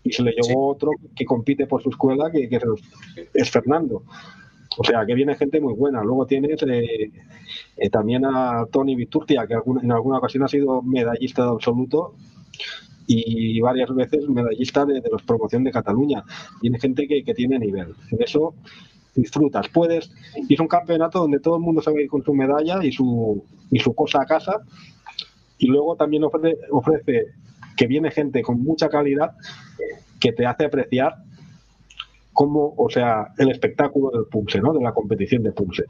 [0.03, 2.49] y se le llevó otro que compite por su escuela, que,
[3.33, 4.03] es Fernando.
[4.77, 6.01] O sea, que viene gente muy buena.
[6.01, 7.11] Luego tienes eh,
[7.77, 12.15] eh, también a Tony Viturtia, que en alguna ocasión ha sido medallista de absoluto
[13.13, 16.23] y varias veces medallista de, los promoción de Cataluña.
[16.61, 17.93] Tiene gente que, tiene nivel.
[18.09, 18.53] En eso
[19.15, 19.67] disfrutas.
[19.69, 20.11] Puedes,
[20.47, 23.43] y es un campeonato donde todo el mundo sabe ir con su medalla y su,
[23.69, 24.61] y su cosa a casa.
[25.57, 27.27] Y luego también ofrece, ofrece
[27.77, 29.31] que viene gente con mucha calidad
[30.19, 31.15] que te hace apreciar
[32.33, 34.73] cómo, o sea, el espectáculo del Pulse, ¿no?
[34.73, 35.85] De la competición de Pulse.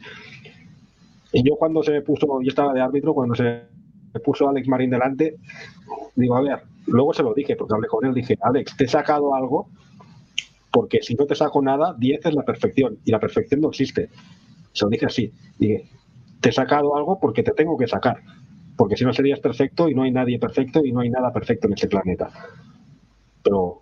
[1.34, 3.44] Y yo cuando se me puso, yo estaba de árbitro, cuando se
[4.14, 5.38] me puso Alex Marín delante,
[6.16, 8.88] digo, a ver, luego se lo dije, porque hablé con él, dije, Alex, te he
[8.88, 9.70] sacado algo,
[10.72, 14.10] porque si no te saco nada, 10 es la perfección, y la perfección no existe.
[14.72, 15.90] Se lo dije así, dije,
[16.40, 18.22] te he sacado algo porque te tengo que sacar
[18.82, 21.68] porque si no serías perfecto y no hay nadie perfecto y no hay nada perfecto
[21.68, 22.32] en este planeta.
[23.44, 23.82] Pero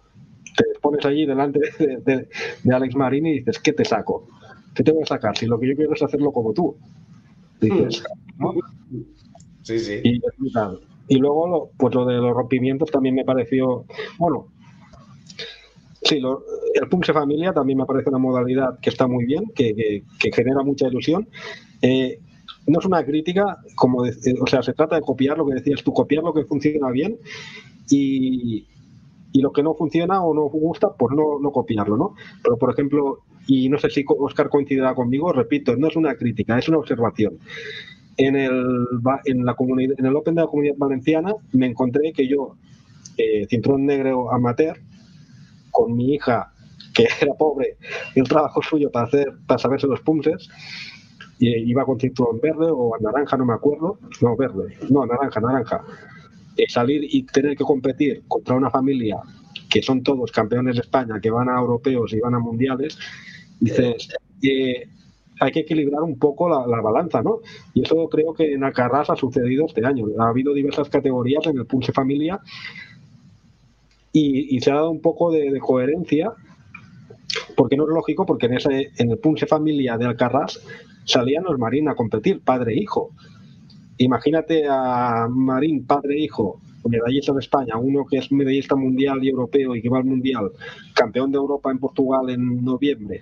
[0.58, 2.28] te pones allí delante de,
[2.70, 4.28] Alex Marín y dices, ¿qué te saco?
[4.76, 5.38] ¿Qué te voy a sacar?
[5.38, 6.76] Si lo que yo quiero es hacerlo como tú.
[7.62, 8.04] Dices,
[8.38, 8.54] ¿no?
[9.62, 10.02] Sí, sí.
[10.04, 13.86] Y, luego, lo, pues lo de los rompimientos también me pareció,
[14.18, 14.48] bueno,
[16.02, 16.22] sí,
[16.74, 20.88] el Punse Familia también me parece una modalidad que está muy bien, que, genera mucha
[20.88, 21.28] ilusión.
[21.82, 22.20] Eh,
[22.68, 25.84] no es una crítica, como eh, o sea, se trata de copiar lo que decías
[25.84, 27.18] tú, copiar lo que funciona bien
[27.90, 28.66] y,
[29.34, 32.16] lo que no funciona o no gusta, pues no, no copiarlo, ¿no?
[32.44, 36.58] Pero, por ejemplo, y no sé si Oscar coincidirá conmigo, repito, no es una crítica,
[36.58, 37.40] es una observación.
[38.18, 38.86] En el,
[39.26, 42.56] en la comunidad, en el Open de la Comunidad Valenciana me encontré que yo,
[43.18, 44.78] eh, cinturón negro amateur,
[45.72, 46.52] con mi hija,
[46.94, 47.78] que era pobre,
[48.16, 50.50] el trabajo suyo para hacer, para saberse los punces,
[51.40, 55.84] iba con cinturón verde o naranja, no me acuerdo, no, verde, no, naranja, naranja.
[56.58, 59.18] Eh, salir y tener que competir contra una familia
[59.70, 62.98] que son todos campeones de España, que van a europeos y van a mundiales,
[63.62, 64.10] dices,
[64.42, 64.90] eh,
[65.40, 67.40] hay que equilibrar un poco la, balanza, ¿no?
[67.74, 70.06] Y eso creo que en Alcarrás ha sucedido este año.
[70.20, 72.42] Ha habido diversas categorías en el Pulse Familia
[74.12, 76.32] y, se ha dado un poco de, coherencia,
[77.56, 80.60] porque no es lógico, porque en, ese, en el Pulse Familia de Alcarrás
[81.06, 83.12] salían los Marín a competir, padre e hijo.
[83.98, 89.30] Imagínate a Marín, padre e hijo, medallista de España, uno que es medallista mundial y
[89.30, 90.52] europeo y que va al mundial,
[90.94, 93.22] campeón de Europa en Portugal en noviembre,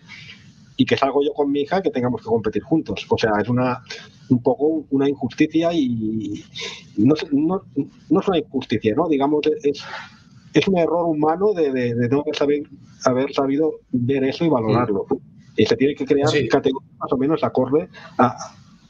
[0.78, 3.06] y que salgo yo con mi hija que tengamos que competir juntos.
[3.10, 3.82] O sea, es una
[4.30, 6.44] un poco una injusticia y
[6.98, 7.62] no, no,
[8.10, 9.08] no es una injusticia, ¿no?
[9.08, 9.84] Digamos, es,
[10.60, 12.24] es un error humano de, no
[13.06, 15.06] haber, sabido ver eso y valorarlo.
[15.56, 18.36] Y se tiene que crear categorías más o menos acorde a,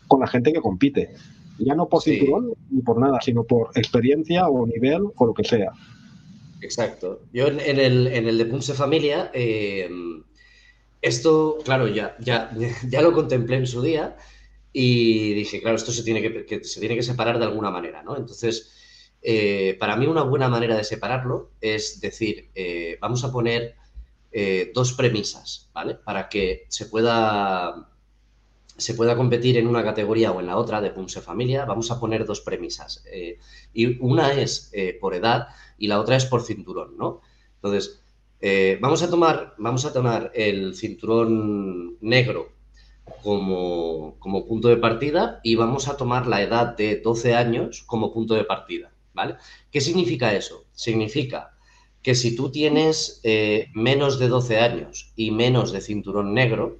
[0.07, 1.13] con la gente que compite.
[1.59, 5.43] Ya no por cinturón ni por nada, sino por experiencia o nivel o lo que
[5.43, 5.71] sea.
[6.61, 7.21] Exacto.
[7.33, 9.89] Yo en, el, en el de Punce Familia, eh,
[11.01, 12.51] esto, claro, ya, ya,
[12.89, 14.15] ya lo contemplé en su día
[14.71, 18.15] y dije, claro, esto se tiene que, se tiene que separar de alguna manera, ¿no?
[18.15, 18.76] Entonces,
[19.21, 23.75] eh, para mí una buena manera de separarlo es decir, eh, vamos a poner
[24.31, 25.95] eh, dos premisas, ¿vale?
[25.95, 27.89] Para que se pueda,
[28.77, 31.99] se pueda competir en una categoría o en la otra de Punse Familia, vamos a
[31.99, 33.03] poner dos premisas.
[33.73, 35.47] Y una es por edad
[35.77, 37.21] y la otra es por cinturón, ¿no?
[37.55, 38.01] Entonces,
[38.79, 42.51] vamos, a tomar, vamos a tomar el cinturón negro
[43.23, 48.13] como, como, punto de partida y vamos a tomar la edad de 12 años como
[48.13, 49.35] punto de partida, ¿vale?
[49.71, 50.65] ¿Qué significa eso?
[50.73, 51.57] Significa
[52.01, 56.77] que si tú tienes eh, menos de 12 años y menos de cinturón negro,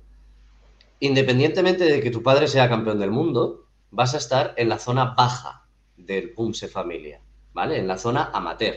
[1.01, 5.15] independientemente de que tu padre sea campeón del mundo, vas a estar en la zona
[5.17, 5.65] baja
[5.97, 7.19] del Pumse Familia,
[7.53, 7.77] ¿vale?
[7.79, 8.75] En la zona amateur.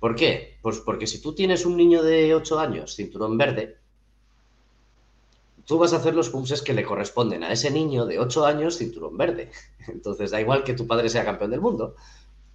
[0.00, 0.58] ¿Por qué?
[0.60, 3.78] Pues porque si tú tienes un niño de 8 años, cinturón verde,
[5.64, 8.76] tú vas a hacer los pumses que le corresponden a ese niño de 8 años
[8.76, 9.50] cinturón verde.
[9.88, 11.94] Entonces da igual que tu padre sea campeón del mundo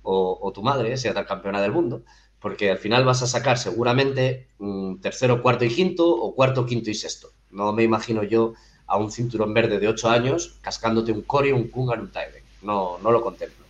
[0.04, 2.04] o, tu madre sea campeona del mundo,
[2.40, 6.90] porque al final vas a sacar seguramente un tercero, cuarto y quinto o cuarto, quinto
[6.90, 7.30] y sexto.
[7.52, 8.54] No me imagino yo
[8.86, 12.44] a un cinturón verde de 8 años cascándote un Cory, un Kungan, un Tyrek.
[12.62, 13.66] No, no lo contemplo.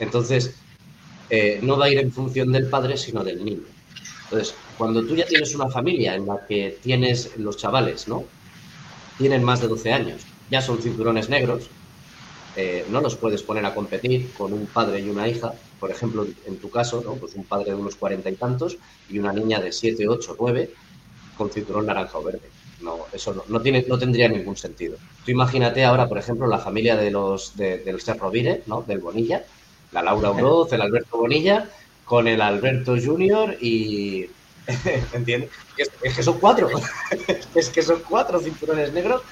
[0.00, 0.56] Entonces,
[1.30, 3.62] eh, no va a ir en función del padre, sino del niño.
[4.24, 8.24] Entonces, cuando tú ya tienes una familia en la que tienes los chavales, ¿no?
[9.18, 11.70] Tienen más de 12 años, ya son cinturones negros,
[12.56, 16.26] eh, no los puedes poner a competir con un padre y una hija, por ejemplo,
[16.46, 17.14] en tu caso, ¿no?
[17.14, 18.76] Pues un padre de unos cuarenta y tantos
[19.10, 20.70] y una niña de 7, 8, 9
[21.36, 22.48] con cinturón naranja o verde.
[22.80, 24.98] No, eso no, tiene, no tendría ningún sentido.
[25.24, 28.82] Tú imagínate ahora, por ejemplo, la familia de los de, del Cerrovire, ¿no?
[28.82, 29.44] Del Bonilla,
[29.92, 31.68] la Laura Uroz, el Alberto Bonilla,
[32.04, 34.28] con el Alberto Junior y.
[35.12, 35.50] ¿Entiendes?
[35.76, 36.68] Es, que son cuatro.
[37.54, 39.22] es que son cuatro cinturones negros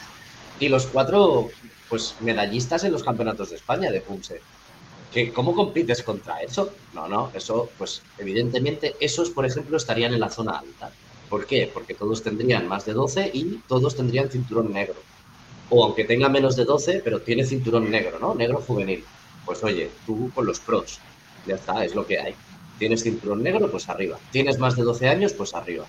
[0.58, 1.50] y los cuatro,
[1.93, 4.40] pues, medallistas en los campeonatos de España de Punse.
[5.34, 6.72] ¿Cómo compites contra eso?
[6.95, 10.90] No, no, eso, pues, evidentemente, esos, por ejemplo, estarían en la zona alta.
[11.28, 11.70] ¿Por qué?
[11.70, 14.95] Porque todos tendrían más de 12 y todos tendrían cinturón negro.
[15.68, 18.34] O aunque tenga menos de 12, pero tiene cinturón negro, ¿no?
[18.34, 19.05] Negro juvenil.
[19.45, 20.99] Pues oye, tú con los pros.
[21.47, 22.34] Ya está, es lo que hay.
[22.78, 24.18] Tienes cinturón negro, pues arriba.
[24.30, 25.84] Tienes más de 12 años, pues arriba.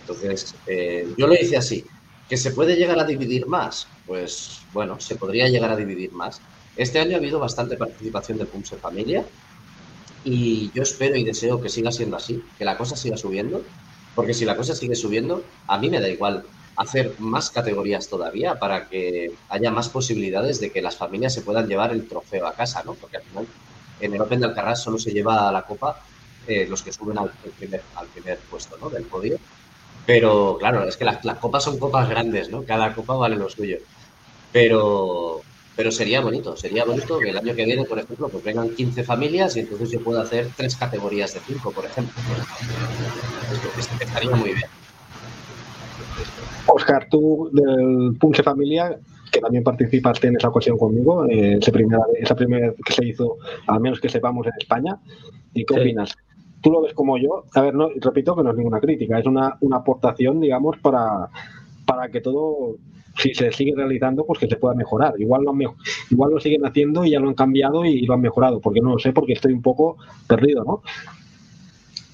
[0.00, 1.84] Entonces, eh, yo lo hice así.
[2.28, 3.86] ¿Que se puede llegar a dividir más?
[4.06, 6.40] Pues bueno, se podría llegar a dividir más.
[6.76, 9.24] Este año ha habido bastante participación de Pumse Familia
[10.24, 13.62] y yo espero y deseo que siga siendo así, que la cosa siga subiendo,
[14.14, 16.44] porque si la cosa sigue subiendo, a mí me da igual
[16.76, 21.68] hacer más categorías todavía para que haya más posibilidades de que las familias se puedan
[21.68, 22.94] llevar el trofeo a casa, ¿no?
[22.94, 23.46] Porque al final
[24.00, 26.02] en el Open de Alcaraz solo se lleva la copa
[26.46, 28.90] eh, los que suben al primer, al primer puesto, ¿no?
[28.90, 29.38] Del podio.
[30.06, 32.62] Pero claro, es que las, copas son copas grandes, ¿no?
[32.62, 33.78] Cada copa vale lo suyo.
[34.52, 35.40] Pero,
[35.74, 39.02] pero sería bonito, sería bonito que el año que viene, por ejemplo, pues vengan 15
[39.02, 42.14] familias y entonces yo pueda hacer tres categorías de 5, por ejemplo.
[44.00, 44.70] estaría muy bien.
[46.66, 48.96] Oscar, tú del Punche Familia,
[49.30, 53.04] que también participaste en esa ocasión conmigo, eh, esa, primera, esa primera vez que se
[53.04, 54.98] hizo, al menos que sepamos, en España,
[55.52, 56.16] ¿y qué opinas?
[56.66, 57.44] ¿Tú lo ves como yo?
[57.54, 61.28] A ver, no, repito que no es ninguna crítica, es una, una aportación, digamos, para,
[61.86, 62.74] para que todo
[63.16, 65.14] si se sigue realizando, pues que se pueda mejorar.
[65.16, 65.54] Igual lo,
[66.10, 68.90] igual lo siguen haciendo y ya lo han cambiado y, lo han mejorado, porque no
[68.90, 69.96] lo sé, porque estoy un poco
[70.26, 70.82] perdido, ¿no?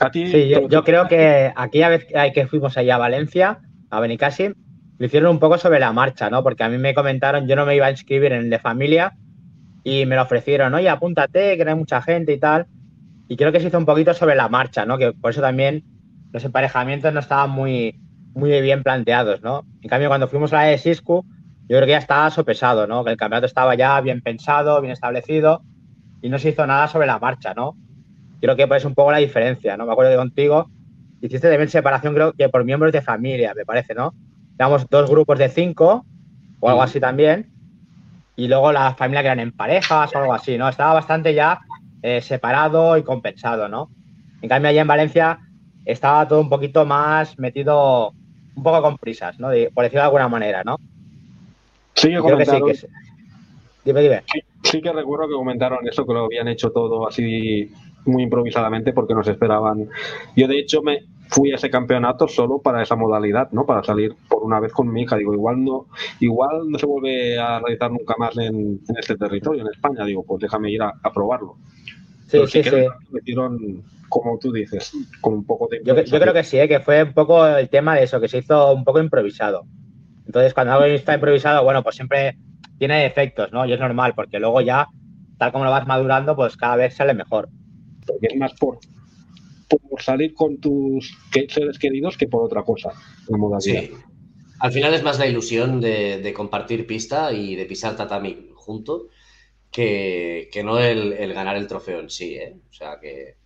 [0.01, 4.51] A ti, sí, yo, creo que aquella vez que fuimos allá a Valencia, a Benicassi,
[4.99, 6.43] lo hicieron un poco sobre la marcha, ¿no?
[6.43, 9.15] Porque a mí me comentaron, yo no me iba a inscribir en el de familia
[9.83, 12.67] y me lo ofrecieron, oye, apúntate, que no hay mucha gente y tal.
[13.33, 14.99] Y creo que se hizo un poquito sobre la marcha, ¿no?
[14.99, 15.85] Que por eso también
[16.35, 17.99] los emparejamientos no estaban muy,
[18.35, 19.65] muy bien planteados, ¿no?
[19.81, 21.25] En cambio, cuando fuimos a la de Siscu,
[21.67, 23.03] yo creo que ya estaba sopesado, ¿no?
[23.03, 25.63] Que el campeonato estaba ya bien pensado, bien establecido
[26.21, 27.75] y no se hizo nada sobre la marcha, ¿no?
[28.43, 29.87] Creo que pues un poco la diferencia, ¿no?
[29.87, 30.71] Me acuerdo que contigo
[31.23, 34.13] hiciste también separación, creo que por miembros de familia, me parece, ¿no?
[34.59, 36.05] Digamos, dos grupos de cinco
[36.61, 37.51] o algo así también.
[38.37, 40.69] Y luego la familia que eran en parejas o algo así, ¿no?
[40.69, 41.63] Estaba bastante ya
[42.03, 43.91] eh, separado y compensado, ¿no?
[44.41, 45.39] En cambio, allá en Valencia
[45.85, 48.13] estaba todo un poquito más metido,
[48.55, 49.49] un poco con prisas, ¿no?
[49.75, 50.77] por decirlo de alguna manera, ¿no?
[51.95, 52.89] Sí, Creo que sí, que
[53.85, 54.23] Dime, dime.
[54.63, 57.73] Sí, que recuerdo que comentaron eso, que lo habían hecho todo así
[58.05, 59.89] muy improvisadamente porque no se esperaban.
[60.37, 63.65] Yo, de hecho, me fui a ese campeonato solo para esa modalidad, ¿no?
[63.65, 65.17] Para salir por una vez con mi hija.
[65.17, 65.87] Digo, igual no,
[66.21, 70.05] igual no se vuelve a realizar nunca más en, este territorio, en España.
[70.05, 71.57] Digo, pues déjame ir a, probarlo.
[72.29, 72.71] Sí, sí, sí.
[72.71, 75.81] Que metieron, como tú dices, con un poco de...
[75.85, 76.69] Yo, yo creo que sí, ¿eh?
[76.69, 79.65] que fue un poco el tema de eso, que se hizo un poco improvisado.
[80.27, 82.37] Entonces, cuando algo está improvisado, bueno, pues siempre
[82.79, 83.65] tiene efectos, ¿no?
[83.65, 84.87] Y es normal, porque luego ya,
[85.39, 87.49] tal como lo vas madurando, pues cada vez sale mejor.
[88.07, 88.79] Porque es más por,
[89.79, 91.17] por salir con tus
[91.49, 92.93] seres queridos que por otra cosa,
[93.29, 93.83] la modalidad.
[93.83, 93.91] Sí.
[94.61, 99.09] Al final es más la ilusión de, compartir pista y de pisar tatami junto
[99.71, 102.57] que, no el, ganar el trofeo en sí, ¿eh?
[102.71, 103.37] O sea que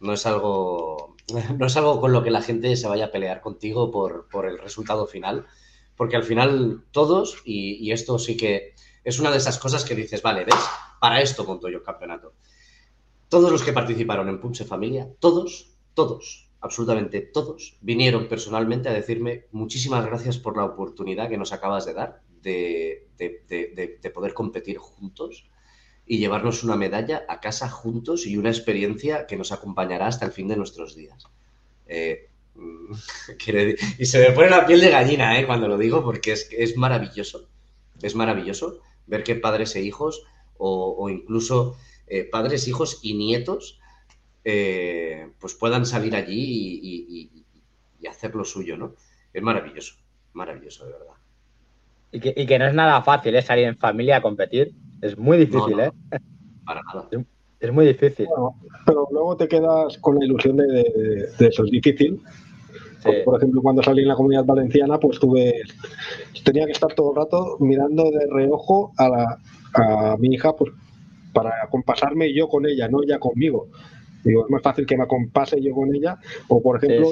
[0.00, 1.14] no es algo
[1.58, 4.46] no es algo con lo que la gente se vaya a pelear contigo por, por
[4.46, 5.46] el resultado final,
[5.96, 8.74] porque al final todos, y, esto sí que
[9.04, 10.54] es una de esas cosas que dices, vale, ¿ves?
[11.00, 12.34] Para esto monto yo el campeonato.
[13.34, 19.46] Todos los que participaron en Punche Familia, todos, todos, absolutamente todos, vinieron personalmente a decirme
[19.50, 25.50] muchísimas gracias por la oportunidad que nos acabas de dar de, de, poder competir juntos
[26.06, 30.30] y llevarnos una medalla a casa juntos y una experiencia que nos acompañará hasta el
[30.30, 31.26] fin de nuestros días.
[31.86, 32.30] Eh,
[33.98, 35.44] y se me pone la piel de gallina ¿eh?
[35.44, 37.48] cuando lo digo porque es, es maravilloso.
[38.00, 38.78] Es maravilloso
[39.08, 40.22] ver que padres e hijos
[40.56, 41.76] o, incluso
[42.06, 43.80] eh, padres, hijos y nietos
[44.44, 47.30] eh, pues puedan salir allí y,
[48.06, 48.92] hacer lo suyo, ¿no?
[49.32, 49.94] Es maravilloso,
[50.34, 51.14] maravilloso, de verdad.
[52.12, 53.40] Y que, no es nada fácil, ¿eh?
[53.40, 54.72] Salir en familia a competir.
[55.00, 55.90] Es muy difícil, ¿eh?
[56.66, 57.08] Para nada.
[57.58, 58.26] Es, muy difícil.
[58.84, 61.64] pero luego te quedas con la ilusión de, eso.
[61.64, 62.20] Es difícil.
[63.24, 65.62] Por ejemplo, cuando salí en la comunidad valenciana, pues tuve.
[66.44, 69.38] Tenía que estar todo el rato mirando de reojo a,
[69.72, 70.72] a mi hija, pues
[71.34, 73.68] para compasarme yo con ella, no ella conmigo.
[74.24, 76.18] Digo, es más fácil que me acompase yo con ella.
[76.48, 77.10] O, por ejemplo,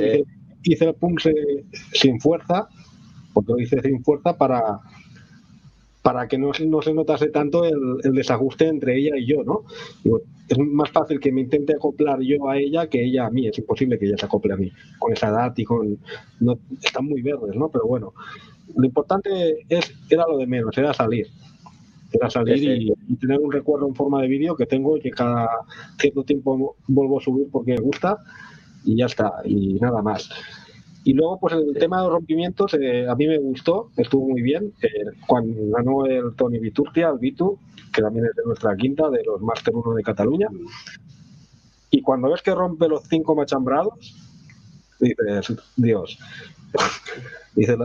[0.64, 1.20] Hice, el punk
[1.92, 2.68] sin fuerza,
[3.34, 4.78] porque lo hice sin fuerza para,
[6.02, 9.64] para que no, no se notase tanto el, desajuste entre ella y yo, ¿no?
[10.48, 13.48] es más fácil que me intente acoplar yo a ella que ella a mí.
[13.48, 15.98] Es imposible que ella se acople a mí con esa edad y con...
[16.38, 17.68] No, están muy verdes, ¿no?
[17.68, 18.14] Pero bueno,
[18.76, 21.26] lo importante es, era lo de menos, era salir
[22.12, 25.48] era salir y, tener un recuerdo en forma de vídeo que tengo y que cada
[25.98, 28.18] cierto tiempo vuelvo a subir porque me gusta
[28.84, 30.28] y ya está, y nada más.
[31.04, 34.40] Y luego, pues el tema de los rompimientos, eh, a mí me gustó, estuvo muy
[34.40, 34.72] bien.
[34.82, 34.88] Eh,
[35.26, 37.58] cuando ganó el Tony Viturtia, el Vitu,
[37.92, 40.48] que también es de nuestra quinta, de los Master 1 de Cataluña.
[41.90, 44.14] Y cuando ves que rompe los cinco machambrados,
[45.00, 46.18] dices, Dios.
[47.56, 47.76] dices,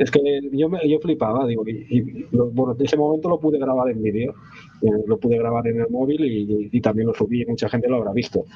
[0.00, 3.90] es que yo, me, yo flipaba, digo, y, bueno, en ese momento lo pude grabar
[3.90, 4.34] en vídeo,
[4.80, 6.24] eh, lo pude grabar en el móvil
[6.72, 8.46] y, también lo subí, y mucha gente lo habrá visto.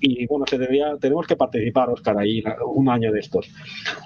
[0.00, 3.50] Y bueno, se debería, tenemos que participar, Oscar, ahí un año de estos.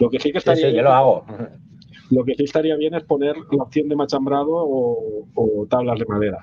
[0.01, 0.69] Lo que sí que estaría.
[0.69, 1.25] Sí, yo lo hago.
[2.11, 6.39] Lo que sí estaría bien es poner la opción de machambrado o, tablas de madera.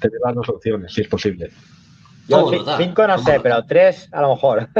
[0.00, 1.50] Tener las dos opciones, si es posible.
[2.28, 2.48] Yo
[2.78, 4.68] cinco no sé, pero tres a lo mejor.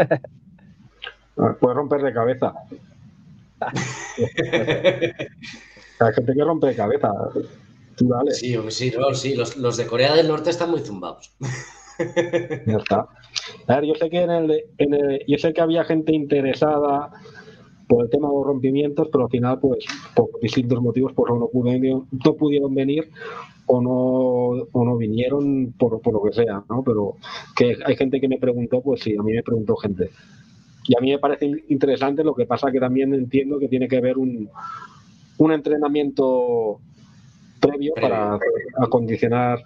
[1.39, 2.53] Ah, puedes romper de cabeza.
[6.01, 7.11] Hay gente que rompe de cabeza.
[8.31, 11.33] Sí, sí, sí los, de Corea del Norte están muy zumbados.
[12.67, 13.09] Ya está.
[13.69, 14.65] A ver, yo sé que en el,
[15.29, 17.11] yo sé que había gente interesada
[17.87, 19.85] por el tema de los rompimientos, pero al final, pues,
[20.15, 23.11] por distintos motivos, pues no pudieron, no pudieron venir
[23.67, 26.83] o no, o no vinieron por, por lo que sea, ¿no?
[26.83, 27.17] Pero
[27.55, 30.11] que hay gente que me preguntó, pues sí, a mí me preguntó gente.
[30.85, 33.99] Y a mí me parece interesante, lo que pasa que también entiendo que tiene que
[33.99, 34.49] haber un,
[35.39, 36.78] un entrenamiento
[37.61, 38.39] previo, para
[38.78, 39.61] acondicionar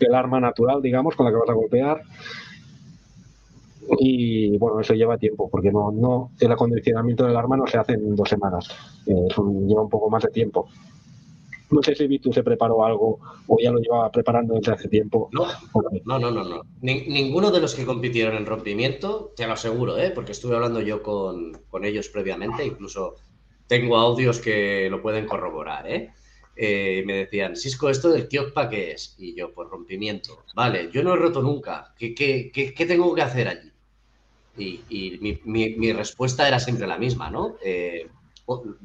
[0.00, 2.02] el arma natural, digamos, con la que vas a golpear.
[4.00, 7.94] Y bueno, eso lleva tiempo, porque no, no el acondicionamiento del arma no se hace
[7.94, 8.68] en dos semanas,
[9.06, 9.28] eh,
[9.66, 10.68] lleva un poco más de tiempo.
[11.70, 15.28] No sé si Vitu se preparó algo o ya lo llevaba preparando desde hace tiempo.
[15.32, 15.46] No,
[16.18, 16.62] no, no, no.
[16.80, 20.10] ninguno de los que compitieron en rompimiento, te lo aseguro, ¿eh?
[20.10, 21.52] porque estuve hablando yo con,
[21.82, 23.16] ellos previamente, incluso
[23.66, 25.86] tengo audios que lo pueden corroborar.
[25.90, 26.10] ¿eh?
[26.56, 29.14] eh me decían, Cisco, ¿esto del Kyokpa qué es?
[29.18, 30.44] Y yo, pues rompimiento.
[30.54, 31.94] Vale, yo no he roto nunca.
[31.98, 33.72] ¿Qué, qué, tengo que hacer allí?
[34.56, 37.56] Y, mi, respuesta era siempre la misma, ¿no?
[37.62, 38.08] Eh,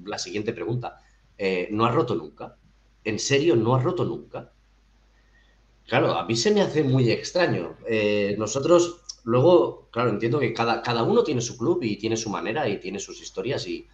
[0.06, 1.00] la siguiente pregunta.
[1.38, 2.58] Eh, ¿No has roto nunca?
[3.04, 4.52] ¿En serio no has roto nunca?
[5.88, 7.76] Claro, a mí se me hace muy extraño.
[7.88, 12.30] Eh, nosotros, luego, claro, entiendo que cada, cada, uno tiene su club y tiene su
[12.30, 13.88] manera y tiene sus historias y,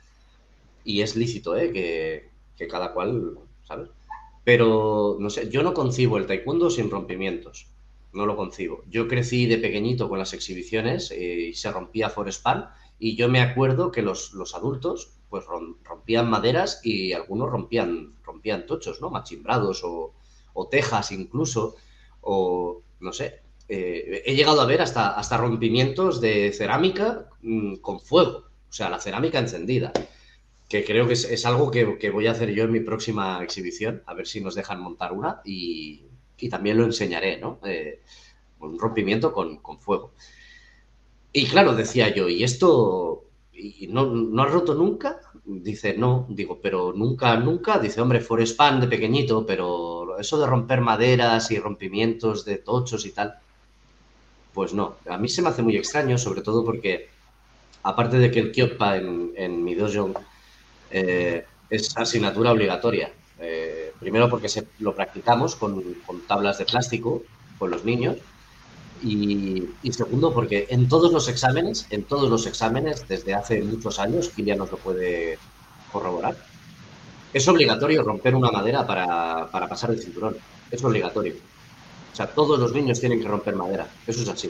[0.85, 1.71] es lícito, ¿eh?
[1.71, 3.37] Que, cada cual,
[3.67, 3.89] ¿sabes?
[4.43, 7.67] Pero, no sé, yo no concibo el taekwondo sin rompimientos.
[8.11, 8.83] No lo concibo.
[8.89, 13.39] Yo crecí de pequeñito con las exhibiciones eh, y se rompía Forespan y yo me
[13.39, 19.09] acuerdo que los, los adultos pues rompían maderas y algunos rompían, rompían tochos, ¿no?
[19.09, 20.13] Machimbrados o,
[20.69, 21.75] tejas incluso,
[22.21, 23.41] o no sé.
[23.69, 28.89] Eh, he llegado a ver hasta, hasta rompimientos de cerámica mm, con fuego, o sea,
[28.89, 29.93] la cerámica encendida,
[30.67, 34.13] que creo que es, algo que, voy a hacer yo en mi próxima exhibición, a
[34.13, 36.03] ver si nos dejan montar una y,
[36.49, 37.59] también lo enseñaré, ¿no?
[37.65, 38.01] Eh,
[38.59, 40.13] un rompimiento con, con fuego.
[41.31, 43.28] Y claro, decía yo, ¿y esto
[43.59, 45.19] y no, no has roto nunca?
[45.45, 47.79] Dice, no, digo, pero nunca, nunca.
[47.79, 53.11] Dice, hombre, Forespan de pequeñito, pero eso de romper maderas y rompimientos de tochos y
[53.11, 53.35] tal,
[54.53, 54.95] pues no.
[55.09, 57.09] A mí se me hace muy extraño, sobre todo porque,
[57.83, 60.13] aparte de que el Kyokpa en, en mi dojo
[60.91, 63.11] eh, es asignatura obligatoria.
[63.39, 67.23] Eh, primero porque se, lo practicamos con, con tablas de plástico
[67.57, 68.17] con los niños
[69.01, 74.29] y, segundo, porque en todos los exámenes, en todos los exámenes, desde hace muchos años,
[74.29, 75.37] Kilian nos lo puede
[75.91, 76.35] corroborar,
[77.33, 80.35] es obligatorio romper una madera para, para pasar el cinturón.
[80.71, 81.35] Es obligatorio.
[82.11, 83.87] O sea, todos los niños tienen que romper madera.
[84.07, 84.49] Eso es así.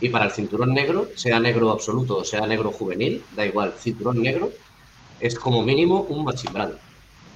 [0.00, 4.22] Y para el cinturón negro, sea negro absoluto o sea negro juvenil, da igual, cinturón
[4.22, 4.50] negro
[5.20, 6.78] es como mínimo un machimbrado.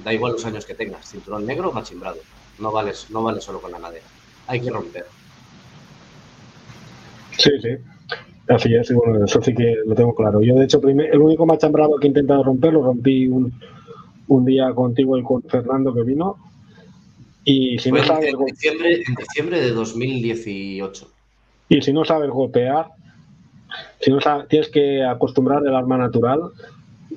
[0.05, 2.19] Da igual los años que tengas, cinturón negro machimbrado.
[2.59, 4.05] No vale, no vale solo con la madera.
[4.47, 5.07] Hay que romper.
[7.39, 7.71] Sí, sí.
[8.49, 10.41] Así es, bueno, eso sí que lo tengo claro.
[10.41, 13.53] Yo, de hecho, el único machambrado que he intentado romper lo rompí un,
[14.29, 16.37] un día contigo y con Fernando que vino.
[17.45, 18.33] Y si no sabes.
[18.33, 21.11] En diciembre, en diciembre de 2018.
[21.69, 22.87] Y si no sabes golpear,
[24.01, 26.41] si no sabes, tienes que acostumbrar el arma natural,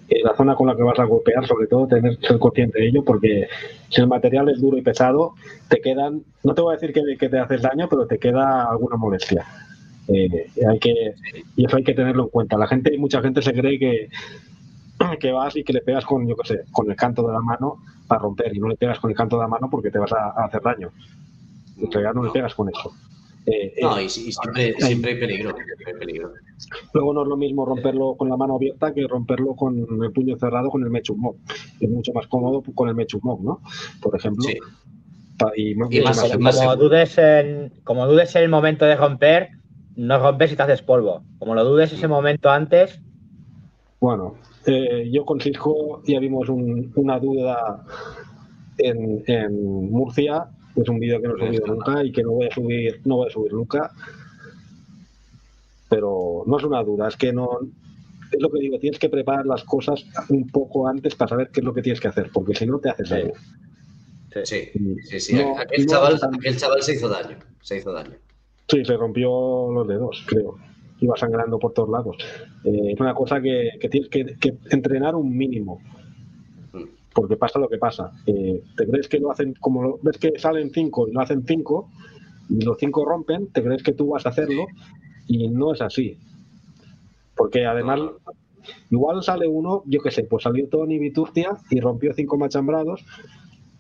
[0.09, 2.89] en la zona con la que vas a golpear, sobre todo tener ser consciente de
[2.89, 3.47] ello, porque
[3.89, 5.35] si el material es duro y pesado,
[5.69, 8.69] te quedan, no te voy a decir que, que te haces daño, pero te queda
[8.69, 9.45] alguna molestia.
[10.13, 11.13] Eh, hay que,
[11.55, 12.57] y eso hay que tenerlo en cuenta.
[12.57, 14.09] La gente, mucha gente se cree que,
[15.19, 17.41] que vas y que le pegas con, yo qué sé, con el canto de la
[17.41, 19.99] mano para romper y no le pegas con el canto de la mano porque te
[19.99, 20.91] vas a, hacer daño.
[21.77, 22.93] En realidad no le pegas con eso.
[23.45, 25.55] Eh, no, y, siempre, siempre hay, peligro,
[25.99, 26.33] peligro,
[26.93, 30.37] Luego no es lo mismo romperlo con la mano abierta que romperlo con el puño
[30.37, 31.37] cerrado con el Mechumok.
[31.79, 33.61] Es mucho más cómodo con el Mechumok, ¿no?
[34.01, 34.45] Por ejemplo.
[35.55, 39.49] Y, más, como, dudes en, como dudes en el momento de romper,
[39.95, 41.23] no rompes y te haces polvo.
[41.39, 42.99] Como lo dudes ese momento antes.
[43.99, 44.35] Bueno,
[44.65, 47.85] eh, yo con Cisco ya vimos una duda
[48.77, 50.47] en, en, Murcia.
[50.75, 53.17] Es un vídeo que no he subido nunca y que no voy a subir, no
[53.17, 53.91] voy a subir nunca.
[55.89, 57.59] Pero no es una duda, es que no.
[58.31, 61.59] Es lo que digo, tienes que preparar las cosas un poco antes para saber qué
[61.59, 63.33] es lo que tienes que hacer, porque si no te haces daño.
[64.45, 64.69] Sí,
[65.03, 65.41] sí, sí.
[65.57, 67.37] aquel, chaval, aquel chaval se hizo daño.
[67.61, 68.15] Se hizo daño.
[68.71, 70.55] Sí, se rompió los dedos, creo.
[71.01, 72.15] Iba sangrando por todos lados.
[72.63, 75.81] Eh, es una cosa que, tienes que, entrenar un mínimo.
[77.13, 78.13] Porque pasa lo que pasa.
[78.25, 81.43] Eh, te crees que lo hacen, como lo, ves que salen cinco y lo hacen
[81.45, 81.89] cinco,
[82.49, 84.67] y los cinco rompen, te crees que tú vas a hacerlo,
[85.27, 86.17] y no es así.
[87.35, 87.99] Porque además,
[88.89, 93.03] igual sale uno, yo qué sé, pues salió Tony Viturtia y rompió cinco machambrados,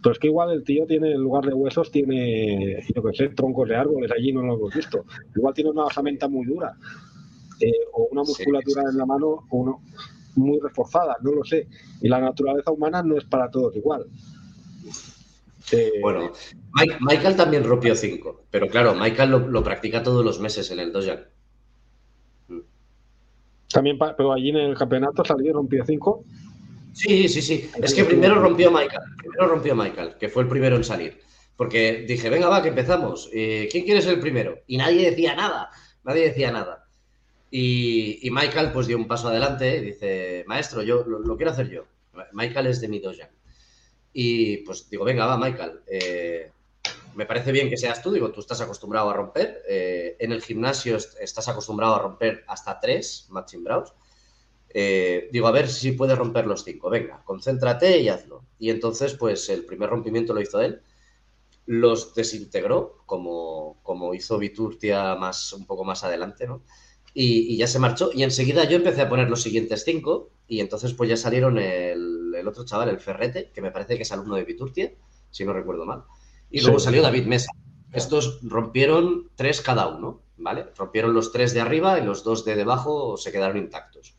[0.01, 3.29] pero es que igual el tío tiene, en lugar de huesos, tiene, yo qué sé,
[3.29, 5.05] troncos de árboles, allí no lo hemos visto.
[5.35, 6.75] Igual tiene una basamenta muy dura,
[7.59, 9.81] eh, o una musculatura en la mano uno,
[10.35, 11.67] muy reforzada, no lo sé.
[12.01, 14.05] Y la naturaleza humana no es para todos igual.
[15.71, 16.31] Eh, bueno,
[17.01, 21.19] Michael también rompió 5, pero claro, Michael lo, practica todos los meses en el Dojan.
[23.71, 26.25] También, pero allí en el campeonato salió y rompió 5.
[26.93, 27.69] Sí, sí, sí.
[27.81, 29.01] Es que primero rompió Michael.
[29.17, 31.21] Primero rompió Michael, que fue el primero en salir.
[31.55, 33.29] Porque dije, venga, va, que empezamos.
[33.33, 34.59] Eh, ¿Quién quiere ser el primero?
[34.67, 35.69] Y nadie decía nada.
[36.03, 36.87] Nadie decía nada.
[37.51, 41.85] Y, Michael pues dio un paso adelante y dice, maestro, yo lo, quiero hacer yo.
[42.31, 43.29] Michael es de mi doja.
[44.13, 45.81] Y pues digo, venga, va, Michael.
[45.85, 46.51] Eh,
[47.15, 48.11] me parece bien que seas tú.
[48.11, 49.63] Digo, tú estás acostumbrado a romper.
[49.67, 53.93] Eh, en el gimnasio estás acostumbrado a romper hasta tres matching brows.
[54.73, 56.89] Eh, digo, a ver si puede romper los cinco.
[56.89, 58.45] Venga, concéntrate y hazlo.
[58.57, 60.81] Y entonces, pues el primer rompimiento lo hizo él.
[61.65, 66.63] Los desintegró, como, como hizo Viturtia más, un poco más adelante, ¿no?
[67.13, 68.11] Y, ya se marchó.
[68.13, 70.31] Y enseguida yo empecé a poner los siguientes cinco.
[70.47, 74.03] Y entonces, pues ya salieron el, el otro chaval, el Ferrete, que me parece que
[74.03, 74.93] es alumno de Viturtia,
[75.29, 76.03] si no recuerdo mal.
[76.49, 77.51] Y luego salió David Mesa.
[77.93, 80.67] Estos rompieron tres cada uno, ¿vale?
[80.77, 84.10] Rompieron los tres de arriba y los dos de debajo se quedaron intactos.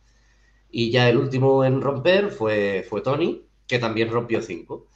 [0.74, 4.86] Y ya el último en romper fue, fue Tony, que también rompió cinco.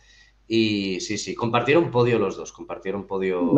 [0.48, 3.52] Y sí, sí, compartieron podio los dos, compartieron podio.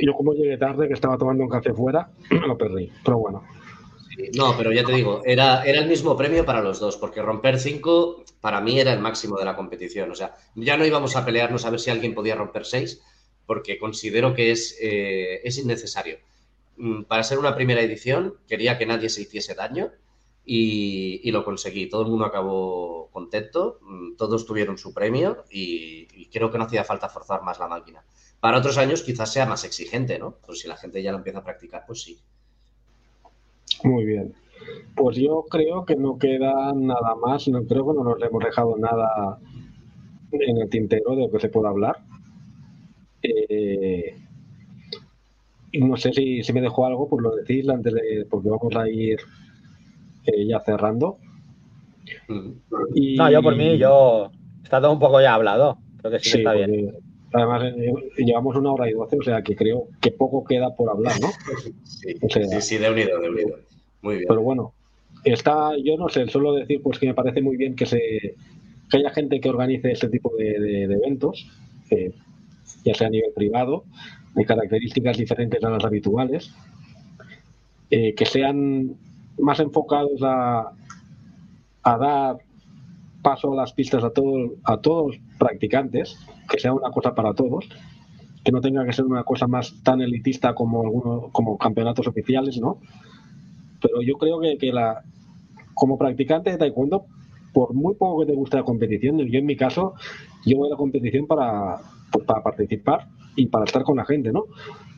[0.00, 2.10] yo como llegué tarde, que estaba tomando un café fuera,
[2.46, 3.42] lo perdí, pero bueno.
[4.36, 7.58] no, pero ya te digo, era, era el mismo premio para los dos, porque romper
[7.58, 10.12] cinco para mí era el máximo de la competición.
[10.12, 13.02] O sea, ya no íbamos a pelearnos a ver si alguien podía romper seis,
[13.46, 16.18] porque considero que es, eh, es innecesario.
[16.76, 19.90] Mm, para ser una primera edición, quería que nadie se hiciese daño
[20.44, 21.88] y, lo conseguí.
[21.88, 26.84] Todo el mundo acabó contento, mm, todos tuvieron su premio y, creo que no hacía
[26.84, 28.02] falta forzar más la máquina.
[28.40, 30.36] Para otros años quizás sea más exigente, ¿no?
[30.44, 32.18] Pues si la gente ya lo empieza a practicar, pues sí.
[33.84, 34.34] Muy bien.
[34.96, 38.76] Pues yo creo que no queda nada más, no creo que no nos hemos dejado
[38.78, 39.38] nada
[40.32, 41.98] en el tintero de lo que se pueda hablar.
[43.22, 44.16] Eh,
[45.74, 48.88] no sé si, si me dejo algo, pues lo decís antes de, porque vamos a
[48.88, 49.20] ir
[50.24, 51.18] ya cerrando.
[52.28, 54.30] No, yo por mí, yo
[54.62, 55.78] está todo un poco ya hablado.
[55.98, 56.94] Creo que sí, está bien.
[57.32, 60.90] Además, eh, llevamos una hora y doce, o sea que creo que poco queda por
[60.90, 61.28] hablar, ¿no?
[61.84, 62.14] Sí,
[62.60, 63.58] sí, de unido, de unido.
[64.02, 64.26] Muy bien.
[64.28, 64.74] Pero bueno,
[65.24, 68.34] está, yo no sé, solo decir pues que me parece muy bien que se
[68.90, 71.48] que haya gente que organice este tipo de, eventos,
[72.84, 73.84] ya sea a nivel privado,
[74.34, 76.52] de características diferentes a las habituales,
[77.90, 78.96] eh, que sean
[79.38, 80.72] más enfocados a,
[81.82, 82.38] a dar
[83.22, 86.18] paso a las pistas a todos a todos practicantes,
[86.48, 87.68] que sea una cosa para todos,
[88.44, 92.60] que no tenga que ser una cosa más tan elitista como algunos como campeonatos oficiales,
[92.60, 92.78] ¿no?
[93.80, 95.02] Pero yo creo que, que la
[95.74, 97.06] como practicante de taekwondo,
[97.52, 99.94] por muy poco que te guste la competición, yo en mi caso,
[100.44, 101.80] yo voy a la competición para,
[102.10, 104.44] pues, para participar y para estar con la gente, ¿no?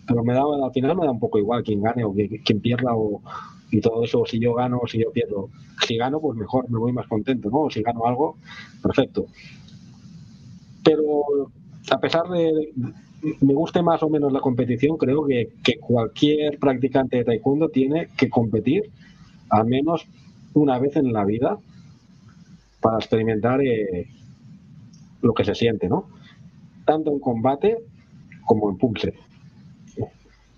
[0.07, 2.95] Pero me da, al final me da un poco igual quién gane o quién pierda
[2.95, 3.23] o,
[3.71, 5.51] y todo eso, si yo gano o si yo pierdo.
[5.87, 7.71] Si gano, pues mejor, me voy más contento, ¿no?
[7.71, 8.37] Si gano algo,
[8.83, 9.27] perfecto.
[10.85, 11.51] Pero
[11.91, 12.73] a pesar de,
[13.41, 18.09] me guste más o menos la competición, creo que, que, cualquier practicante de taekwondo tiene
[18.17, 18.91] que competir
[19.49, 20.07] al menos
[20.53, 21.59] una vez en la vida
[22.81, 24.07] para experimentar eh,
[25.23, 26.07] lo que se siente, ¿no?
[26.85, 27.79] Tanto en combate
[28.45, 29.15] como en pulse.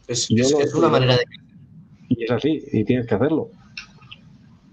[0.08, 1.24] Es, es, una manera de...
[2.08, 3.50] Y es así, y tienes que hacerlo.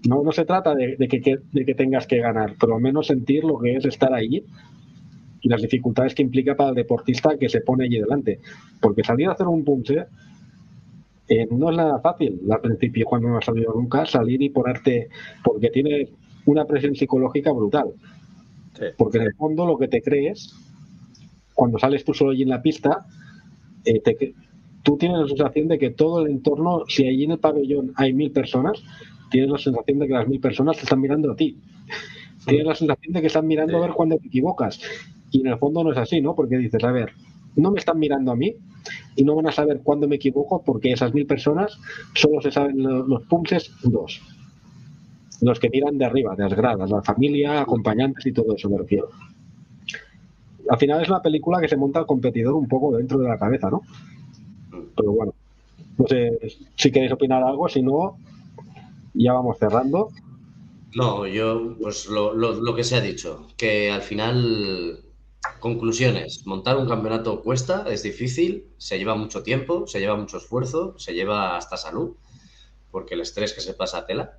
[0.08, 3.42] No, no se trata de, que, de que tengas que ganar, pero al menos sentir
[3.42, 4.44] lo que es estar ahí
[5.40, 8.40] y las dificultades que implica para el deportista que se pone allí delante.
[8.80, 10.06] Porque salir a hacer un punche
[11.28, 15.08] eh, no es nada fácil al principio, cuando no has salido nunca, salir y ponerte,
[15.42, 16.10] porque tiene
[16.44, 17.92] una presión psicológica brutal.
[18.98, 20.54] Porque en el fondo lo que te crees,
[21.54, 23.06] cuando sales tú solo allí en la pista,
[23.84, 24.00] eh,
[24.84, 28.12] tú tienes la sensación de que todo el entorno, si allí en el pabellón hay
[28.12, 28.84] mil personas,
[29.30, 31.58] tienes la sensación de que las mil personas te están mirando a ti.
[32.46, 34.80] Tienes la sensación de que están mirando a ver cuándo te equivocas.
[35.32, 36.36] Y en el fondo no es así, ¿no?
[36.36, 37.12] Porque dices, a ver,
[37.56, 38.54] no me están mirando a mí
[39.16, 41.78] y no van a saber cuándo me equivoco porque esas mil personas
[42.14, 44.22] solo se saben los, los punches dos
[45.40, 48.78] los que miran de arriba, de las gradas, la familia, acompañantes y todo eso me
[48.78, 49.08] refiero.
[50.68, 53.38] Al final es una película que se monta al competidor un poco dentro de la
[53.38, 53.82] cabeza, ¿no?
[54.96, 55.34] Pero bueno,
[55.98, 56.38] no sé
[56.76, 58.18] si queréis opinar algo, si no,
[59.14, 60.10] ya vamos cerrando.
[60.94, 65.00] No, yo, pues lo, lo, que se ha dicho, que al final,
[65.58, 70.96] conclusiones, montar un campeonato cuesta, es difícil, se lleva mucho tiempo, se lleva mucho esfuerzo,
[70.98, 72.12] se lleva hasta salud,
[72.92, 74.38] porque el estrés que se pasa a tela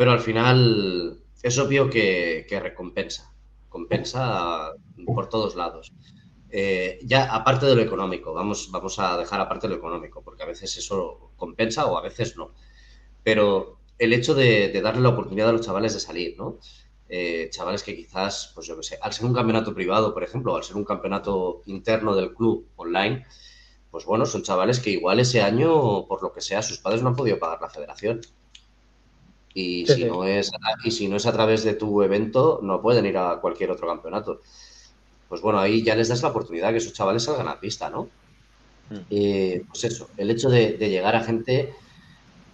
[0.00, 3.30] pero al final es obvio que, recompensa,
[3.68, 4.72] compensa
[5.04, 5.92] por todos lados.
[6.52, 10.46] Eh, ya aparte de lo económico, vamos, vamos a dejar aparte lo económico, porque a
[10.46, 12.52] veces eso compensa o a veces no.
[13.22, 16.58] Pero el hecho de, darle la oportunidad a los chavales de salir, ¿no?
[17.08, 20.56] Eh, chavales que quizás, pues yo qué sé, al ser un campeonato privado, por ejemplo,
[20.56, 23.26] al ser un campeonato interno del club online,
[23.90, 27.08] pues bueno, son chavales que igual ese año, por lo que sea, sus padres no
[27.08, 28.20] han podido pagar la federación.
[29.52, 30.52] Y, si No es,
[30.84, 33.88] y si no es a través de tu evento, no pueden ir a cualquier otro
[33.88, 34.40] campeonato.
[35.30, 38.08] Pues bueno, ahí ya les das la oportunidad que esos chavales salgan a pista, ¿no?
[38.90, 38.98] Mm.
[39.10, 41.72] Eh, pues eso, el hecho de, llegar a gente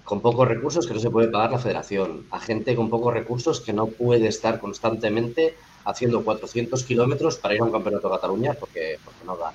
[0.05, 3.63] con pocos recursos que no se puede pagar la federación, a gente con pocos recursos
[3.63, 5.55] que no puede estar constantemente
[5.87, 9.55] haciendo 400 kilómetros para ir a un campeonato de Cataluña porque, porque no da.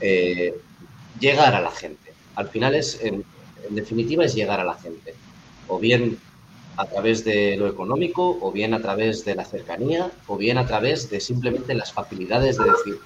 [0.00, 0.56] Eh,
[1.18, 2.12] llegar a la gente.
[2.36, 3.24] Al final es, en
[3.70, 5.14] definitiva, es llegar a la gente.
[5.66, 6.16] O bien
[6.76, 10.66] a través de lo económico, o bien a través de la cercanía, o bien a
[10.66, 12.98] través de simplemente las facilidades de decir,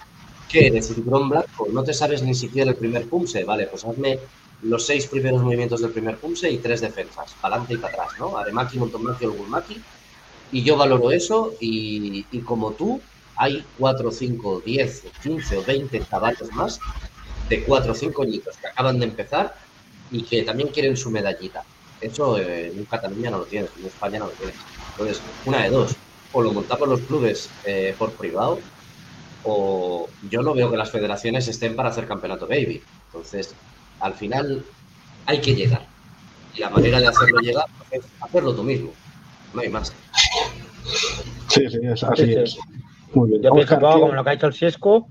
[0.49, 1.67] que eres cinturón blanco?
[1.73, 4.19] No te sabes ni siquiera el primer pumse, vale, pues hazme
[4.63, 8.19] los seis primeros movimientos del primer pumse y tres defensas, para adelante y para atrás,
[8.19, 8.37] ¿no?
[8.39, 9.83] Aremaki, Montomaki o Gulmaki.
[10.53, 13.01] Y yo valoro eso y, y como tú,
[13.37, 16.79] hay cuatro, cinco, diez, quince o veinte chavales más
[17.49, 19.53] de cuatro o cinco añitos que acaban de empezar
[20.11, 21.65] y que también quieren su medallita.
[22.05, 24.57] Eso eh, en Cataluña no lo tienes, en España no lo tienes.
[24.91, 25.97] Entonces, una de dos,
[26.33, 28.61] o lo montamos los clubes eh, por privado,
[29.43, 32.85] o yo no veo que las federaciones estén para hacer campeonato baby.
[33.07, 33.57] Entonces,
[34.01, 34.65] al final
[35.27, 35.89] hay que llegar.
[36.53, 38.95] Y la manera de hacerlo llegar es hacerlo tú mismo.
[39.53, 39.97] No hay más.
[41.49, 42.59] Sí, sí, es, así es.
[43.15, 43.43] Muy bien.
[43.43, 45.09] Yo pienso como lo que ha hecho el Siesco.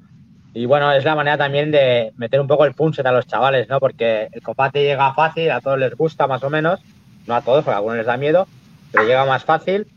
[0.54, 3.68] Y bueno, es la manera también de meter un poco el punset a los chavales,
[3.70, 3.80] ¿no?
[3.80, 6.80] Porque el combate llega fácil, a todos les gusta más o menos,
[7.26, 8.48] no a todos, porque a algunos les da miedo,
[8.92, 9.88] pero llega más fácil.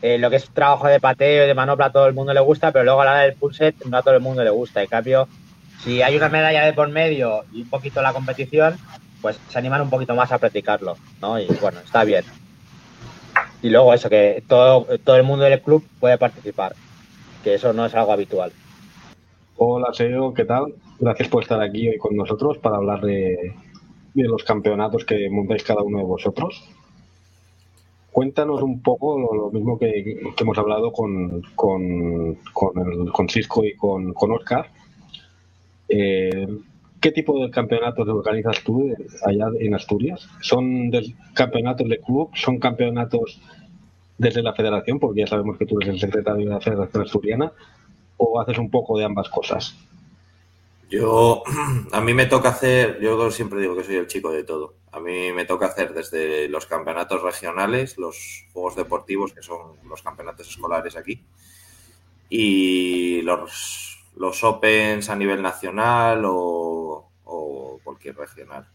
[0.00, 2.70] Eh, lo que es trabajo de pateo y de manopla todo el mundo le gusta,
[2.70, 4.80] pero luego a la hora del punset no a todo el mundo le gusta.
[4.80, 5.26] En cambio,
[5.82, 8.76] si hay una medalla de por medio y un poquito la competición,
[9.20, 11.40] pues se animan un poquito más a practicarlo, ¿no?
[11.40, 12.24] Y bueno, está bien.
[13.62, 16.76] Y luego eso, que todo, todo el mundo del club puede participar,
[17.42, 18.52] que eso no es algo habitual.
[19.60, 20.72] Hola, Seo, ¿qué tal?
[21.00, 23.56] Gracias por estar aquí hoy con nosotros para hablar de,
[24.14, 26.62] los campeonatos que montáis cada uno de vosotros.
[28.12, 34.30] Cuéntanos un poco lo, mismo que, hemos hablado con, con, con, Cisco y con, con
[34.30, 34.70] Oscar.
[35.88, 36.46] Eh,
[37.00, 38.94] ¿qué tipo de campeonatos organizas tú
[39.26, 40.28] allá en Asturias?
[40.40, 42.30] ¿Son del campeonatos de club?
[42.34, 43.40] ¿Son campeonatos
[44.18, 45.00] desde la federación?
[45.00, 47.52] Porque ya sabemos que tú eres el secretario de la Federación Asturiana.
[48.18, 49.74] ¿O haces un poco de ambas cosas?
[50.90, 51.42] Yo,
[51.92, 54.74] a mí me toca hacer, yo siempre digo que soy el chico de todo.
[54.92, 60.02] A mí me toca hacer desde los campeonatos regionales, los juegos deportivos, que son los
[60.02, 61.22] campeonatos escolares aquí,
[62.30, 67.10] y los, los Opens a nivel nacional o,
[67.84, 68.68] cualquier regional.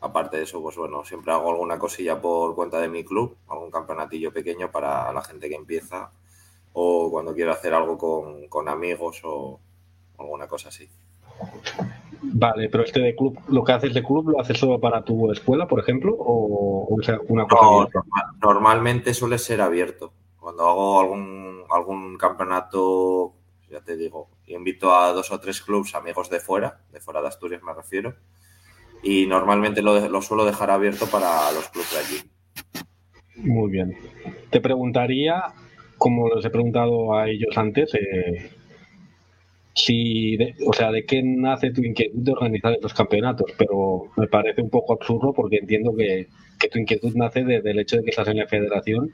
[0.00, 3.70] Aparte de eso, pues bueno, siempre hago alguna cosilla por cuenta de mi club, algún
[3.70, 6.10] campeonatillo pequeño para la gente que empieza
[6.80, 9.60] o cuando quiero hacer algo con, con amigos o
[10.18, 10.88] alguna cosa así.
[12.22, 15.30] Vale, pero este de club, lo que haces de club, ¿lo haces solo para tu
[15.30, 16.14] escuela, por ejemplo?
[16.18, 16.88] ¿O,
[17.28, 17.88] una cosa?
[18.42, 20.12] normalmente suele ser abierto.
[20.38, 23.34] Cuando hago algún, algún campeonato,
[23.70, 27.28] ya te digo, invito a dos o tres clubs amigos de fuera, de fuera de
[27.28, 28.14] Asturias me refiero,
[29.02, 32.30] y normalmente lo, lo suelo dejar abierto para los clubs de allí.
[33.36, 33.96] Muy bien.
[34.50, 35.52] Te preguntaría,
[35.98, 38.50] como les he preguntado a ellos antes, eh,
[39.74, 44.62] si, o sea, de qué nace tu inquietud de organizar estos campeonatos, pero me parece
[44.62, 46.28] un poco absurdo porque entiendo que,
[46.72, 49.12] tu inquietud nace desde el hecho de que estás en la federación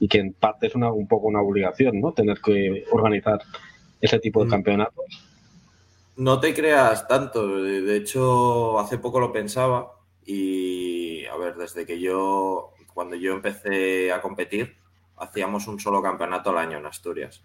[0.00, 2.12] y que en parte es una, un poco una obligación, ¿no?
[2.12, 3.38] Tener que organizar
[4.00, 4.50] ese tipo de mm.
[4.50, 5.04] campeonatos.
[6.16, 9.92] No te creas tanto, de hecho hace poco lo pensaba
[10.24, 14.76] y a ver, desde que yo, cuando yo empecé a competir,
[15.16, 17.42] hacíamos un solo campeonato al año en Asturias.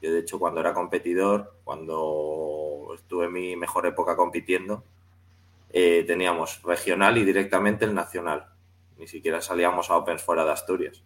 [0.00, 4.84] Yo, de hecho, cuando era competidor, cuando estuve en mi mejor época compitiendo,
[5.70, 8.46] eh, teníamos regional y directamente el nacional.
[8.96, 11.02] Ni siquiera salíamos a Opens fuera de Asturias.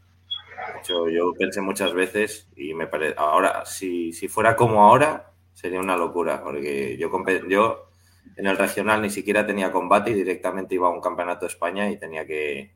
[0.74, 5.32] De hecho, yo pensé muchas veces y me parece, ahora, si, si fuera como ahora,
[5.54, 7.10] sería una locura, porque yo,
[7.48, 7.88] yo
[8.36, 11.90] en el regional ni siquiera tenía combate y directamente iba a un campeonato de España
[11.90, 12.72] y tenía que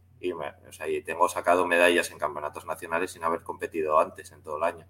[1.04, 4.86] tengo sacado medallas en campeonatos nacionales sin haber competido antes en todo el año.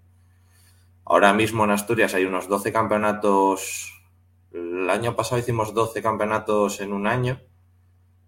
[1.05, 3.93] Ahora mismo en Asturias hay unos 12 campeonatos.
[4.53, 7.41] El año pasado hicimos 12 campeonatos en un año.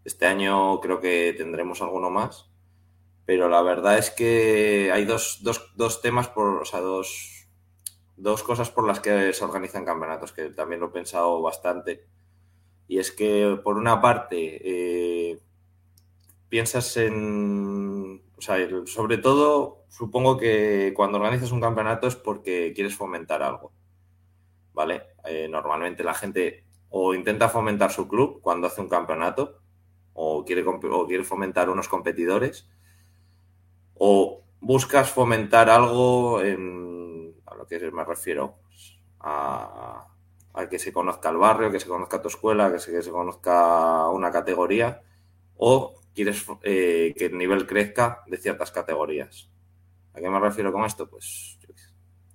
[0.05, 2.49] Este año creo que tendremos alguno más.
[3.27, 5.43] Pero la verdad es que hay dos,
[6.01, 7.49] temas, por, o sea, dos,
[8.17, 12.07] dos cosas por las que se organizan campeonatos, que también lo he pensado bastante.
[12.87, 15.41] Y es que, por una parte, eh,
[16.49, 18.57] piensas en, o sea,
[18.87, 23.73] sobre todo, supongo que cuando organizas un campeonato es porque quieres fomentar algo,
[24.73, 25.03] ¿vale?
[25.25, 29.61] Eh, normalmente la gente o intenta fomentar su club cuando hace un campeonato,
[30.15, 32.69] o quiere, o quiere fomentar unos competidores,
[33.95, 40.07] o buscas fomentar algo en, a lo que me refiero, pues, a,
[40.71, 44.09] que se conozca el barrio, que se conozca tu escuela, que se, que se conozca
[44.09, 45.03] una categoría,
[45.57, 49.49] o quieres eh, que el nivel crezca de ciertas categorías.
[50.15, 51.09] ¿A qué me refiero con esto?
[51.09, 51.61] Pues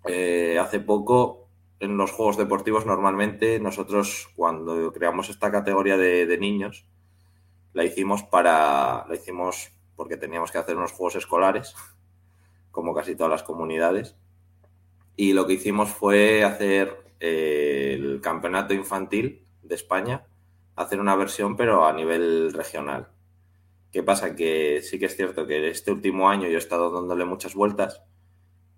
[0.05, 1.49] eh, hace poco
[1.81, 6.85] en los juegos deportivos normalmente nosotros cuando creamos esta categoría de, niños
[7.73, 11.75] la hicimos para la hicimos porque teníamos que hacer unos juegos escolares
[12.71, 14.15] como casi todas las comunidades
[15.17, 20.25] y lo que hicimos fue hacer eh, el campeonato infantil de España
[20.77, 23.12] hacer una versión pero a nivel regional
[23.93, 24.35] ¿Qué pasa?
[24.35, 28.01] Que sí que es cierto que este último año yo he estado dándole muchas vueltas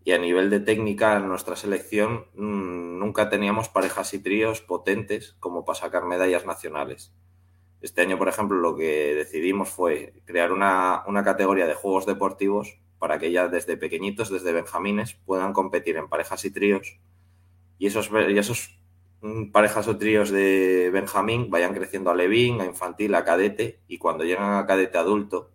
[0.03, 5.37] y a nivel de técnica en nuestra selección mm, nunca teníamos parejas y tríos potentes
[5.39, 7.13] como para sacar medallas nacionales.
[7.79, 12.77] Este año, por ejemplo, lo que decidimos fue crear una, una categoría de juegos deportivos
[12.99, 16.99] para que ya desde pequeñitos, desde benjamines, puedan competir en parejas y tríos.
[17.77, 18.81] Y esos, y esos
[19.51, 24.23] parejas o tríos de Benjamín vayan creciendo a Levín, a infantil, a cadete y cuando
[24.23, 25.51] llegan a cadete adulto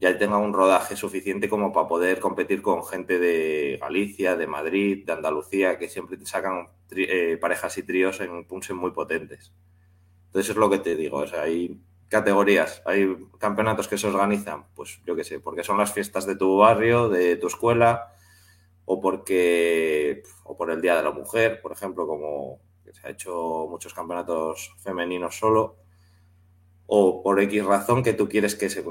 [0.00, 5.04] ya tengan un rodaje suficiente como para poder competir con gente de Galicia, de Madrid,
[5.04, 9.52] de Andalucía, que siempre te sacan eh, parejas y tríos en punsen muy potentes.
[10.26, 11.78] Entonces es lo que te digo, o sea, hay
[12.08, 16.36] categorías, hay campeonatos que se organizan, pues yo qué sé, porque son las fiestas de
[16.36, 18.14] tu barrio, de tu escuela,
[18.92, 22.58] o porque o por el Día de la Mujer, por ejemplo, como
[22.92, 25.76] se ha hecho muchos campeonatos femeninos solo,
[26.88, 28.82] o por X razón que tú quieres que se,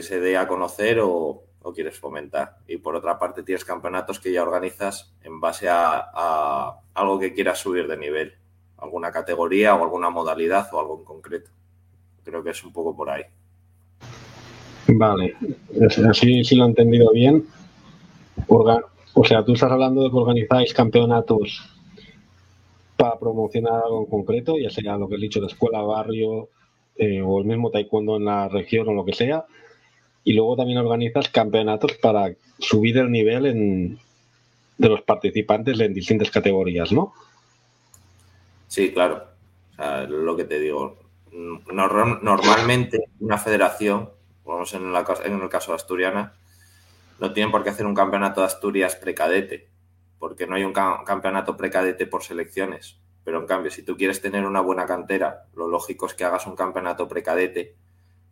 [0.00, 1.42] se dé a conocer o,
[1.74, 2.56] quieres fomentar.
[2.66, 7.58] Y por otra parte tienes campeonatos que ya organizas en base a, algo que quieras
[7.58, 8.32] subir de nivel,
[8.78, 11.50] alguna categoría o alguna modalidad o algo en concreto.
[12.24, 13.24] Creo que es un poco por ahí.
[14.88, 15.36] Vale,
[16.08, 17.46] así si lo he entendido bien.
[19.18, 21.62] O sea, tú estás hablando de que organizáis campeonatos
[22.98, 26.50] para promocionar algo en concreto, ya sea lo que he dicho, de escuela, barrio
[26.96, 29.46] eh, o el mismo taekwondo en la región o lo que sea.
[30.22, 33.98] Y luego también organizas campeonatos para subir el nivel en,
[34.76, 37.14] de los participantes en distintas categorías, ¿no?
[38.68, 39.28] Sí, claro.
[40.10, 40.98] lo que te digo,
[41.72, 44.10] normalmente una federación,
[44.44, 46.34] vamos en, en el caso de Asturiana,
[47.18, 49.70] no tienen por qué hacer un campeonato de Asturias precadete,
[50.18, 53.00] porque no hay un campeonato precadete por selecciones.
[53.24, 56.46] Pero en cambio, si tú quieres tener una buena cantera, lo lógico es que hagas
[56.46, 57.76] un campeonato precadete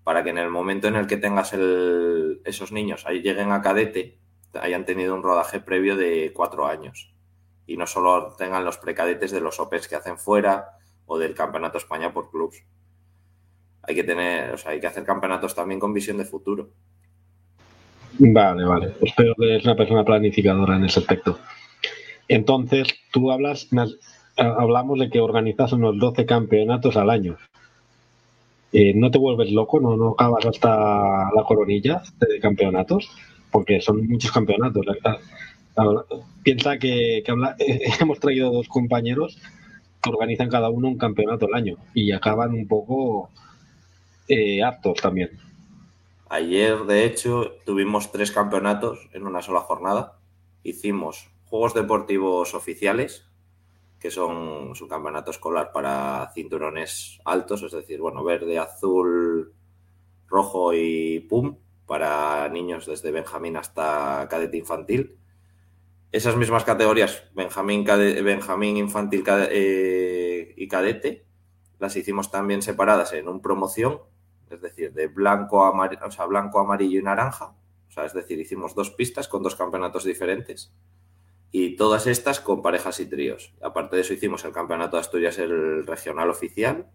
[0.04, 4.18] para que en el momento en el que tengas esos niños ahí lleguen a cadete,
[4.60, 7.12] hayan tenido un rodaje previo de cuatro años
[7.66, 11.78] y no solo tengan los precadetes de los Opens que hacen fuera o del Campeonato
[11.78, 12.62] España por clubs.
[13.82, 16.70] Hay que tener, o sea, hay que hacer campeonatos también con visión de futuro.
[18.18, 18.92] Vale, vale.
[19.02, 21.38] Espero que es una persona planificadora en ese aspecto.
[22.28, 23.68] Entonces, tú hablas,
[24.36, 27.36] hablamos de que organizas unos 12 campeonatos al año.
[28.72, 29.80] Eh, ¿No te vuelves loco?
[29.80, 33.10] ¿No, ¿No acabas hasta la coronilla de campeonatos?
[33.50, 34.86] Porque son muchos campeonatos.
[36.42, 37.22] Piensa que,
[38.00, 39.38] hemos traído dos compañeros
[40.02, 43.30] que organizan cada uno un campeonato al año y acaban un poco
[44.28, 45.30] eh, aptos también.
[46.34, 50.18] Ayer, de hecho, tuvimos tres campeonatos en una sola jornada.
[50.64, 53.30] Hicimos Juegos Deportivos Oficiales,
[54.00, 59.54] que son su campeonato escolar para cinturones altos, es decir, bueno, verde, azul,
[60.26, 65.16] rojo y pum, para niños desde Benjamín hasta cadete infantil.
[66.10, 71.28] Esas mismas categorías, Benjamín, Benjamín infantil eh, y cadete,
[71.78, 74.00] las hicimos también separadas en un promoción
[74.54, 77.54] es decir, de blanco, amarillo, o sea, blanco, amarillo y naranja.
[77.88, 80.72] O sea, es decir, hicimos dos pistas con dos campeonatos diferentes
[81.56, 83.54] y todas estas con parejas y tríos.
[83.62, 86.90] Aparte de eso, hicimos el campeonato de Asturias, el regional oficial,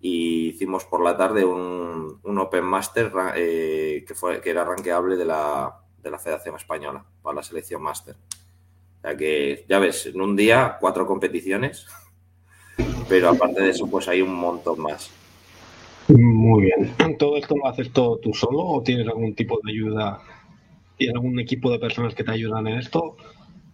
[0.00, 5.24] y hicimos por la tarde un, Open Master eh, que, fue, que era ranqueable de
[5.24, 8.16] la, de la Federación Española para la selección Master.
[9.04, 11.86] O que, ya ves, en un día cuatro competiciones,
[13.08, 15.10] pero aparte de eso, pues hay un montón más.
[16.44, 17.16] Muy bien.
[17.18, 20.20] ¿Todo esto lo haces todo tú solo o tienes algún tipo de ayuda?
[20.98, 23.16] y algún equipo de personas que te ayudan en esto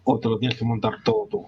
[0.05, 1.47] o te lo tienes que montar todo tú?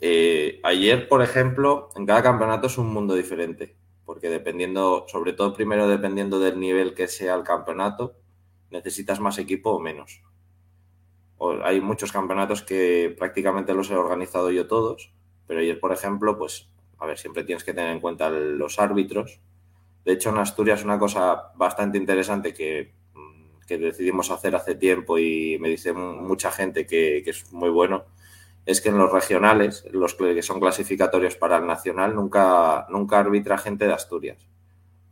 [0.00, 5.54] Eh, ayer, por ejemplo, en cada campeonato es un mundo diferente, porque dependiendo, sobre todo
[5.54, 8.16] primero dependiendo del nivel que sea el campeonato,
[8.72, 10.20] necesitas más equipo o menos.
[11.62, 15.12] hay muchos campeonatos que prácticamente los he organizado yo todos,
[15.46, 16.68] pero ayer, por ejemplo, pues
[16.98, 19.40] a ver, siempre tienes que tener en cuenta los árbitros.
[20.04, 22.96] De hecho, en Asturias una cosa bastante interesante que,
[23.68, 28.06] decidimos hacer hace tiempo y me dice mucha gente que, es muy bueno,
[28.64, 33.58] es que en los regionales, los que son clasificatorios para el nacional, nunca, nunca arbitra
[33.58, 34.48] gente de Asturias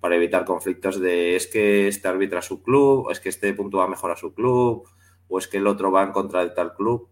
[0.07, 3.89] para evitar conflictos de es que este arbitra su club, o es que este puntúa
[3.89, 4.89] mejor a su club,
[5.29, 7.09] o es que el otro va en contra de tal club.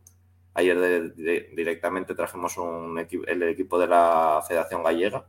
[0.56, 1.12] Ayer
[1.52, 5.26] directamente trajimos un el equipo de la Federación Gallega,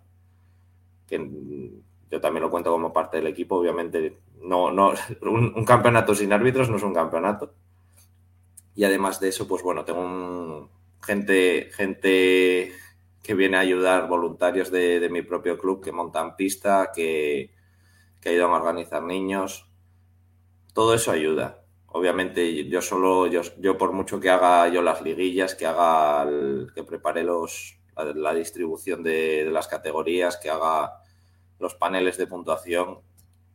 [1.07, 1.72] que
[2.11, 3.56] yo también lo cuento como parte del equipo.
[3.56, 4.93] Obviamente, no, no,
[5.23, 7.56] un, campeonato sin árbitros no es un campeonato.
[8.76, 10.69] Y además de eso, pues bueno, tengo
[11.02, 12.72] gente, gente
[13.23, 17.52] que viene a ayudar, voluntarios de, mi propio club que montan pista, que,
[18.22, 19.68] que ayudan a organizar niños.
[20.73, 21.64] Todo eso ayuda
[21.95, 26.30] obviamente yo solo, yo, yo, por mucho que haga yo las liguillas, que haga,
[26.76, 27.80] que prepare los,
[28.15, 31.01] la, distribución de, las categorías, que haga
[31.57, 32.99] los paneles de puntuación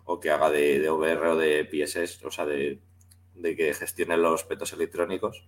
[0.04, 2.80] o que haga de, de o de PSS, o sea, de,
[3.42, 5.46] que gestione los petos electrónicos,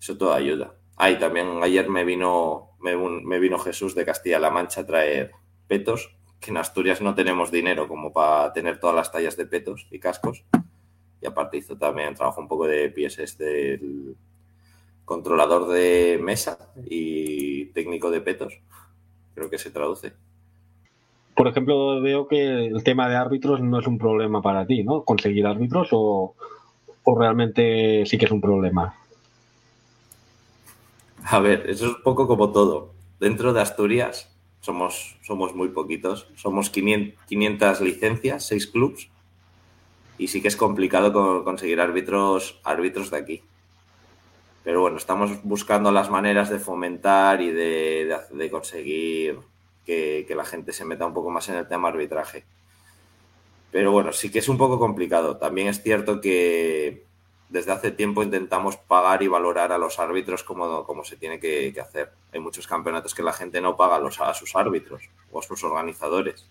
[0.00, 0.76] eso todo ayuda.
[0.96, 5.32] Ah, y también ayer me vino, me, me vino Jesús de Castilla-La Mancha a traer
[5.66, 9.86] petos, que en Asturias no tenemos dinero como para tener todas las tallas de petos
[9.90, 10.46] y cascos
[11.20, 14.16] y aparte hizo también trabajo un poco de PSS del
[15.04, 18.60] controlador de mesa y técnico de petos.
[19.34, 20.12] Creo que se traduce.
[21.34, 25.04] Por ejemplo, veo que el tema de árbitros no es un problema para ti, ¿no?
[25.04, 26.34] Conseguir árbitros o,
[27.18, 28.94] realmente sí que es un problema.
[31.24, 32.92] A ver, eso es un poco como todo.
[33.18, 36.28] Dentro de Asturias somos, somos muy poquitos.
[36.36, 39.10] Somos 500 licencias, 6 clubs
[40.20, 43.42] y sí que es complicado conseguir árbitros, árbitros de aquí.
[44.62, 49.38] Pero bueno, estamos buscando las maneras de fomentar y de, conseguir
[49.86, 52.44] que, la gente se meta un poco más en el tema arbitraje.
[53.72, 55.38] Pero bueno, sí que es un poco complicado.
[55.38, 57.02] También es cierto que,
[57.48, 61.74] desde hace tiempo intentamos pagar y valorar a los árbitros como, como se tiene que,
[61.80, 62.12] hacer.
[62.34, 65.64] Hay muchos campeonatos que la gente no paga los, a sus árbitros o a sus
[65.64, 66.46] organizadores.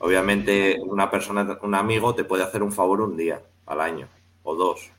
[0.00, 4.08] Obviamente, una persona, un amigo te puede hacer un favor un día al año
[4.42, 4.90] o dos.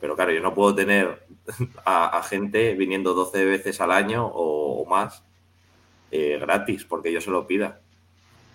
[0.00, 1.26] Pero claro, yo no puedo tener
[1.84, 5.24] a, gente viniendo 12 veces al año o, más
[6.10, 7.80] eh, gratis porque yo se lo pida.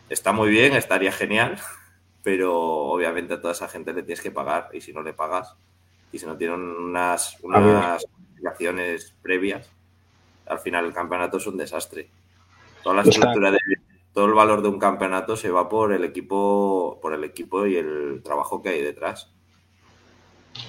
[0.10, 1.58] Está muy bien, estaría genial,
[2.24, 5.56] pero obviamente a toda esa gente le tienes que pagar y si no le pagas
[6.12, 8.06] y si no tienen unas, unas
[9.22, 9.70] previas,
[10.46, 12.10] al final el campeonato es un desastre.
[12.84, 13.60] Toda la estructura de
[14.14, 17.76] todo el valor de un campeonato se va por el equipo, por el equipo y
[17.76, 19.32] el trabajo que hay detrás.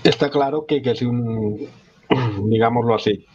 [0.04, 1.68] Está claro que, que si un,
[2.48, 3.26] digámoslo así,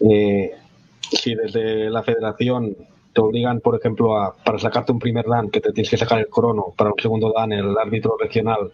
[0.00, 0.52] eh,
[1.00, 2.76] si desde la federación
[3.12, 6.18] te obligan, por ejemplo, a, para sacarte un primer dan, que te tienes que sacar
[6.18, 8.72] el crono, para un segundo dan el árbitro regional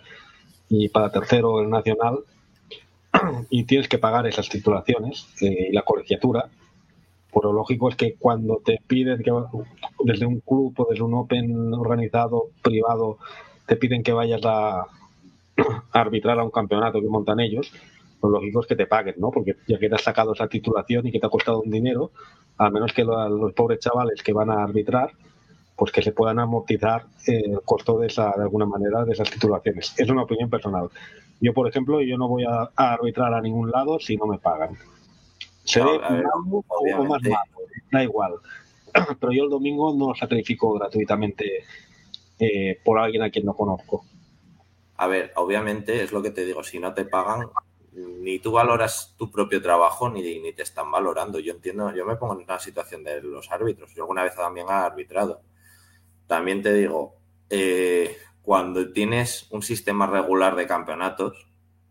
[0.69, 2.21] y para tercero el nacional,
[3.51, 6.49] y tienes que pagar esas titulaciones eh, y la colegiatura,
[7.39, 9.31] pues lo lógico es que cuando te piden que
[10.03, 13.19] desde un club o desde un Open organizado, privado,
[13.65, 14.87] te piden que vayas a,
[15.93, 17.73] arbitrar a un campeonato que montan ellos,
[18.25, 19.31] lo lógico es que te paguen, ¿no?
[19.31, 22.11] Porque ya que te has sacado esa titulación y que te ha costado un dinero,
[22.57, 25.13] al menos que los, pobres chavales que van a arbitrar,
[25.77, 29.31] pues que se puedan amortizar eh, el costo de esa, de alguna manera, de esas
[29.31, 29.95] titulaciones.
[29.97, 30.89] Es una opinión personal.
[31.41, 34.77] Yo, por ejemplo, yo no voy a, arbitrar a ningún lado si no me pagan.
[35.69, 37.59] Seré o más malo,
[37.93, 38.37] da igual.
[39.21, 41.65] Pero yo el domingo no lo sacrifico gratuitamente
[42.39, 44.05] eh, por alguien a quien no conozco.
[44.97, 47.51] A ver, obviamente es lo que te digo, si no te pagan,
[47.93, 51.39] ni tú valoras tu propio trabajo ni, ni te están valorando.
[51.39, 53.95] Yo entiendo, yo me pongo en una situación de los árbitros.
[53.95, 55.43] Yo alguna vez también he arbitrado.
[56.27, 57.17] También te digo,
[57.51, 61.47] eh, cuando tienes un sistema regular de campeonatos,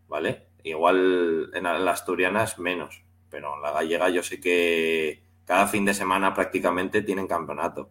[0.08, 0.48] ¿vale?
[0.64, 5.84] Igual en la asturiana es menos, pero en la gallega yo sé que cada fin
[5.84, 7.90] de semana prácticamente tienen campeonato.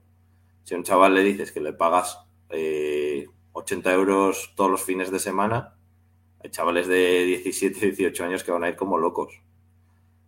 [0.64, 2.20] Si a un chaval le dices que le pagas
[2.50, 5.76] eh, 80 euros todos los fines de semana,
[6.44, 9.42] hay chavales de 17, 18 años que van a ir como locos.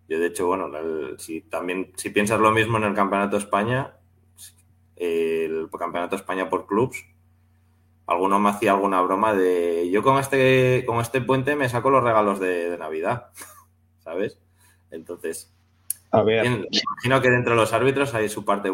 [0.07, 0.72] Yo, de hecho, bueno,
[1.19, 3.94] si también, si piensas lo mismo en el Campeonato de España,
[4.95, 7.06] el Campeonato de España por clubs,
[8.07, 12.03] alguno me hacía alguna broma de yo con este, con este puente me saco los
[12.03, 13.30] regalos de Navidad,
[13.99, 14.40] ¿sabes?
[14.91, 15.52] Entonces,
[16.11, 16.45] a ver.
[16.45, 18.72] imagino que dentro de los árbitros hay su parte,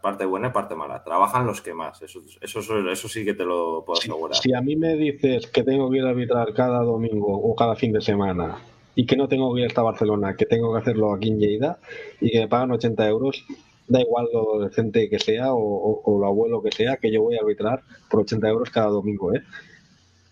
[0.00, 1.02] parte buena y parte mala.
[1.02, 2.00] Trabajan los que más.
[2.02, 4.36] Eso, eso, eso sí que te lo puedo asegurar.
[4.36, 7.74] Si a mí me dices que tengo que ir a arbitrar cada domingo o cada
[7.74, 8.58] fin de semana
[8.94, 11.78] y que no tengo que ir hasta Barcelona, que tengo que hacerlo aquí en Lleida
[12.20, 13.44] y que me pagan 80 euros,
[13.88, 17.40] da igual lo decente que sea o, lo abuelo que sea, que yo voy a
[17.40, 19.34] arbitrar por 80 euros cada domingo.
[19.34, 19.42] ¿eh?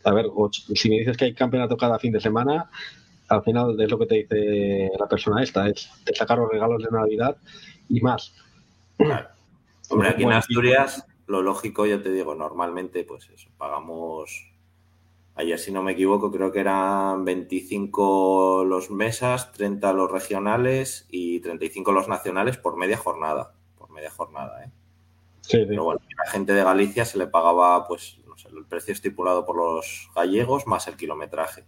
[0.05, 0.27] A ver,
[0.75, 2.71] si me dices que hay campeonato cada fin de semana,
[3.29, 6.83] al final es lo que te dice la persona esta, es te sacar los regalos
[6.83, 7.37] de Navidad
[7.89, 8.35] y más.
[9.89, 14.51] Hombre, aquí en Asturias, lo lógico, yo te digo, normalmente, pues eso, pagamos,
[15.35, 21.41] ayer si no me equivoco, creo que eran 25 los mesas, 30 los regionales y
[21.41, 24.71] 35 los nacionales por media jornada, por media jornada, ¿eh?
[25.41, 28.65] Sí, Pero bueno, a la gente de Galicia se le pagaba, pues, no sé, el
[28.65, 31.65] precio estipulado por los gallegos más el kilometraje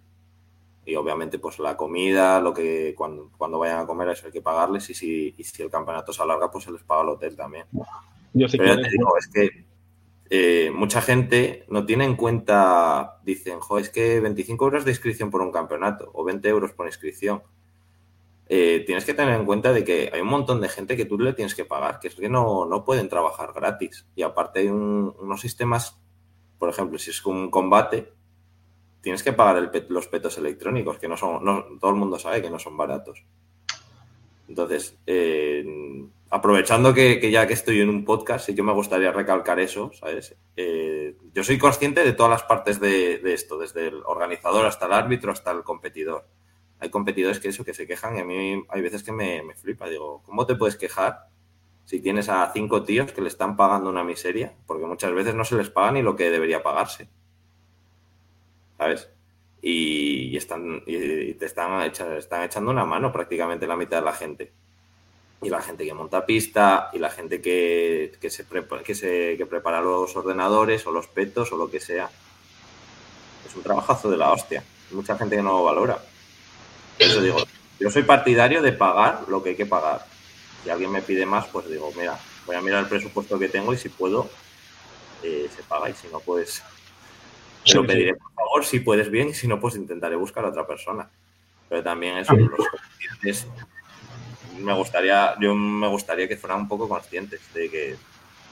[0.86, 4.40] y obviamente pues la comida, lo que cuando, cuando vayan a comer eso hay que
[4.40, 7.66] pagarles y si, si el campeonato se alarga pues se les paga el hotel también.
[8.32, 9.66] Yo Pero ya te digo, es que
[10.30, 15.30] eh, mucha gente no tiene en cuenta, dicen, jo, es que 25 euros de inscripción
[15.30, 17.42] por un campeonato o 20 euros por inscripción.
[18.48, 21.18] Eh, tienes que tener en cuenta de que hay un montón de gente que tú
[21.18, 24.06] le tienes que pagar, que es que no, no pueden trabajar gratis.
[24.14, 26.00] Y aparte hay unos sistemas,
[26.58, 28.12] por ejemplo, si es un combate,
[29.00, 31.44] tienes que pagar los petos electrónicos, que no son,
[31.78, 33.24] todo el mundo sabe que no son baratos.
[34.48, 35.64] Entonces, eh,
[36.30, 40.36] aprovechando que, ya que estoy en un podcast, sí que me gustaría recalcar eso, ¿sabes?
[40.56, 44.92] Eh, yo soy consciente de todas las partes de, esto, desde el organizador hasta el
[44.92, 46.26] árbitro hasta el competidor.
[46.78, 49.88] Hay competidores que eso, que se quejan y a mí hay veces que me flipa.
[49.88, 51.28] Digo, ¿cómo te puedes quejar
[51.84, 54.54] si tienes a cinco tíos que le están pagando una miseria?
[54.66, 57.08] Porque muchas veces no se les paga ni lo que debería pagarse.
[59.62, 64.52] Y, están, y te están, están echando una mano prácticamente la mitad de la gente.
[65.42, 70.86] Y la gente que monta pista, y la gente que, que, se prepara los ordenadores
[70.86, 72.08] o los petos o lo que sea.
[73.46, 74.64] Es un trabajazo de la hostia.
[74.92, 75.98] mucha gente que no lo valora.
[76.98, 77.38] Eso digo,
[77.78, 80.06] yo soy partidario de pagar lo que hay que pagar.
[80.64, 83.74] Si alguien me pide más, pues digo, mira, voy a mirar el presupuesto que tengo
[83.74, 84.30] y si puedo,
[85.22, 86.62] eh, se paga y si no, pues
[87.66, 90.66] Te lo pediré, por favor, si puedes bien, si no, pues intentaré buscar a otra
[90.66, 91.10] persona.
[91.68, 93.48] Pero también eso, los conscientes,
[94.60, 97.96] me gustaría, yo me gustaría que fueran un poco conscientes de que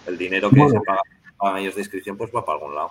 [0.07, 1.01] el dinero que se paga
[1.39, 2.91] a ellos de inscripción pues va para algún lado.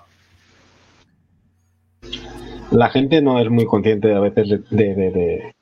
[2.72, 5.54] La gente no es muy consciente a veces de, de,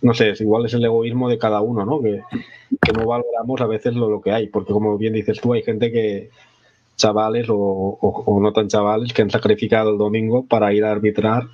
[0.00, 2.00] no sé, igual es el egoísmo de cada uno, ¿no?
[2.00, 2.22] Que,
[2.96, 5.92] no valoramos a veces lo, lo, que hay, porque como bien dices tú, hay gente
[5.92, 6.30] que,
[6.96, 11.44] chavales o, no tan chavales, que han sacrificado el domingo para ir a arbitrar,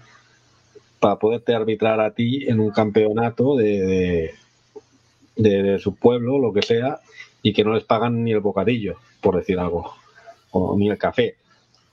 [1.00, 4.34] para poderte arbitrar a ti en un campeonato de,
[5.36, 7.00] de, su pueblo, lo que sea,
[7.42, 9.92] y que no les pagan ni el bocadillo, por decir algo,
[10.50, 11.36] o ni el café.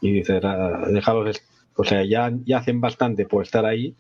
[0.02, 1.42] Y dices, ah, déjalos,
[1.76, 3.96] o sea, ya, ya hacen bastante por estar ahí,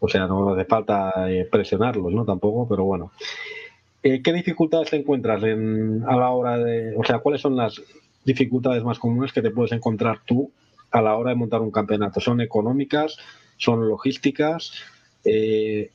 [0.00, 2.24] o sea, no hace falta eh, presionarlos, ¿no?
[2.24, 3.10] Tampoco, pero bueno.
[4.02, 7.82] Eh, ¿Qué dificultades te encuentras en, a la hora de, o sea, cuáles son las
[8.24, 10.50] dificultades más comunes que te puedes encontrar tú
[10.90, 12.20] a la hora de montar un campeonato?
[12.20, 13.16] ¿Son económicas?
[13.56, 14.72] ¿Son logísticas?
[15.24, 15.90] Eh,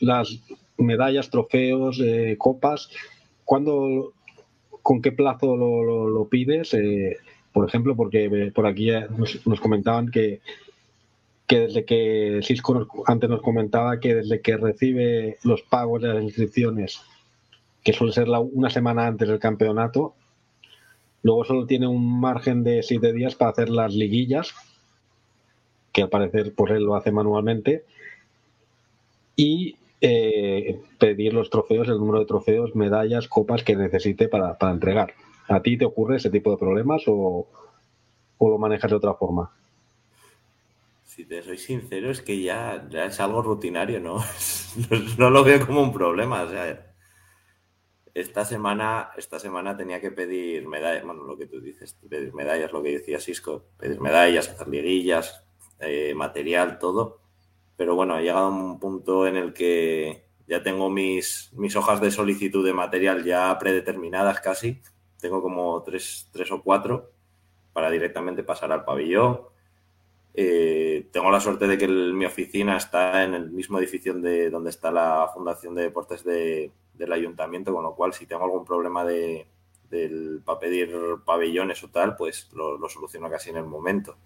[0.00, 0.40] las
[0.76, 2.00] medallas, trofeos,
[2.38, 2.90] copas,
[3.44, 4.12] ¿cuándo,
[4.82, 6.76] con qué plazo lo, pides?
[7.52, 8.90] por ejemplo, porque por aquí
[9.46, 10.40] nos comentaban que
[11.46, 16.22] que desde que Cisco antes nos comentaba que desde que recibe los pagos de las
[16.22, 17.02] inscripciones,
[17.82, 20.14] que suele ser una semana antes del campeonato,
[21.24, 24.54] luego solo tiene un margen de siete días para hacer las liguillas,
[25.92, 27.84] que al parecer pues él lo hace manualmente,
[29.34, 35.14] y eh, pedir los trofeos, el número de trofeos, medallas, copas que necesite para, entregar.
[35.48, 37.48] ¿A ti te ocurre ese tipo de problemas o,
[38.38, 39.50] o lo manejas de otra forma?
[41.14, 44.18] si te soy sincero, es que ya, es algo rutinario, ¿no?
[45.16, 46.42] no lo veo como un problema.
[46.42, 46.93] O sea,
[48.14, 52.72] esta semana, esta semana tenía que pedir medallas, bueno, lo que tú dices, pedir medallas,
[52.72, 55.44] lo que decía Cisco, pedir medallas, hacer liguillas,
[55.80, 57.18] eh, material, todo.
[57.76, 62.12] Pero bueno, he llegado un punto en el que ya tengo mis, mis hojas de
[62.12, 64.80] solicitud de material ya predeterminadas casi.
[65.20, 67.10] Tengo como tres, tres o cuatro
[67.72, 69.40] para directamente pasar al pabellón
[70.36, 74.70] eh, tengo la suerte de que mi oficina está en el mismo edificio de donde
[74.70, 79.46] está la Fundación de Deportes del Ayuntamiento, con lo cual si tengo algún problema de,
[80.44, 80.92] para pedir
[81.24, 84.16] pabellones o tal, pues lo, soluciono casi en el momento.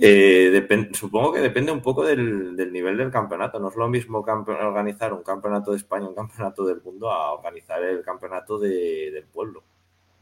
[0.00, 3.58] Eh, supongo que depende un poco del, nivel del campeonato.
[3.58, 7.82] No es lo mismo organizar un campeonato de España, un campeonato del mundo, a organizar
[7.84, 9.62] el campeonato del pueblo.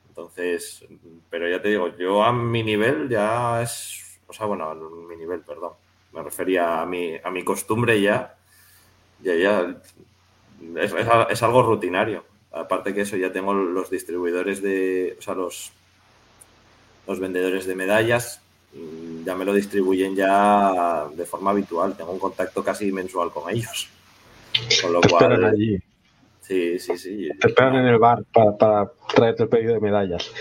[0.09, 0.85] Entonces,
[1.31, 5.17] pero ya te digo, yo a mi nivel ya es o sea, bueno, a mi
[5.17, 5.73] nivel, perdón.
[6.13, 8.35] Me refería a mi, a mi costumbre ya.
[9.23, 9.77] Ya, ya.
[10.81, 12.25] Es, algo rutinario.
[12.53, 15.17] Aparte que eso, ya tengo los distribuidores de.
[15.19, 15.73] O sea, los,
[17.07, 18.41] los vendedores de medallas
[18.73, 21.97] mm, ya me lo distribuyen ya de forma habitual.
[21.97, 23.89] Tengo un contacto casi mensual con ellos.
[24.83, 25.45] Con lo cual.
[25.45, 25.79] allí.
[26.41, 27.29] Sí, sí, sí.
[27.41, 30.33] Te esperan en el bar para, para traerte el pedido de medallas.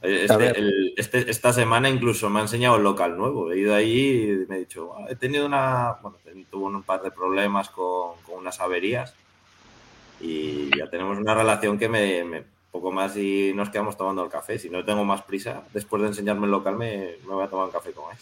[0.00, 3.50] Este, este, esta semana incluso me ha enseñado el local nuevo.
[3.50, 6.18] He ido ahí y me he dicho, he tenido una, bueno,
[6.50, 9.14] tuvo un par de problemas con, unas averías
[10.20, 14.58] y ya tenemos una relación que me, poco más y nos quedamos tomando el café.
[14.58, 17.72] Si no tengo más prisa, después de enseñarme el local me, voy a tomar un
[17.72, 18.18] café con él.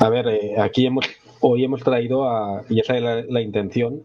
[0.00, 1.06] A ver, eh, aquí hemos,
[1.40, 4.02] hoy hemos traído a, y esa es la, intención,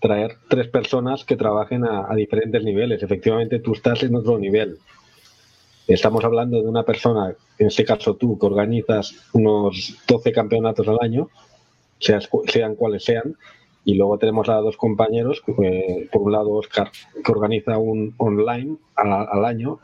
[0.00, 3.02] traer tres personas que trabajen a, a diferentes niveles.
[3.02, 4.78] Efectivamente, tú estás en otro nivel
[5.88, 10.98] Estamos hablando de una persona, en este caso tú, que organizas unos 12 campeonatos al
[11.00, 11.30] año,
[11.98, 13.36] sean cuales sean,
[13.86, 16.90] y luego tenemos a dos compañeros, eh, por un lado Oscar,
[17.24, 19.78] que organiza un online al, año,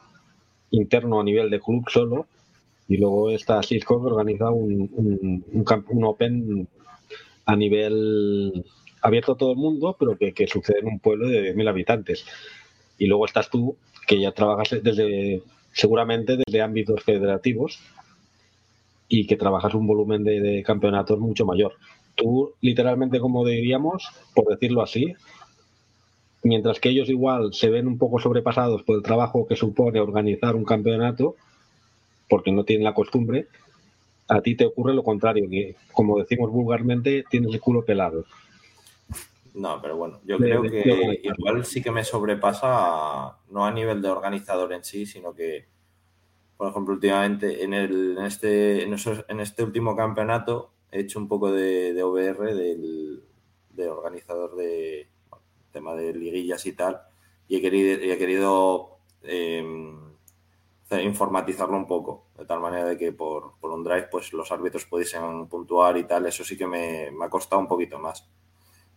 [0.73, 2.27] interno a nivel de club solo,
[2.87, 5.43] y luego está Cisco, que organiza un,
[6.05, 6.69] Open
[7.47, 8.63] a nivel
[9.01, 12.27] abierto a todo el mundo, pero que, que sucede en un pueblo de mil habitantes.
[12.99, 13.75] Y luego estás tú,
[14.07, 15.43] que ya trabajas desde
[15.75, 17.81] seguramente desde ámbitos federativos
[19.09, 21.75] y que trabajas un volumen de, campeonatos mucho mayor.
[22.15, 25.15] Tú, literalmente, como diríamos, por decirlo así,
[26.43, 30.55] mientras que ellos igual se ven un poco sobrepasados por el trabajo que supone organizar
[30.55, 31.35] un campeonato,
[32.29, 33.49] porque no tienen la costumbre,
[34.29, 38.25] a ti te ocurre lo contrario, que como decimos vulgarmente, tienes el culo pelado.
[39.55, 44.09] No, pero bueno, yo creo que igual sí que me sobrepasa, no a nivel de
[44.09, 45.69] organizador en sí, sino que,
[46.57, 51.53] por ejemplo, últimamente en, el, en, este, en, este último campeonato he hecho un poco
[51.53, 53.23] de, OBR del,
[53.71, 55.09] de organizador de
[55.71, 57.03] tema de liguillas y tal,
[57.47, 60.15] y he querido, he querido em,
[61.03, 65.47] informatizarlo un poco, de tal manera de que por, un drive pues los árbitros pudiesen
[65.49, 68.29] puntuar y tal, eso sí que me, ha costado un poquito más.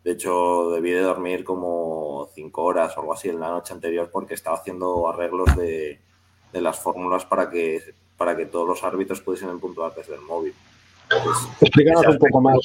[0.03, 4.09] De hecho, debí de dormir como cinco horas o algo así en la noche anterior
[4.11, 5.99] porque estaba haciendo arreglos de,
[6.53, 7.81] las fórmulas para que,
[8.17, 10.53] para que todos los árbitros pudiesen puntuar desde el móvil.
[11.61, 12.57] Explícanos un poco más,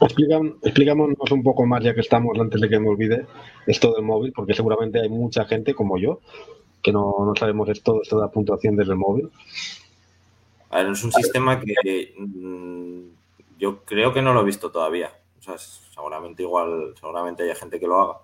[0.00, 3.26] explícanos un poco más, ya que estamos, antes de que me olvide,
[3.66, 6.20] esto del móvil, porque seguramente hay mucha gente como yo
[6.84, 9.30] que no, sabemos esto, esto de la puntuación desde el móvil.
[10.70, 13.00] A ver, es un sistema que mm,
[13.58, 15.10] yo creo que no lo he visto todavía.
[15.40, 15.54] O sea,
[15.94, 18.18] seguramente igual, seguramente hay gente que lo haga.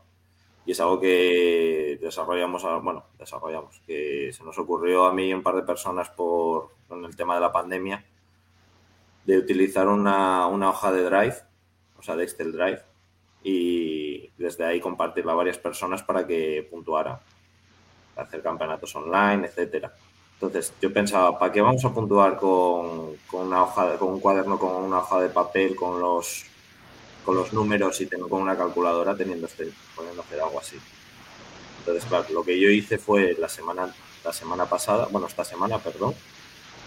[0.66, 5.42] Y es algo que desarrollamos, bueno, desarrollamos, que se nos ocurrió a mí y un
[5.42, 8.04] par de personas por, con el tema de la pandemia,
[9.24, 11.36] de utilizar una, una hoja de Drive,
[11.98, 12.82] o sea, de Excel Drive,
[13.42, 17.18] y desde ahí compartirla a varias personas para que puntuaran
[18.16, 19.94] hacer campeonatos online, etcétera.
[20.34, 24.74] Entonces, yo pensaba, ¿para qué vamos a puntuar con, una hoja, con un cuaderno, con
[24.74, 26.46] una hoja de papel, con los
[27.24, 30.76] con los números y tengo con una calculadora teniendo este, poniendo hacer algo así?
[31.80, 33.94] Entonces, claro, lo que yo hice fue la semana,
[34.24, 36.14] la semana pasada, bueno, esta semana, perdón,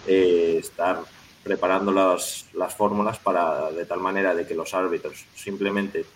[0.06, 1.00] eh, estar
[1.42, 6.06] preparando las, las fórmulas para de tal manera de que los árbitros simplemente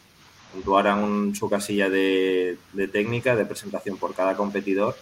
[0.53, 2.59] puntuaran su casilla de,
[2.93, 4.97] técnica, de presentación por cada competidor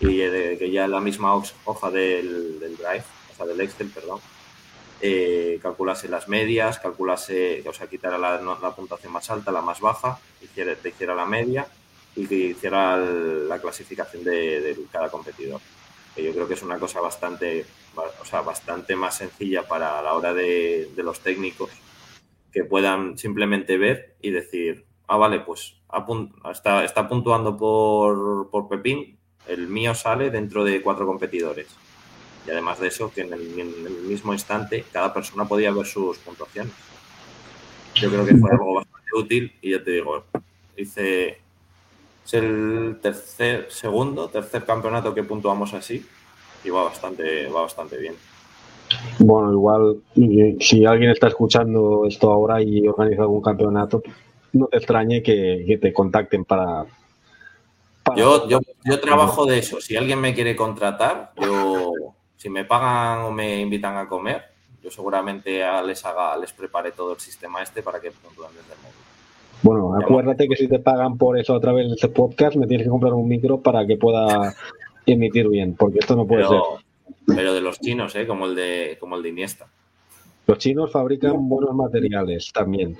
[0.00, 1.34] y que ya la misma
[1.64, 4.18] hoja del, Drive, o sea, del Excel, perdón,
[5.04, 8.38] eh, calculase las medias, calculase, o sea, quitara la,
[8.76, 11.66] puntuación más alta, la más baja, hiciera, te hiciera la media
[12.14, 15.60] y que hiciera la clasificación de, cada competidor.
[16.14, 17.66] Que yo creo que es una cosa bastante,
[17.96, 21.70] o sea, bastante más sencilla para la hora de, los técnicos
[22.52, 25.74] que puedan simplemente ver y decir, ah, vale, pues
[26.52, 29.18] está, está puntuando por, por Pepín,
[29.48, 31.66] el mío sale dentro de cuatro competidores.
[32.46, 33.40] Y además de eso, que en el,
[34.06, 36.72] mismo instante cada persona podía ver sus puntuaciones.
[37.94, 40.24] Yo creo que fue algo bastante útil y ya te digo,
[40.76, 41.42] hice
[42.24, 46.06] es el tercer, segundo, tercer campeonato que puntuamos así
[46.64, 48.14] y va bastante, va bastante bien.
[49.18, 50.02] Bueno, igual
[50.60, 54.02] si alguien está escuchando esto ahora y organiza algún campeonato,
[54.52, 56.84] no te extrañe que, te contacten para...
[58.16, 59.80] Yo, yo, yo, trabajo de eso.
[59.80, 61.92] Si alguien me quiere contratar, yo,
[62.42, 64.42] si me pagan o me invitan a comer,
[64.82, 68.80] yo seguramente les haga, les prepare todo el sistema este para que puntúen desde el
[68.82, 68.96] móvil.
[69.62, 72.84] Bueno, acuérdate que si te pagan por eso a través de este podcast, me tienes
[72.84, 74.56] que comprar un micro para que pueda
[75.06, 76.58] emitir bien, porque esto no puede ser.
[77.28, 78.26] Pero de los chinos, ¿eh?
[78.26, 79.68] como el de como el de Iniesta.
[80.48, 82.96] Los chinos fabrican buenos materiales también.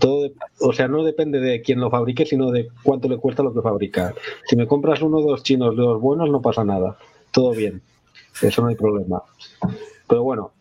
[0.00, 3.54] Todo, o sea, no depende de quién lo fabrique, sino de cuánto le cuesta lo
[3.54, 4.16] que fabricar.
[4.46, 6.98] Si me compras uno de los chinos de los buenos, no pasa nada.
[7.30, 7.82] Todo bien.
[8.42, 9.22] Eso no hay problema.
[10.08, 10.52] Pero bueno,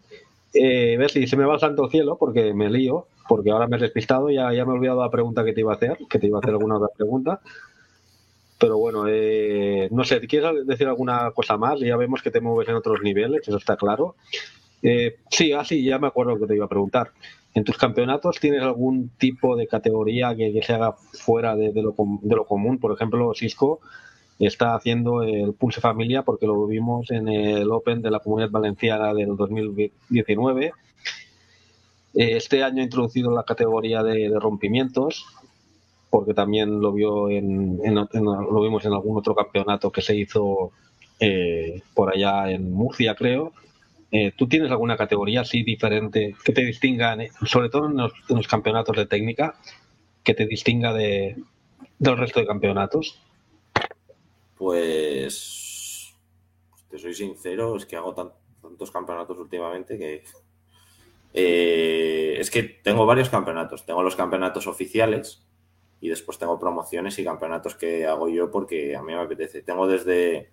[0.54, 3.80] eh, si se me va el santo cielo, porque me lío, porque ahora me he
[3.80, 6.28] despistado, ya, ya me he olvidado la pregunta que te iba a hacer, que te
[6.28, 7.42] iba a hacer alguna otra pregunta.
[8.60, 11.80] Pero bueno, eh, no sé, ¿quieres decir alguna cosa más?
[11.80, 14.16] Ya vemos que te mueves en otros niveles, eso está claro.
[14.82, 17.12] Eh, sí, así ya me acuerdo que te iba a preguntar.
[17.54, 22.36] ¿En tus campeonatos tienes algún tipo de categoría que, se haga fuera de, lo, de,
[22.36, 22.80] lo, común?
[22.80, 23.80] Por ejemplo, Cisco
[24.48, 29.14] está haciendo el Pulse Familia porque lo vimos en el Open de la Comunidad Valenciana
[29.14, 30.66] del 2019.
[30.68, 30.72] Eh,
[32.14, 35.26] este año ha introducido la categoría de, rompimientos
[36.10, 40.72] porque también lo vio en, lo vimos en algún otro campeonato que se hizo
[41.20, 43.54] eh, por allá en Murcia, creo,
[44.12, 48.98] eh, ¿Tú tienes alguna categoría así diferente que te distinga, sobre todo en los, campeonatos
[48.98, 49.56] de técnica,
[50.24, 51.36] que te distinga de,
[52.00, 53.22] del resto de campeonatos?
[54.60, 56.14] Pues,
[56.90, 60.24] te soy sincero, es que hago tantos campeonatos últimamente que
[61.34, 63.86] eh, es que tengo varios campeonatos.
[63.86, 65.48] Tengo los campeonatos oficiales
[66.02, 69.62] y después tengo promociones y campeonatos que hago yo porque a mí me apetece.
[69.62, 70.52] Tengo desde,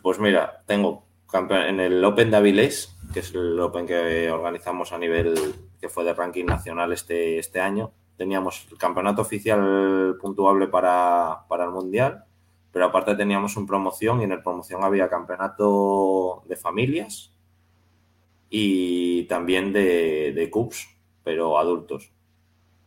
[0.00, 1.04] pues mira, tengo
[1.50, 5.34] en el Open de Avilés, que es el Open que organizamos a nivel
[5.80, 11.70] que fue de ranking nacional este, este año, teníamos el campeonato oficial puntuable para, el
[11.70, 12.24] Mundial,
[12.74, 17.32] pero aparte teníamos un promoción y en el promoción había campeonato de familias
[18.50, 20.88] y también de, de CUPS,
[21.22, 22.10] pero adultos.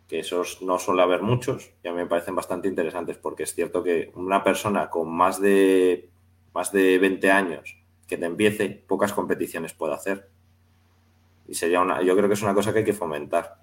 [0.10, 3.56] Que esos no suele haber muchos y a mí me parecen bastante interesantes porque es
[3.56, 6.10] cierto que una persona con más de,
[6.54, 10.28] más de 20 años que te empiece, pocas competiciones puede hacer.
[11.48, 13.56] Y sería una, yo creo que es una cosa que hay que fomentar.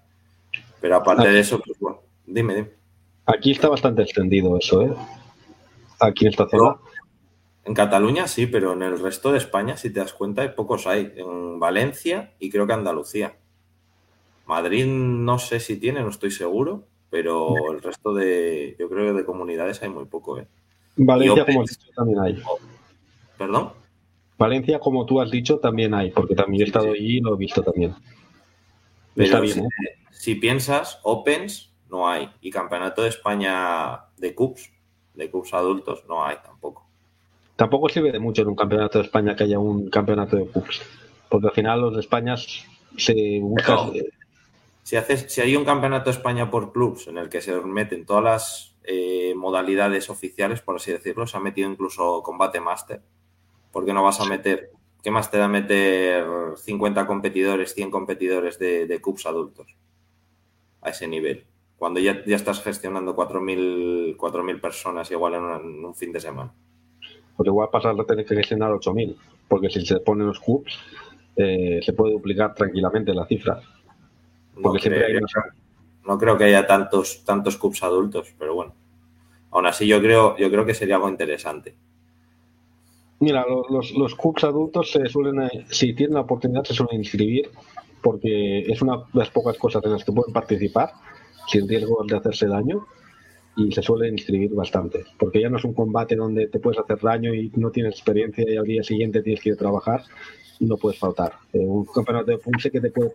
[0.81, 2.71] Pero aparte de eso, pues bueno, dime, dime.
[3.27, 4.95] Aquí está bastante extendido eso, ¿eh?
[6.01, 6.77] Aquí en esta zona.
[7.65, 11.13] En Cataluña sí, pero en el resto de España, si te das cuenta, pocos hay.
[11.17, 13.37] En Valencia y creo que Andalucía.
[14.47, 19.21] Madrid no sé si tiene, no estoy seguro, pero el resto de, yo creo que
[19.21, 20.39] de comunidades hay muy poco.
[20.39, 20.47] ¿eh?
[20.97, 22.43] Valencia, como has dicho, también hay.
[23.39, 23.73] ¿Perdón?
[24.37, 27.39] Valencia, como tú has dicho, también hay, porque también he estado allí y lo he
[27.39, 27.95] visto también.
[29.17, 29.97] Está bien, si, ¿eh?
[30.11, 32.29] si piensas, Opens no hay.
[32.41, 34.71] Y Campeonato de España de Cups,
[35.15, 36.87] de Cups adultos, no hay tampoco.
[37.57, 40.83] Tampoco sirve de mucho en un Campeonato de España que haya un Campeonato de Cups.
[41.29, 43.93] Porque al final los de España se buscan.
[44.83, 48.05] Si, haces, si hay un campeonato de España por clubs en el que se meten
[48.05, 53.01] todas las eh, modalidades oficiales, por así decirlo, se ha metido incluso combate máster.
[53.73, 54.73] ¿Por qué no vas a meter?
[55.03, 56.25] ¿Qué más te da meter
[56.57, 59.75] 50 competidores, 100 competidores de, de cups adultos
[60.83, 61.47] a ese nivel?
[61.79, 66.53] Cuando ya, ya estás gestionando 4.000 personas igual en, un fin de semana.
[67.37, 69.17] Porque igual pasar a tener que gestionar 8.000,
[69.49, 70.79] porque si se ponen los cups,
[71.37, 73.61] eh, se puede duplicar tranquilamente la cifra.
[74.55, 75.27] Porque no, siempre creo,
[76.07, 78.75] no creo que haya tantos, tantos cups adultos, pero bueno.
[79.51, 81.75] Aún así, yo creo, yo creo que sería algo interesante.
[83.21, 87.51] Mira, los, los cups adultos se suelen, eh, si tienen la oportunidad, se suelen inscribir
[88.05, 90.93] porque es una de las pocas cosas en las que pueden participar
[91.47, 92.87] sin riesgo de hacerse daño
[93.57, 96.99] y se suelen inscribir bastante, porque ya no es un combate donde te puedes hacer
[97.01, 100.03] daño y no tienes experiencia y al día siguiente tienes que ir a trabajar
[100.59, 101.35] y no puedes faltar.
[101.53, 103.13] Eh, un campeonato de FUMSE que te puede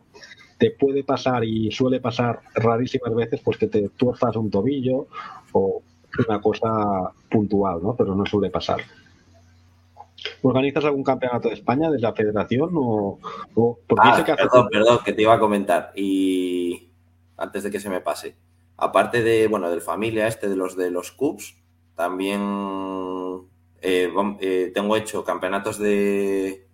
[0.60, 5.08] te puede pasar y suele pasar rarísimas veces pues que te tuerzas un tobillo
[5.54, 5.82] o
[6.28, 7.96] una cosa puntual, ¿no?
[7.96, 8.82] Pero no suele pasar.
[10.42, 13.18] ¿Organizas algún campeonato de España desde la federación o,
[13.98, 16.79] ah, perdón, perdón, que te iba a comentar y
[17.40, 18.36] antes de que se me pase.
[18.78, 21.56] Aparte de, bueno, del familia este de los de los cups,
[21.96, 22.42] también
[23.82, 26.68] eh, eh, tengo hecho campeonatos de,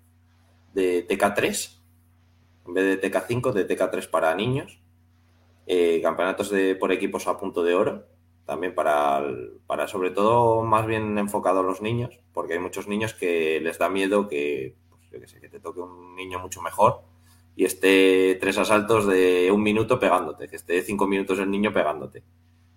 [0.74, 1.76] de TK3
[2.68, 4.80] en vez de TK5, de TK3 para niños.
[5.68, 8.06] Eh, campeonatos de, por equipos a punto de oro,
[8.46, 9.24] también para,
[9.66, 13.80] para sobre todo más bien enfocado a los niños, porque hay muchos niños que les
[13.80, 17.02] da miedo que, pues, que te toque un niño mucho mejor
[17.56, 22.24] y esté tres asaltos de un minuto pegándote, que esté cinco minutos el niño pegándote.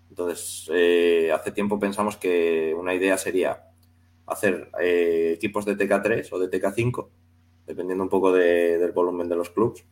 [0.09, 3.65] Entonces, eh, hace tiempo pensamos que una idea sería
[4.27, 7.09] hacer eh, equipos de TK3 o de TK5
[7.69, 9.85] dependiendo un poco del volumen de los clubs,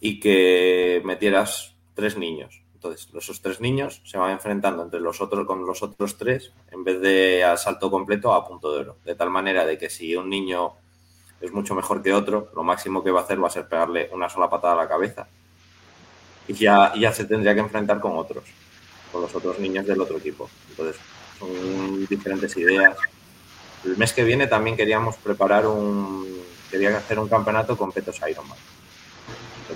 [0.00, 2.62] y que metieras tres niños.
[2.72, 6.84] Entonces, esos tres niños se van enfrentando entre los otros con los otros tres, en
[6.84, 8.96] vez de asalto completo a punto de oro.
[9.04, 10.76] De tal manera de que si un niño
[11.40, 14.10] es mucho mejor que otro, lo máximo que va a hacer va a ser pegarle
[14.12, 15.26] una sola patada a la cabeza.
[16.48, 18.44] Y ya, ya se tendría que enfrentar con otros,
[19.10, 20.50] con los otros niños del otro equipo.
[20.70, 21.00] Entonces,
[21.38, 22.96] son diferentes ideas.
[23.84, 26.26] El mes que viene también queríamos preparar un,
[26.70, 28.58] quería hacer un campeonato con petos Ironman.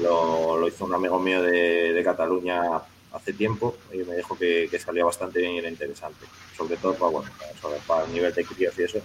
[0.02, 2.60] Lo, lo hizo un amigo mío de, Cataluña
[3.12, 6.26] hace tiempo y me dijo que, salía bastante bien y era interesante.
[6.56, 7.30] Sobre todo para, bueno,
[7.86, 8.98] para, el nivel de críos y eso.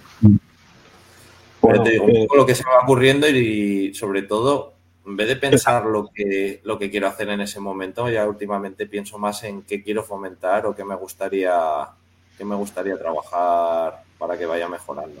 [1.82, 4.72] Te digo, poco lo que se me va ocurriendo y, sobre todo,
[5.06, 8.86] en vez de pensar lo que, lo que quiero hacer en ese momento, ya últimamente
[8.86, 11.88] pienso más en qué quiero fomentar o qué me gustaría,
[12.36, 15.20] qué me gustaría trabajar para que vaya mejorando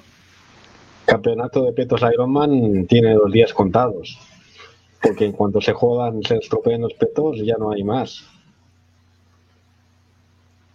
[1.10, 4.16] campeonato de petos Ironman tiene los días contados.
[5.02, 8.24] Porque en cuanto se jodan, se estropean los petos, ya no hay más.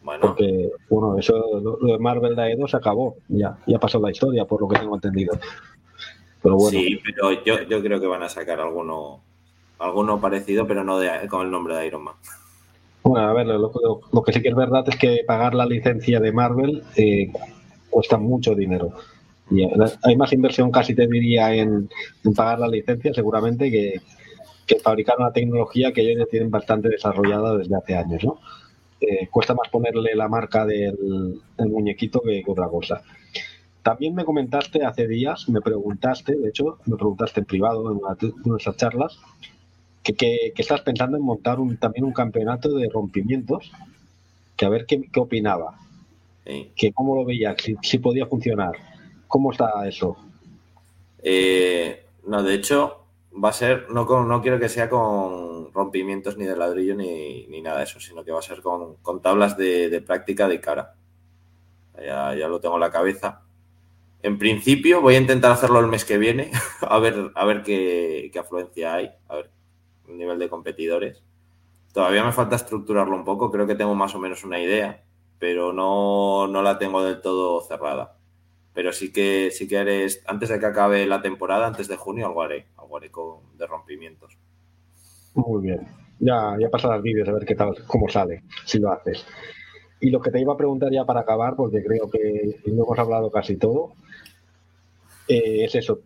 [0.05, 0.21] Bueno.
[0.21, 3.17] Porque, bueno, eso, lo, de Marvel Daedo se acabó.
[3.27, 5.33] Ya, ya pasó la historia, por lo que tengo entendido.
[6.43, 6.79] Pero bueno.
[6.79, 9.21] Sí, pero yo, yo creo que van a sacar alguno,
[9.79, 12.13] alguno parecido, pero no de, con el nombre de Iron Man.
[13.01, 13.71] Bueno, a ver, lo,
[14.11, 17.31] lo, que sí que es verdad es que pagar la licencia de Marvel eh,
[17.89, 18.93] cuesta mucho dinero.
[19.49, 19.63] Y
[20.03, 21.89] hay más inversión casi te diría en,
[22.35, 24.01] pagar la licencia seguramente que,
[24.83, 28.39] fabricar una tecnología que ellos ya tienen bastante desarrollada desde hace años, ¿no?
[29.01, 33.01] Eh, cuesta más ponerle la marca del, muñequito que, otra cosa.
[33.83, 38.15] También me comentaste hace días, me preguntaste, de hecho, me preguntaste en privado en una
[38.15, 39.19] de nuestras charlas,
[40.01, 43.71] que, estás pensando en montar un, también un campeonato de rompimientos,
[44.55, 45.77] que a ver qué, opinaba,
[46.75, 48.73] que cómo lo veía, si podía funcionar.
[49.27, 50.17] ¿Cómo está eso?
[51.21, 53.04] Eh, no, de hecho,
[53.43, 57.79] va a ser, no, no quiero que sea con rompimientos ni de ladrillo ni, nada
[57.79, 60.95] de eso, sino que va a ser con, tablas de, práctica de cara.
[61.97, 63.41] Ya, lo tengo en la cabeza.
[64.21, 66.51] En principio voy a intentar hacerlo el mes que viene,
[66.81, 69.51] a ver, a ver qué, afluencia hay, a ver
[70.07, 71.23] el nivel de competidores.
[71.93, 75.03] Todavía me falta estructurarlo un poco, creo que tengo más o menos una idea,
[75.39, 78.17] pero no, no la tengo del todo cerrada.
[78.75, 82.27] Pero sí que sí que eres antes de que acabe la temporada, antes de junio,
[82.27, 84.37] algo haré, algo haré con, de rompimientos.
[85.33, 85.87] Muy bien.
[86.19, 89.25] Ya, ya pasarás vídeos a ver qué tal, cómo sale, si lo haces.
[90.01, 92.99] Y lo que te iba a preguntar ya para acabar, porque creo que no hemos
[92.99, 93.93] hablado casi todo,
[95.29, 96.01] eh, es eso,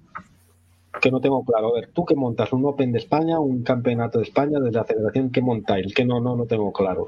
[1.02, 1.70] que no tengo claro.
[1.70, 4.86] A ver, tú que montas un Open de España, un campeonato de España, desde la
[4.86, 5.94] federación, ¿qué montáis?
[5.94, 7.08] Que no, no, no tengo claro.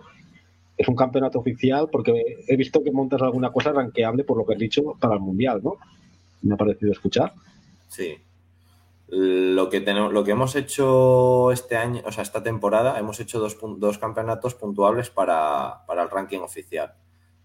[0.81, 4.53] Es un campeonato oficial porque he visto que montas alguna cosa ranqueable por lo que
[4.53, 5.77] has dicho para el Mundial, ¿no?
[6.41, 7.33] Me ha parecido escuchar.
[7.87, 8.17] Sí.
[9.07, 13.39] Lo que, tenemos, lo que hemos hecho este año, o sea, esta temporada, hemos hecho
[13.39, 16.95] dos, dos campeonatos puntuables para, para el ranking oficial.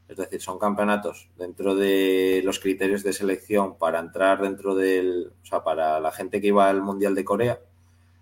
[0.09, 5.45] Es decir, son campeonatos dentro de los criterios de selección para entrar dentro del, o
[5.45, 7.61] sea, para la gente que iba al Mundial de Corea.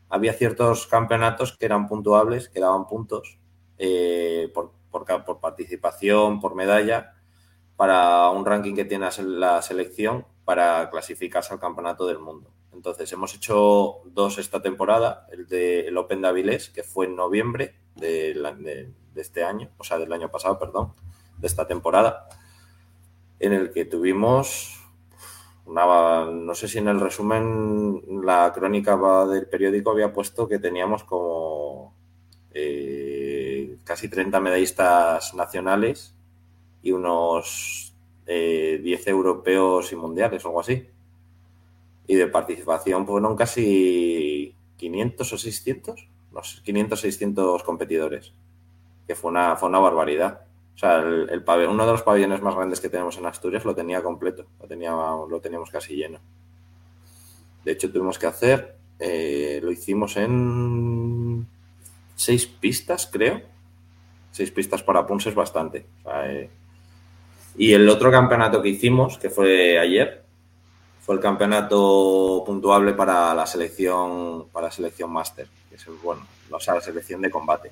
[0.09, 3.39] Había ciertos campeonatos que eran puntuables, que daban puntos
[3.79, 7.15] eh, por, por, participación, por medalla,
[7.77, 12.51] para un ranking que tiene la selección para clasificarse al Campeonato del Mundo.
[12.73, 17.17] Entonces, hemos hecho dos esta temporada, el de el Open de Avilés, que fue en
[17.17, 20.93] noviembre de, de, de este año, o sea, del año pasado, perdón
[21.39, 22.29] de esta temporada,
[23.41, 24.81] en el que tuvimos
[25.67, 28.97] una, no sé si en el resumen la crónica
[29.27, 31.95] del periódico había puesto que teníamos como
[32.53, 33.14] eh,
[33.85, 36.15] casi 30 medallistas nacionales
[36.83, 37.95] y unos
[38.27, 40.89] eh, 10 europeos y mundiales algo así.
[42.07, 48.33] Y de participación fueron casi 500 o 600, no sé, 500 600 competidores,
[49.07, 50.43] que fue una, fue una barbaridad.
[50.75, 53.65] O sea, el, el pabellón, uno de los pabellones más grandes que tenemos en Asturias
[53.65, 56.19] lo tenía completo, lo, tenía, lo teníamos casi lleno.
[57.65, 61.47] De hecho, tuvimos que hacer, eh, lo hicimos en
[62.15, 63.43] seis pistas, creo.
[64.35, 65.87] Seis pistas para Punse es bastante.
[66.01, 66.51] O sea, eh,
[67.57, 70.25] y el otro campeonato que hicimos, que fue ayer,
[71.03, 76.27] fue el campeonato puntuable para la selección, para la selección máster, que es el, bueno,
[76.51, 77.71] o sea, la selección de combate.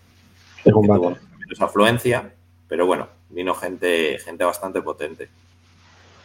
[0.64, 1.00] De combate.
[1.00, 2.32] Tuvo menos afluencia,
[2.68, 5.28] pero bueno, vino gente, gente bastante potente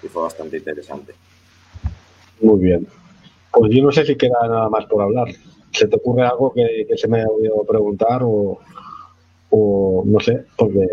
[0.03, 1.15] y fue bastante interesante.
[2.41, 2.87] Muy bien.
[3.51, 5.29] Pues yo no sé si queda nada más por hablar.
[5.71, 8.59] ¿Se te ocurre algo que, que se me haya olvidado preguntar o,
[9.49, 10.45] o, no sé?
[10.57, 10.87] Porque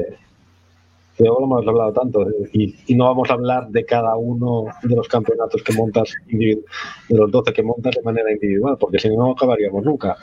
[1.19, 5.09] luego lo hemos hablado tanto y, no vamos a hablar de cada uno de los
[5.09, 6.63] campeonatos que montas, de
[7.09, 10.17] los 12 que montas de manera individual, porque si no, no acabaríamos nunca.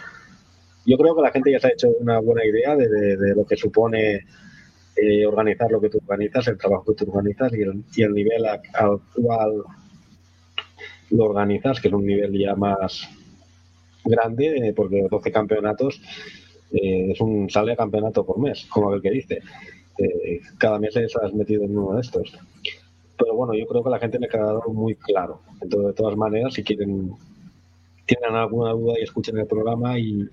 [0.86, 3.36] Yo creo que la gente ya se ha hecho una buena idea de, de, de
[3.36, 4.26] lo que supone
[4.96, 8.14] eh, organizar lo que tú organizas, el trabajo que tú organizas y el, y el
[8.14, 9.64] nivel a, al cual
[11.12, 13.10] lo organizas, que es un nivel ya más
[14.04, 16.02] grande, eh, porque 12 campeonatos
[16.72, 19.40] eh, es un sale campeonato por mes, como el que dice.
[19.98, 22.34] Eh, cada mes has metido en uno de estos.
[23.18, 25.42] Pero bueno, yo creo que a la gente le ha quedado muy claro.
[25.62, 27.14] Entonces, de todas maneras, si quieren
[28.06, 30.28] tienen alguna duda y escuchen el programa y,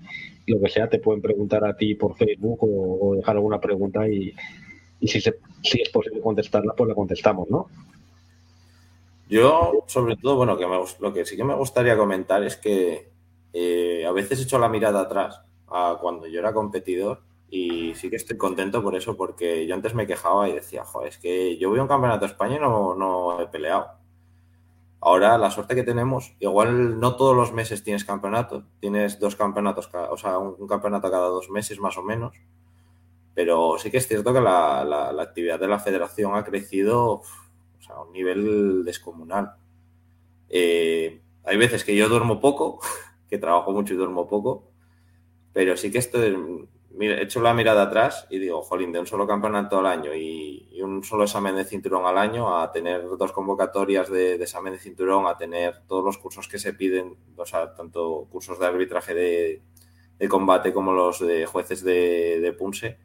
[0.47, 4.09] lo que sea, te pueden preguntar a ti por Facebook o, o dejar alguna pregunta
[4.09, 4.33] y,
[4.99, 7.67] y si, se, si, es posible contestarla, pues la contestamos, ¿no?
[9.29, 13.11] Yo, sobre todo, bueno, que me, lo que sí que me gustaría comentar es que
[13.53, 15.41] eh, a veces echo la mirada atrás
[15.71, 19.95] a cuando yo era competidor y sí que estoy contento por eso, porque yo antes
[19.95, 22.59] me quejaba y decía, joder, es que yo voy a un campeonato de España y
[22.59, 23.99] no, no he peleado.
[25.01, 29.89] Ahora, la suerte que tenemos, igual no todos los meses tienes campeonato, tienes dos campeonatos,
[29.93, 32.35] o sea, un, campeonato cada dos meses más o menos,
[33.33, 37.21] pero sí que es cierto que la, la, la actividad de la federación ha crecido
[37.79, 39.53] o sea, a un nivel descomunal.
[40.49, 42.79] Eh, hay veces que yo duermo poco,
[43.29, 44.68] que trabajo mucho y duermo poco,
[45.53, 46.19] pero sí que esto
[46.91, 50.65] mira, echo la mirada atrás y digo, jolín, de un solo campeonato al año y,
[50.81, 55.27] un solo examen de cinturón al año a tener dos convocatorias de, examen de cinturón,
[55.27, 59.61] a tener todos los cursos que se piden, o sea, tanto cursos de arbitraje de,
[60.17, 62.97] de combate como los de jueces de, de Punse,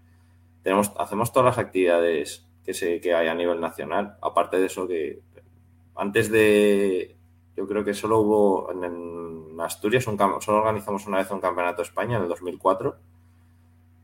[0.63, 4.17] tenemos, hacemos todas las actividades que, se, que hay a nivel nacional.
[4.23, 5.21] Aparte de eso, que
[5.95, 7.17] antes de,
[7.57, 12.17] yo creo que solo hubo en, Asturias, solo organizamos una vez un campeonato de España
[12.17, 12.97] en el 2004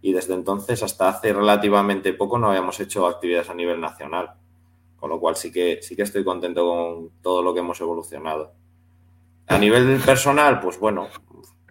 [0.02, 4.34] y desde entonces hasta hace relativamente poco no habíamos hecho actividades a nivel nacional.
[4.96, 8.52] Con lo cual sí que, sí que estoy contento con todo lo que hemos evolucionado.
[9.46, 11.08] A nivel personal, pues bueno,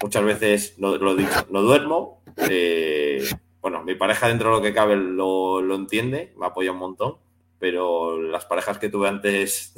[0.02, 2.22] muchas veces, lo, lo dicho, no duermo.
[2.38, 3.24] Eh,
[3.62, 7.18] bueno, mi pareja dentro de lo que cabe lo, lo, entiende, me apoya un montón,
[7.60, 9.76] pero las parejas que tuve antes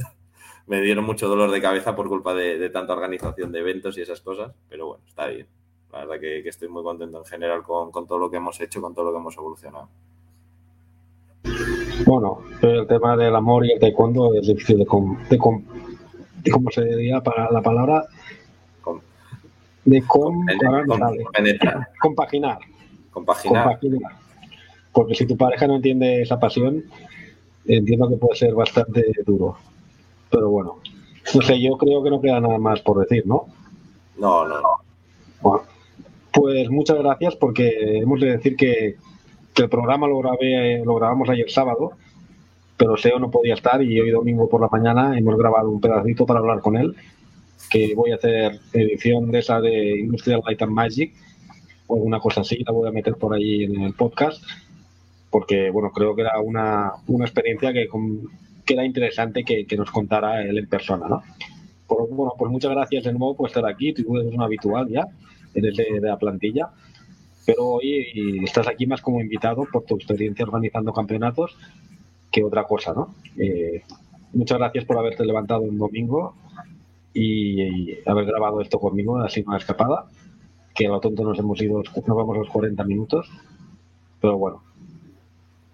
[0.67, 4.01] me dieron mucho dolor de cabeza por culpa de, de tanta organización de eventos y
[4.01, 5.47] esas cosas, pero bueno, está bien.
[5.91, 8.59] La verdad que, que estoy muy contento en general con, con, todo lo que hemos
[8.61, 9.89] hecho, con todo lo que hemos evolucionado.
[12.05, 15.63] Bueno, el tema del amor y el taekwondo es difícil de, com, de, com,
[16.43, 18.05] de cómo se diría para la palabra
[18.81, 19.01] Com-
[19.85, 22.59] de com, penetrar, compaginar.
[23.11, 23.79] compaginar.
[24.93, 26.83] Porque si tu pareja no entiende esa pasión,
[27.65, 29.57] entiendo que puede ser bastante duro.
[30.31, 30.77] Pero bueno,
[31.35, 33.45] no sé, yo creo que no queda nada más por decir, ¿no?
[34.17, 34.69] No, no, no.
[35.41, 35.63] Bueno,
[36.31, 38.95] pues muchas gracias porque hemos de decir que,
[39.53, 41.91] que el programa lo, grabé, lo grabamos ayer sábado,
[42.77, 46.25] pero Seo no podía estar y hoy domingo por la mañana hemos grabado un pedacito
[46.25, 46.95] para hablar con él,
[47.69, 51.13] que voy a hacer edición de esa de Industrial Light and Magic
[51.87, 54.43] o alguna cosa así, la voy a meter por ahí en el podcast,
[55.29, 58.29] porque bueno, creo que era una, una experiencia que, con-
[58.71, 61.21] que era interesante que, que nos contara él en persona, ¿no?
[61.87, 65.05] Por- bueno, pues muchas gracias de nuevo por estar aquí, tú eres un habitual ya,
[65.53, 66.69] eres de, de la plantilla,
[67.45, 71.57] pero hoy estás aquí más como invitado por tu experiencia organizando campeonatos
[72.31, 73.13] que otra cosa, ¿no?
[73.37, 73.81] Eh,
[74.31, 76.33] muchas gracias por haberte levantado un domingo
[77.13, 80.05] y, y haber grabado esto conmigo, así una escapada,
[80.73, 83.29] que a lo tonto nos hemos ido, nos vamos a los 40 minutos,
[84.21, 84.63] pero bueno,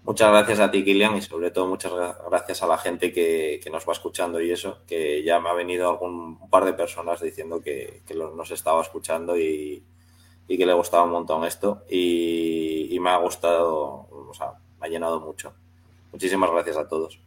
[0.08, 3.60] Muchas gracias a ti, Kilian, y sobre todo muchas gra- gracias a la gente que,
[3.62, 6.72] que nos va escuchando y eso, que ya me ha venido algún un par de
[6.72, 9.82] personas diciendo que, que nos estaba escuchando y,
[10.48, 14.90] y que le gustaba un montón esto y, me ha gustado, o sea, me ha
[14.90, 15.52] llenado mucho.
[16.10, 17.20] Muchísimas gracias a todos.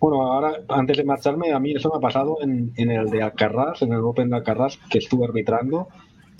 [0.00, 3.22] Bueno, ahora, antes de marcharme, a mí eso me ha pasado en, en el de
[3.22, 5.88] Alcarrás, en el Open de Alcarrás, que estuve arbitrando,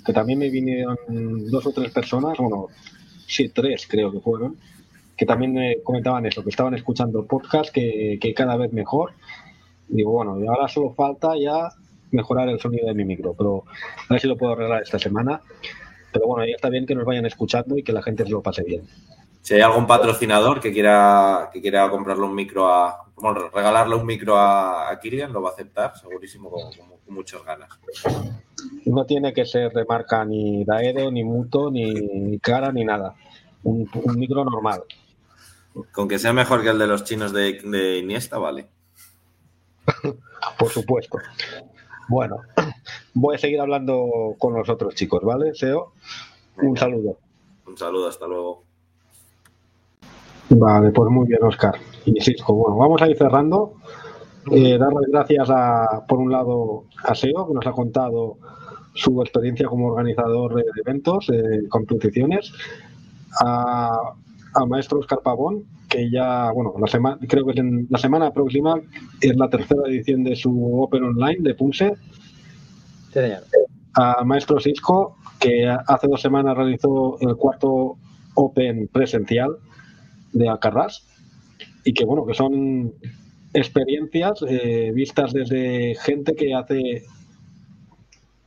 [0.03, 0.97] que también me vinieron
[1.51, 2.69] dos o tres personas, bueno,
[3.27, 4.57] sí, tres creo que fueron,
[5.17, 9.11] que también me comentaban eso, que estaban escuchando el podcast, que, que cada vez mejor.
[9.89, 11.69] Y digo, bueno, y ahora solo falta ya
[12.11, 13.63] mejorar el sonido de mi micro, pero
[14.09, 15.41] a ver si lo puedo arreglar esta semana.
[16.11, 18.41] Pero bueno, ya está bien que nos vayan escuchando y que la gente se lo
[18.41, 18.83] pase bien.
[19.41, 24.05] Si hay algún patrocinador que quiera, que quiera comprarle un micro a, bueno, regalarle un
[24.05, 27.69] micro a, a Kilian, lo va a aceptar, segurísimo, con, con- con muchas ganas.
[28.85, 33.13] No tiene que ser de marca ni Daedo, ni Muto, ni Cara, ni nada.
[33.63, 34.81] Un, un micro normal.
[35.91, 38.67] Con que sea mejor que el de los chinos de, de Iniesta, vale.
[40.57, 41.17] Por supuesto.
[42.07, 42.37] Bueno,
[43.13, 45.93] voy a seguir hablando con los otros chicos, ¿vale, Seo?
[46.57, 47.17] Un saludo.
[47.67, 48.63] Un saludo, hasta luego.
[50.49, 51.75] Vale, pues muy bien, Oscar.
[52.05, 53.73] Y Cisco, bueno, vamos a ir cerrando.
[54.51, 58.37] Eh, dar las gracias a, por un lado, a SEO, que nos ha contado
[58.93, 62.53] su experiencia como organizador de eventos, de competiciones.
[63.41, 64.13] A,
[64.55, 68.31] a maestro Oscar Pavón, que ya, bueno, la semana, creo que es en la semana
[68.31, 68.75] próxima
[69.21, 71.93] es la tercera edición de su Open Online de Punse.
[73.13, 73.43] Sí, señor.
[73.93, 77.97] A maestro Cisco, que hace dos semanas realizó el cuarto
[78.35, 79.57] Open presencial
[80.33, 81.05] de Alcarrás
[81.85, 82.93] y que bueno que son
[83.53, 87.03] experiencias eh, vistas desde gente que hace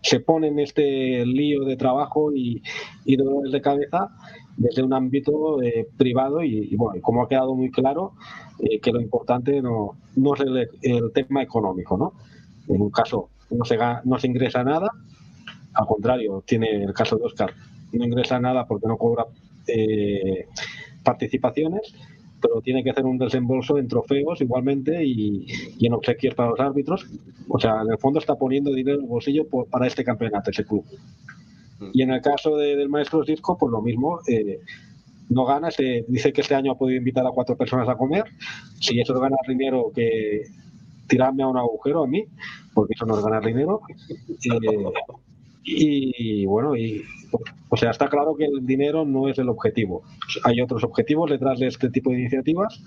[0.03, 2.63] se pone en este lío de trabajo y,
[3.05, 4.11] y dolores de cabeza
[4.59, 8.13] desde un ámbito eh, privado y, y, bueno como ha quedado muy claro
[8.59, 10.41] eh, que lo importante no, no es
[10.83, 12.13] el, tema económico no
[12.69, 14.91] en un caso no se, no se ingresa nada
[15.73, 17.55] al contrario tiene el caso de Oscar
[17.93, 19.27] no ingresa nada porque no cobra
[19.67, 20.47] eh,
[21.03, 21.95] participaciones,
[22.41, 25.47] pero tiene que hacer un desembolso en trofeos igualmente y,
[25.81, 27.07] en obsequios para los árbitros.
[27.49, 30.65] O sea, en el fondo está poniendo dinero en el bolsillo para este campeonato, ese
[30.65, 30.85] club.
[31.93, 34.21] Y en el caso de, del maestro Disco, pues lo mismo.
[34.29, 34.61] Eh,
[35.31, 38.25] no gana, se dice que este año ha podido invitar a cuatro personas a comer.
[38.81, 40.45] Si eso es ganar dinero, que
[41.07, 42.25] tirarme a un agujero a mí,
[42.75, 43.81] porque eso no es ganar dinero.
[43.91, 44.93] Eh,
[45.65, 47.03] y bueno, y
[47.69, 50.03] o sea, está claro que el dinero no es el objetivo.
[50.45, 52.83] Hay otros objetivos detrás de este tipo de iniciativas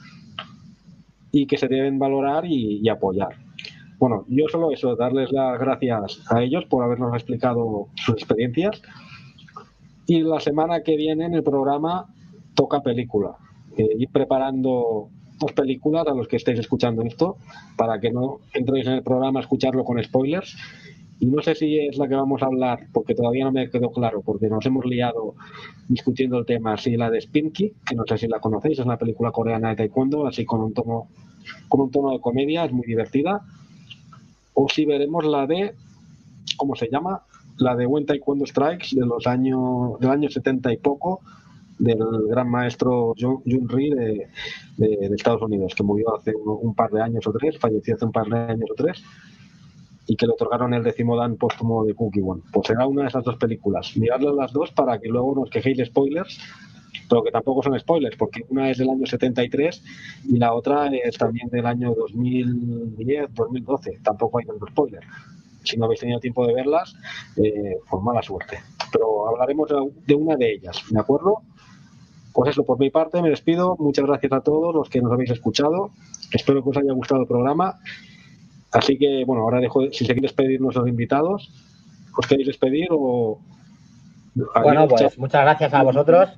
[1.31, 3.35] y que se deben valorar y, y apoyar.
[4.01, 8.81] Bueno, yo solo eso, darles las gracias a ellos por habernos explicado sus experiencias.
[10.07, 12.07] Y la semana que viene en el programa
[12.55, 13.37] toca película.
[13.77, 15.09] Eh, ir preparando
[15.39, 17.37] dos películas a los que estéis escuchando esto
[17.77, 20.57] para que no entréis en el programa a escucharlo con spoilers
[21.19, 23.91] y no sé si es la que vamos a hablar, porque todavía no me quedó
[23.91, 25.35] claro, porque nos hemos liado
[25.87, 28.97] discutiendo el tema, si la de Spinky, que no sé si la conocéis, es una
[28.97, 31.09] película coreana de taekwondo, así con un tono,
[31.69, 33.43] con un tono de comedia, es muy divertida,
[34.53, 35.73] o si veremos la de,
[36.57, 37.23] ¿cómo se llama?
[37.57, 41.21] La de When Taekwondo Strikes de los años, del año 70 y poco,
[41.79, 44.27] del gran maestro Jun, Ri de,
[45.15, 48.27] Estados Unidos, que murió hace un, par de años o tres, falleció hace un par
[48.27, 49.03] de años o tres,
[50.07, 52.41] y que le otorgaron el décimo dan póstumo de Cookie One.
[52.51, 53.95] Pues será una de esas dos películas.
[53.95, 56.39] Miradlas las dos para que luego nos quejéis spoilers
[57.11, 59.83] pero que tampoco son spoilers, porque una es del año 73
[60.29, 63.99] y la otra es también del año 2010, 2012.
[64.03, 65.01] Tampoco hay tanto spoiler.
[65.63, 66.95] Si no habéis tenido tiempo de verlas,
[67.35, 68.59] eh, pues mala suerte.
[68.91, 69.69] Pero hablaremos
[70.05, 71.41] de una de ellas, ¿de acuerdo?
[72.33, 73.75] Pues eso, por mi parte me despido.
[73.77, 75.91] Muchas gracias a todos los que nos habéis escuchado.
[76.31, 77.77] Espero que os haya gustado el programa.
[78.71, 81.51] Así que, bueno, ahora dejo, si se quieren despedir nuestros invitados,
[82.17, 83.37] ¿os queréis despedir o...?
[84.63, 86.29] Bueno, pues muchas gracias a vosotros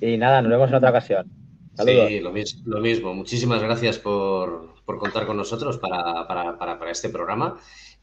[0.00, 1.30] y nada, nos vemos en otra ocasión.
[1.74, 2.08] Saludos.
[2.08, 3.14] Sí, lo, mismo.
[3.14, 7.56] Muchísimas gracias por, contar con nosotros para, para este programa.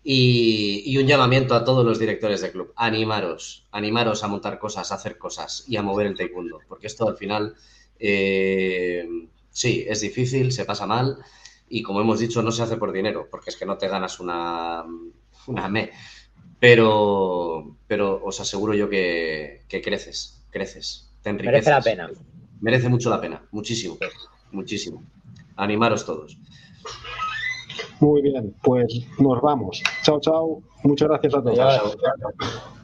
[0.04, 2.72] Y, un llamamiento a todos los directores de club.
[2.78, 6.60] Animaros, animaros a montar cosas, a hacer cosas y a mover el taekwondo.
[6.68, 7.56] Porque esto al final,
[8.00, 9.06] eh,
[9.50, 11.18] sí, es difícil, se pasa mal
[11.70, 14.20] y como hemos dicho, no se hace por dinero, porque es que no te ganas
[14.20, 14.86] una,
[15.48, 15.92] una me.
[16.60, 21.68] Pero, pero os aseguro yo que, creces, creces, te enriqueces.
[21.68, 22.10] Merece la pena.
[22.62, 23.98] Merece mucho la pena, muchísimo,
[24.52, 25.04] muchísimo.
[25.56, 26.38] Animaros todos.
[28.00, 28.88] Muy bien, pues
[29.20, 29.82] nos vamos.
[30.04, 30.62] Chao, chao.
[30.84, 32.77] Muchas gracias a todos.